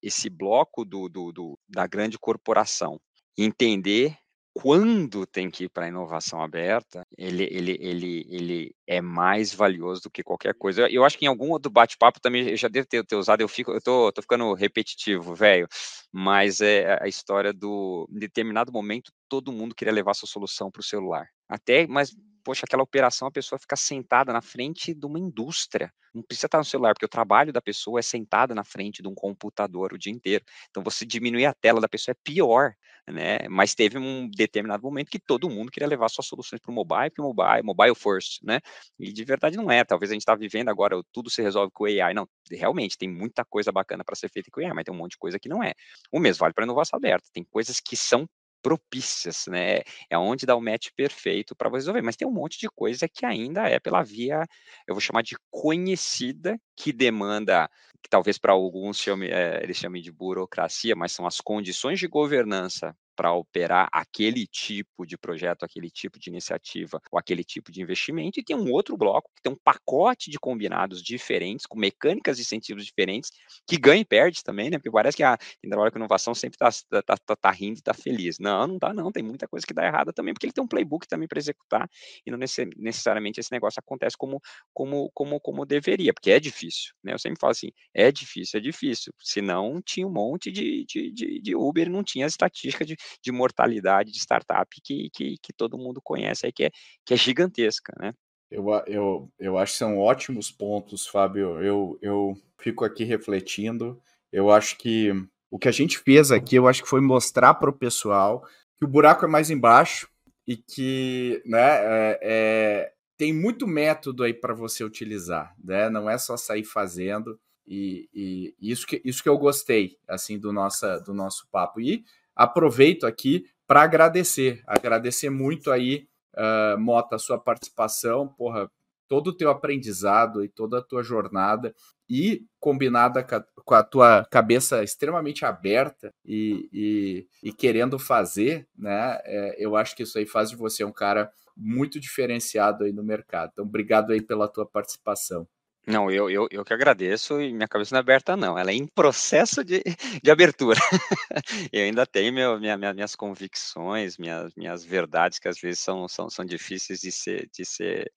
esse 0.02 0.28
bloco 0.28 0.84
do, 0.84 1.08
do, 1.08 1.32
do, 1.32 1.60
da 1.70 1.86
grande 1.86 2.18
corporação, 2.18 3.00
entender 3.38 4.18
quando 4.54 5.26
tem 5.26 5.50
que 5.50 5.66
ir 5.66 5.70
para 5.70 5.86
a 5.86 5.88
inovação 5.88 6.42
aberta, 6.42 7.06
ele, 7.18 7.48
ele, 7.50 7.78
ele, 7.80 8.28
ele 8.30 8.76
é 8.86 9.02
mais 9.02 9.54
valioso 9.54 10.04
do 10.04 10.10
que 10.10 10.24
qualquer 10.24 10.54
coisa. 10.54 10.90
Eu 10.90 11.06
acho 11.06 11.18
que 11.18 11.26
em 11.26 11.28
algum 11.28 11.52
outro 11.52 11.72
bate-papo 11.72 12.20
também 12.20 12.50
eu 12.50 12.58
já 12.58 12.68
devo 12.68 12.88
ter, 12.88 13.06
ter, 13.06 13.16
usado, 13.16 13.42
eu 13.42 13.48
fico, 13.48 13.72
eu 13.72 13.82
tô, 13.82 14.12
tô 14.12 14.22
ficando 14.22 14.54
repetitivo, 14.54 15.34
velho, 15.34 15.68
mas 16.12 16.60
é 16.60 17.02
a 17.02 17.08
história 17.08 17.54
do, 17.54 18.08
em 18.12 18.20
determinado 18.20 18.72
momento, 18.72 19.12
todo 19.30 19.52
mundo 19.54 19.76
queria 19.76 19.94
levar 19.94 20.14
sua 20.14 20.28
solução 20.28 20.70
para 20.70 20.82
o 20.82 20.84
celular. 20.84 21.28
Até, 21.48 21.88
mas 21.88 22.14
poxa, 22.44 22.66
aquela 22.66 22.84
operação 22.84 23.28
a 23.28 23.32
pessoa 23.32 23.60
fica 23.60 23.76
sentada 23.76 24.34
na 24.34 24.42
frente 24.42 24.94
de 24.94 25.06
uma 25.06 25.20
indústria. 25.20 25.92
Não 26.14 26.22
precisa 26.24 26.48
estar 26.48 26.58
no 26.58 26.66
celular, 26.66 26.94
porque 26.94 27.06
o 27.06 27.10
trabalho 27.10 27.54
da 27.54 27.62
pessoa 27.62 28.00
é 28.00 28.02
sentada 28.04 28.54
na 28.54 28.64
frente 28.66 29.02
de 29.02 29.08
um 29.08 29.16
computador 29.16 29.94
o 29.94 29.98
dia 29.98 30.12
inteiro. 30.12 30.44
Então, 30.70 30.84
você 30.84 31.06
diminuir 31.06 31.46
a 31.46 31.54
tela 31.54 31.80
da 31.80 31.88
pessoa 31.88 32.14
é 32.14 32.20
pior, 32.24 32.74
né? 33.08 33.40
Mas 33.50 33.74
teve 33.74 33.98
um 33.98 34.30
determinado 34.30 34.84
momento 34.84 35.10
que 35.10 35.20
todo 35.20 35.50
mundo 35.50 35.72
queria 35.72 35.88
levar 35.88 36.10
suas 36.10 36.28
soluções 36.28 36.60
para 36.62 36.72
o 36.72 36.76
mobile, 36.76 37.10
porque 37.10 37.22
mobile, 37.22 37.64
mobile 37.64 37.96
first, 37.96 38.42
né? 38.44 38.60
E 39.00 39.12
de 39.14 39.24
verdade 39.24 39.58
não 39.58 39.72
é. 39.72 39.84
Talvez 39.84 40.12
a 40.12 40.14
gente 40.14 40.22
está 40.22 40.36
vivendo 40.36 40.70
agora, 40.70 41.02
tudo 41.12 41.30
se 41.30 41.42
resolve 41.42 41.72
com 41.74 41.86
AI. 41.86 42.14
Não, 42.14 42.28
realmente, 42.52 42.98
tem 42.98 43.10
muita 43.10 43.46
coisa 43.46 43.72
bacana 43.72 44.04
para 44.04 44.16
ser 44.16 44.30
feita 44.30 44.50
com 44.52 44.62
AI, 44.62 44.74
mas 44.74 44.84
tem 44.84 44.94
um 44.94 44.98
monte 44.98 45.12
de 45.12 45.18
coisa 45.18 45.40
que 45.40 45.50
não 45.50 45.64
é. 45.64 45.74
O 46.12 46.20
mesmo 46.20 46.40
vale 46.42 46.54
para 46.54 46.64
inovação 46.66 46.98
aberta. 46.98 47.28
Tem 47.34 47.44
coisas 47.44 47.80
que 47.80 47.96
são 47.98 48.28
propícias, 48.62 49.46
né? 49.48 49.80
É 50.10 50.18
onde 50.18 50.46
dá 50.46 50.56
o 50.56 50.62
match 50.62 50.90
perfeito 50.96 51.56
para 51.56 51.70
resolver. 51.70 52.02
Mas 52.02 52.16
tem 52.16 52.28
um 52.28 52.32
monte 52.32 52.60
de 52.60 52.70
coisa 52.70 53.08
que 53.08 53.26
ainda 53.26 53.68
é 53.68 53.80
pela 53.80 54.04
via, 54.04 54.46
eu 54.88 54.94
vou 54.96 55.02
chamar 55.02 55.24
de 55.24 55.36
conhecida, 55.50 56.60
que 56.76 56.92
demanda, 56.94 57.70
que 58.02 58.10
talvez 58.10 58.38
para 58.38 58.54
alguns 58.54 58.98
chame, 58.98 59.28
é, 59.28 59.62
eles 59.64 59.78
chamem 59.78 60.02
de 60.02 60.12
burocracia, 60.12 60.96
mas 60.96 61.12
são 61.12 61.26
as 61.26 61.40
condições 61.42 62.00
de 62.00 62.08
governança 62.08 62.96
para 63.16 63.34
operar 63.34 63.90
aquele 63.92 64.48
tipo 64.48 65.06
de 65.06 65.18
projeto, 65.18 65.64
aquele 65.64 65.90
tipo 65.90 66.20
de 66.20 66.30
iniciativa 66.30 67.02
ou 67.12 67.20
aquele 67.20 67.44
tipo 67.44 67.72
de 67.72 67.82
investimento, 67.82 68.40
e 68.40 68.44
tem 68.44 68.56
um 68.56 68.72
outro 68.72 68.98
bloco 68.98 69.30
que 69.36 69.42
tem 69.42 69.52
um 69.52 69.58
pacote 69.64 70.30
de 70.30 70.40
combinados 70.40 71.02
diferentes, 71.02 71.66
com 71.66 71.78
mecânicas 71.78 72.38
e 72.40 72.42
incentivos 72.42 72.86
diferentes, 72.86 73.32
que 73.68 73.78
ganha 73.78 74.02
e 74.02 74.06
perde 74.06 74.44
também, 74.44 74.70
né? 74.70 74.78
Porque 74.78 74.92
parece 74.92 75.18
que 75.18 75.24
a 75.24 75.38
trabalha 75.70 75.92
com 75.92 75.98
inovação 76.00 76.34
sempre 76.36 76.56
está 76.56 77.02
tá, 77.04 77.18
tá, 77.18 77.36
tá 77.36 77.52
rindo 77.52 77.78
e 77.78 77.80
está 77.80 77.94
feliz. 77.94 78.38
Não, 78.40 78.68
não 78.68 78.78
dá, 78.78 78.94
não. 78.94 79.12
Tem 79.12 79.24
muita 79.24 79.48
coisa 79.48 79.66
que 79.66 79.74
dá 79.74 79.86
errada 79.86 80.12
também, 80.14 80.34
porque 80.34 80.46
ele 80.46 80.54
tem 80.54 80.64
um 80.64 80.68
playbook 80.68 81.08
também 81.08 81.28
para 81.28 81.40
executar, 81.40 81.90
e 82.26 82.32
não 82.32 82.38
necessariamente 82.38 83.40
esse 83.40 83.52
negócio 83.52 83.80
acontece 83.80 84.18
como, 84.18 84.42
como, 84.74 85.10
como, 85.14 85.40
como 85.40 85.66
deveria, 85.66 86.14
porque 86.14 86.32
é 86.32 86.40
difícil, 86.40 86.94
né? 87.04 87.14
Eu 87.14 87.20
sempre 87.20 87.40
falo 87.40 87.52
assim, 87.52 87.72
é 87.94 88.12
difícil, 88.12 88.60
é 88.60 88.62
difícil. 88.62 89.14
Senão 89.20 89.82
tinha 89.82 90.08
um 90.08 90.12
monte 90.12 90.52
de, 90.52 90.86
de, 90.86 91.12
de, 91.12 91.42
de 91.42 91.56
Uber, 91.56 91.90
não 91.90 92.04
tinha 92.04 92.26
as 92.26 92.34
estatísticas 92.34 92.88
de, 92.88 92.96
de 93.22 93.32
mortalidade 93.32 94.12
de 94.12 94.20
startup 94.20 94.70
que, 94.84 95.10
que, 95.14 95.38
que 95.42 95.54
todo 95.54 95.78
mundo 95.78 96.02
conhece 96.04 96.46
aí, 96.46 96.52
que 96.52 96.66
é, 96.66 96.72
que 97.06 97.14
é 97.14 97.18
gigantesca, 97.18 97.94
né? 98.00 98.14
Eu, 98.52 98.66
eu, 98.86 99.32
eu 99.40 99.58
acho 99.58 99.72
que 99.72 99.80
são 99.80 99.98
ótimos 99.98 100.52
pontos, 100.52 101.08
Fábio. 101.08 101.62
Eu, 101.64 101.98
eu 102.02 102.38
fico 102.58 102.84
aqui 102.84 103.06
refletindo. 103.06 104.02
Eu 104.30 104.52
acho 104.52 104.78
que 104.78 105.12
o 105.50 105.58
que 105.58 105.70
a 105.70 105.72
gente 105.72 105.98
fez 105.98 106.32
aqui, 106.32 106.56
eu 106.56 106.68
acho 106.68 106.84
que 106.84 106.90
foi 106.90 107.00
mostrar 107.00 107.54
para 107.54 107.70
o 107.70 107.78
pessoal 107.78 108.46
que 108.78 108.84
o 108.84 108.88
buraco 108.88 109.24
é 109.24 109.28
mais 109.28 109.50
embaixo 109.50 110.10
e 110.46 110.58
que 110.58 111.42
né, 111.46 111.60
é, 111.60 112.20
é, 112.22 112.94
tem 113.18 113.34
muito 113.34 113.66
método 113.66 114.24
aí 114.24 114.34
para 114.34 114.54
você 114.54 114.84
utilizar, 114.84 115.56
né? 115.64 115.90
Não 115.90 116.10
é 116.10 116.18
só 116.18 116.36
sair 116.36 116.66
fazendo. 116.66 117.40
E, 117.66 118.10
e, 118.14 118.56
isso, 118.60 118.86
que, 118.86 119.02
isso 119.06 119.24
que 119.24 119.30
eu 119.30 119.38
gostei 119.38 119.98
assim 120.10 120.38
do, 120.40 120.52
nossa, 120.52 121.00
do 121.00 121.14
nosso 121.14 121.48
papo. 121.52 121.80
E 121.80 122.04
aproveito 122.36 123.06
aqui 123.06 123.46
para 123.68 123.84
agradecer, 123.84 124.62
agradecer 124.68 125.30
muito 125.30 125.72
aí, 125.72 126.08
uh, 126.36 126.78
Mota, 126.78 127.16
a 127.16 127.20
sua 127.20 127.40
participação, 127.40 128.28
porra, 128.28 128.70
todo 129.08 129.28
o 129.28 129.34
teu 129.36 129.50
aprendizado 129.50 130.44
e 130.44 130.50
toda 130.50 130.80
a 130.80 130.82
tua 130.82 131.04
jornada 131.04 131.74
e 132.10 132.46
combinada 132.60 133.26
com 133.66 133.74
a 133.74 133.84
tua 133.84 134.26
cabeça 134.30 134.84
extremamente 134.84 135.46
aberta 135.46 136.14
e, 136.26 136.70
e, 136.74 137.28
e 137.44 137.54
querendo 137.54 137.98
fazer, 137.98 138.68
né? 138.78 139.20
É, 139.24 139.56
eu 139.58 139.76
acho 139.76 139.96
que 139.96 140.04
isso 140.04 140.18
aí 140.18 140.26
faz 140.26 140.50
de 140.50 140.56
você 140.56 140.84
um 140.84 140.92
cara 140.92 141.32
muito 141.56 142.00
diferenciado 142.00 142.84
aí 142.84 142.92
no 142.92 143.04
mercado. 143.04 143.52
Então, 143.54 143.66
obrigado 143.66 144.12
aí 144.12 144.22
pela 144.22 144.48
tua 144.48 144.66
participação. 144.66 145.48
Não, 145.86 146.12
eu, 146.12 146.30
eu, 146.30 146.48
eu 146.52 146.64
que 146.64 146.74
agradeço 146.74 147.42
e 147.42 147.52
minha 147.52 147.68
cabeça 147.68 147.96
não 147.96 148.00
é 148.00 148.02
aberta, 148.02 148.38
não. 148.38 148.58
Ela 148.58 148.72
é 148.72 148.76
em 148.76 148.86
processo 148.86 149.64
de, 149.64 149.84
de 150.24 150.30
abertura. 150.32 150.80
eu 151.74 151.84
ainda 151.84 152.06
tenho 152.06 152.32
meu, 152.32 152.60
minha, 152.60 152.78
minha, 152.78 152.94
minhas 152.94 153.16
convicções, 153.16 154.18
minhas, 154.18 154.54
minhas 154.56 154.86
verdades, 154.86 155.40
que 155.40 155.48
às 155.48 155.60
vezes 155.60 155.80
são, 155.80 156.08
são, 156.08 156.30
são 156.30 156.46
difíceis 156.46 157.02
de 157.02 157.12
ser, 157.12 157.50
de 157.52 157.66
ser, 157.66 158.12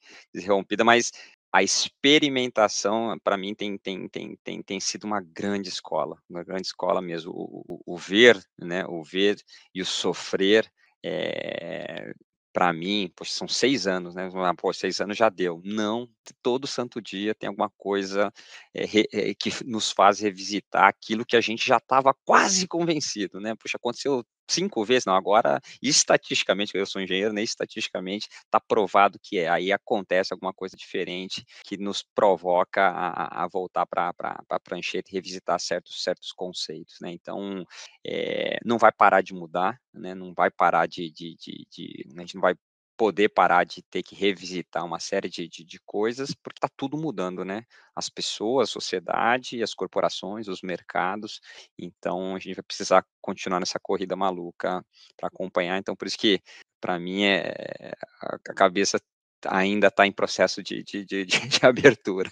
rompida, 0.47 0.85
mas 0.85 1.11
a 1.51 1.63
experimentação, 1.63 3.17
para 3.23 3.37
mim, 3.37 3.55
tem, 3.55 3.79
tem, 3.79 4.09
tem, 4.09 4.37
tem, 4.45 4.63
tem 4.63 4.81
sido 4.81 5.05
uma 5.05 5.21
grande 5.21 5.69
escola, 5.69 6.19
uma 6.29 6.43
grande 6.45 6.67
escola 6.67 7.01
mesmo. 7.01 7.33
O, 7.33 7.65
o, 7.69 7.95
o 7.95 7.97
ver, 7.97 8.39
né, 8.59 8.85
o 8.87 9.03
ver 9.03 9.37
e 9.75 9.81
o 9.81 9.87
sofrer 9.87 10.71
é, 11.03 12.13
para 12.55 12.73
mim, 12.73 13.11
poxa, 13.17 13.33
são 13.33 13.49
seis 13.49 13.85
anos, 13.89 14.15
né? 14.15 14.31
Pô, 14.57 14.73
seis 14.73 15.01
anos 15.01 15.17
já 15.19 15.29
deu. 15.29 15.61
Não, 15.65 16.09
todo 16.41 16.69
santo 16.69 17.03
dia 17.03 17.35
tem 17.35 17.49
alguma 17.49 17.69
coisa 17.77 18.33
é, 18.73 18.85
é, 19.13 19.35
que 19.35 19.51
nos 19.67 19.91
faz 19.91 20.21
revisitar 20.21 20.85
aquilo 20.85 21.27
que 21.27 21.37
a 21.37 21.41
gente 21.41 21.67
já 21.67 21.79
estava 21.79 22.15
quase 22.25 22.69
convencido, 22.69 23.41
né? 23.41 23.57
Poxa, 23.57 23.77
aconteceu 23.77 24.25
cinco 24.49 24.85
vezes, 24.85 25.07
não, 25.07 25.15
agora 25.15 25.61
estatisticamente, 25.83 26.77
eu 26.77 26.87
sou 26.87 27.01
engenheiro, 27.03 27.33
nem 27.33 27.43
né, 27.43 27.45
estatisticamente 27.45 28.29
está 28.45 28.61
provado 28.61 29.19
que 29.23 29.39
é, 29.39 29.49
aí 29.49 29.73
acontece 29.73 30.33
alguma 30.33 30.53
coisa 30.53 30.77
diferente 30.77 31.45
que 31.65 31.77
nos 31.77 32.03
provoca 32.15 32.89
a, 32.89 33.45
a 33.45 33.49
voltar 33.49 33.87
para 33.87 34.13
a 34.49 34.61
prancheta 34.61 35.11
e 35.11 35.15
revisitar 35.15 35.59
certos, 35.61 36.03
certos 36.03 36.33
conceitos, 36.33 36.97
né, 37.01 37.11
então 37.13 37.65
é, 38.07 38.59
não 38.65 38.79
vai 38.79 38.93
parar 38.93 39.23
de 39.23 39.35
mudar, 39.35 39.79
né, 39.93 40.15
não 40.15 40.33
vai 40.35 40.51
parar 40.51 40.87
de, 40.87 41.11
de, 41.11 41.37
de, 41.37 41.67
de 41.71 42.05
a 42.17 42.21
gente 42.21 42.35
não 42.35 42.43
vai 42.43 42.55
poder 42.97 43.29
parar 43.31 43.65
de 43.65 43.83
ter 43.83 44.03
que 44.03 44.15
revisitar 44.15 44.85
uma 44.85 45.01
série 45.01 45.29
de, 45.29 45.49
de, 45.49 45.65
de 45.65 45.81
coisas, 45.81 46.35
porque 46.35 46.59
está 46.59 46.69
tudo 46.77 46.97
mudando, 46.97 47.45
né? 47.45 47.65
As 47.95 48.09
pessoas, 48.09 48.69
a 48.69 48.73
sociedade, 48.73 49.63
as 49.63 49.75
corporações, 49.75 50.49
os 50.49 50.63
mercados. 50.63 51.41
Então, 51.79 52.35
a 52.37 52.39
gente 52.39 52.55
vai 52.55 52.65
precisar 52.65 53.05
continuar 53.21 53.61
nessa 53.61 53.79
corrida 53.81 54.17
maluca 54.17 54.85
para 55.17 55.29
acompanhar. 55.29 55.79
Então, 55.79 55.97
por 55.97 56.07
isso 56.07 56.19
que, 56.19 56.41
para 56.81 56.99
mim, 56.99 57.25
é, 57.25 57.93
a 58.21 58.55
cabeça 58.55 59.01
ainda 59.47 59.89
está 59.89 60.07
em 60.07 60.13
processo 60.13 60.63
de, 60.63 60.83
de, 60.83 61.05
de, 61.05 61.25
de, 61.27 61.67
abertura. 61.67 62.31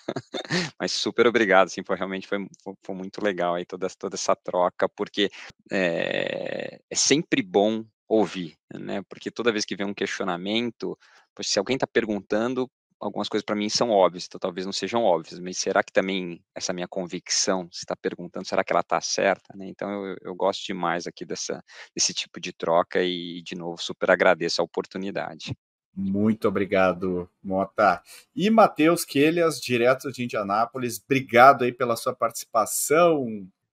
Mas 0.79 0.93
super 0.93 1.27
obrigado, 1.27 1.67
assim, 1.67 1.83
foi, 1.85 1.97
realmente 1.97 2.27
foi, 2.27 2.47
foi, 2.83 2.95
muito 2.95 3.23
legal 3.23 3.55
aí 3.55 3.65
toda, 3.65 3.89
toda 3.91 4.15
essa 4.15 4.35
troca, 4.35 4.89
porque 4.89 5.31
é, 5.71 6.81
é 6.89 6.95
sempre 6.95 7.43
bom 7.43 7.85
ouvir, 8.09 8.57
né? 8.73 9.03
Porque 9.09 9.31
toda 9.31 9.53
vez 9.53 9.65
que 9.65 9.77
vem 9.77 9.87
um 9.87 9.95
questionamento, 9.95 10.99
se 11.41 11.59
alguém 11.59 11.77
está 11.77 11.87
perguntando, 11.87 12.71
algumas 13.03 13.29
coisas 13.29 13.45
para 13.45 13.57
mim 13.57 13.69
são 13.69 13.91
óbvias, 13.91 14.27
então 14.27 14.39
talvez 14.39 14.65
não 14.65 14.73
sejam 14.73 15.03
óbvias, 15.03 15.41
mas 15.41 15.59
será 15.59 15.83
que 15.83 15.93
também 15.93 16.41
essa 16.55 16.73
minha 16.73 16.87
convicção, 16.87 17.69
se 17.73 17.81
está 17.81 17.97
perguntando, 17.97 18.47
será 18.47 18.63
que 18.63 18.73
ela 18.73 18.81
está 18.81 19.01
certa? 19.01 19.57
Né? 19.57 19.67
Então 19.69 19.91
eu, 19.91 20.17
eu, 20.23 20.35
gosto 20.35 20.65
demais 20.65 21.07
aqui 21.07 21.25
dessa, 21.25 21.63
desse 21.95 22.15
tipo 22.15 22.41
de 22.41 22.53
troca 22.53 23.03
e, 23.03 23.43
de 23.43 23.57
novo, 23.57 23.83
super 23.83 24.11
agradeço 24.11 24.63
a 24.63 24.65
oportunidade. 24.65 25.53
Muito 25.95 26.49
obrigado, 26.49 27.29
Mota. 27.43 28.01
E 28.35 28.49
Matheus 28.49 29.05
Quelhas, 29.05 29.61
direto 29.61 30.11
de 30.11 30.25
Indianápolis, 30.25 31.03
obrigado 31.05 31.65
aí 31.65 31.73
pela 31.73 31.97
sua 31.97 32.15
participação. 32.15 33.27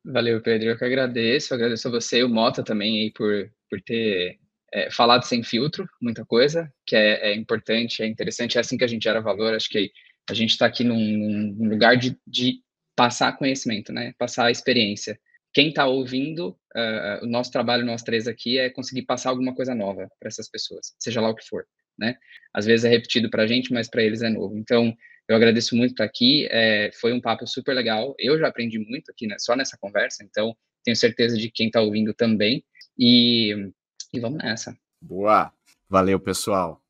Valeu, 0.05 0.41
Pedro. 0.41 0.69
Eu 0.69 0.77
que 0.77 0.85
agradeço. 0.85 1.53
agradeço 1.53 1.87
a 1.87 1.91
você 1.91 2.19
e 2.19 2.23
o 2.23 2.29
Mota 2.29 2.63
também 2.63 3.01
aí 3.01 3.11
por, 3.11 3.51
por 3.69 3.81
ter 3.81 4.39
é, 4.71 4.89
falado 4.91 5.23
sem 5.23 5.43
filtro, 5.43 5.87
muita 6.01 6.25
coisa, 6.25 6.71
que 6.85 6.95
é, 6.95 7.31
é, 7.31 7.35
importante, 7.35 8.03
é 8.03 8.07
interessante, 8.07 8.57
é 8.57 8.61
assim 8.61 8.77
que 8.77 8.83
a 8.83 8.87
gente 8.87 9.03
gera 9.03 9.21
valor. 9.21 9.53
Acho 9.53 9.69
que 9.69 9.91
a 10.29 10.33
gente 10.33 10.51
está 10.51 10.65
aqui 10.65 10.83
num, 10.83 10.99
num, 10.99 11.69
lugar 11.69 11.97
de, 11.97 12.17
de 12.25 12.61
passar 12.95 13.37
conhecimento, 13.37 13.91
né? 13.91 14.13
Passar 14.17 14.51
experiência. 14.51 15.19
Quem 15.53 15.69
está 15.69 15.87
ouvindo, 15.87 16.49
uh, 16.75 17.23
o 17.23 17.27
nosso 17.27 17.51
trabalho, 17.51 17.85
nós 17.85 18.03
três 18.03 18.27
aqui, 18.27 18.59
é 18.59 18.69
conseguir 18.69 19.03
passar 19.03 19.31
alguma 19.31 19.55
coisa 19.55 19.73
nova 19.73 20.07
para 20.19 20.27
essas 20.27 20.49
pessoas, 20.49 20.93
seja 20.99 21.19
lá 21.19 21.29
o 21.29 21.35
que 21.35 21.47
for, 21.47 21.65
né? 21.97 22.15
Às 22.53 22.65
vezes 22.65 22.85
é 22.85 22.89
repetido 22.89 23.29
para 23.29 23.43
a 23.43 23.47
gente, 23.47 23.73
mas 23.73 23.89
para 23.89 24.03
eles 24.03 24.21
é 24.21 24.29
novo. 24.29 24.55
Então, 24.57 24.95
eu 25.29 25.35
agradeço 25.35 25.75
muito 25.75 25.91
estar 25.91 26.03
aqui. 26.03 26.47
É, 26.49 26.89
foi 26.99 27.13
um 27.13 27.21
papo 27.21 27.45
super 27.45 27.75
legal. 27.75 28.15
Eu 28.17 28.39
já 28.39 28.47
aprendi 28.47 28.79
muito 28.79 29.11
aqui, 29.11 29.27
né, 29.27 29.35
só 29.37 29.55
nessa 29.55 29.77
conversa. 29.77 30.23
Então, 30.23 30.57
tenho 30.83 30.97
certeza 30.97 31.37
de 31.37 31.43
que 31.43 31.53
quem 31.53 31.67
está 31.67 31.79
ouvindo 31.79 32.15
também. 32.15 32.65
E, 32.97 33.71
e 34.11 34.19
vamos 34.19 34.39
nessa. 34.39 34.75
Boa. 34.99 35.53
Valeu, 35.87 36.19
pessoal. 36.19 36.81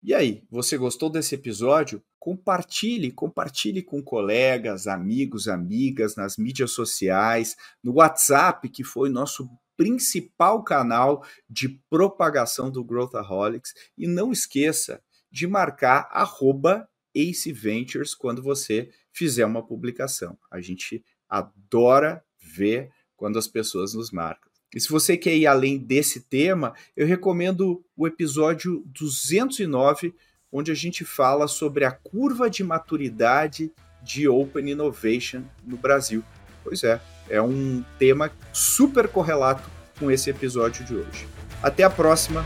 E 0.00 0.14
aí, 0.14 0.44
você 0.48 0.78
gostou 0.78 1.10
desse 1.10 1.34
episódio? 1.34 2.00
Compartilhe, 2.16 3.10
compartilhe 3.10 3.82
com 3.82 4.00
colegas, 4.00 4.86
amigos, 4.86 5.48
amigas, 5.48 6.14
nas 6.14 6.36
mídias 6.36 6.70
sociais, 6.70 7.56
no 7.82 7.94
WhatsApp, 7.94 8.68
que 8.68 8.84
foi 8.84 9.08
nosso 9.08 9.50
principal 9.76 10.62
canal 10.62 11.24
de 11.50 11.68
propagação 11.90 12.70
do 12.70 12.84
Growthaholics. 12.84 13.74
E 13.96 14.06
não 14.06 14.30
esqueça, 14.30 15.02
de 15.30 15.46
marcar 15.46 16.08
arroba 16.10 16.88
Ace 17.14 17.52
Ventures 17.52 18.14
quando 18.14 18.42
você 18.42 18.90
fizer 19.12 19.44
uma 19.44 19.64
publicação. 19.64 20.38
A 20.50 20.60
gente 20.60 21.04
adora 21.28 22.22
ver 22.40 22.90
quando 23.16 23.38
as 23.38 23.46
pessoas 23.46 23.94
nos 23.94 24.10
marcam. 24.10 24.48
E 24.74 24.80
se 24.80 24.88
você 24.88 25.16
quer 25.16 25.34
ir 25.34 25.46
além 25.46 25.78
desse 25.78 26.20
tema, 26.20 26.74
eu 26.96 27.06
recomendo 27.06 27.84
o 27.96 28.06
episódio 28.06 28.82
209, 28.86 30.14
onde 30.52 30.70
a 30.70 30.74
gente 30.74 31.04
fala 31.04 31.48
sobre 31.48 31.84
a 31.84 31.90
curva 31.90 32.50
de 32.50 32.62
maturidade 32.62 33.72
de 34.02 34.28
Open 34.28 34.70
Innovation 34.70 35.42
no 35.64 35.76
Brasil. 35.76 36.22
Pois 36.62 36.84
é, 36.84 37.00
é 37.28 37.40
um 37.40 37.82
tema 37.98 38.30
super 38.52 39.08
correlato 39.08 39.68
com 39.98 40.10
esse 40.10 40.30
episódio 40.30 40.84
de 40.84 40.94
hoje. 40.94 41.26
Até 41.62 41.82
a 41.82 41.90
próxima! 41.90 42.44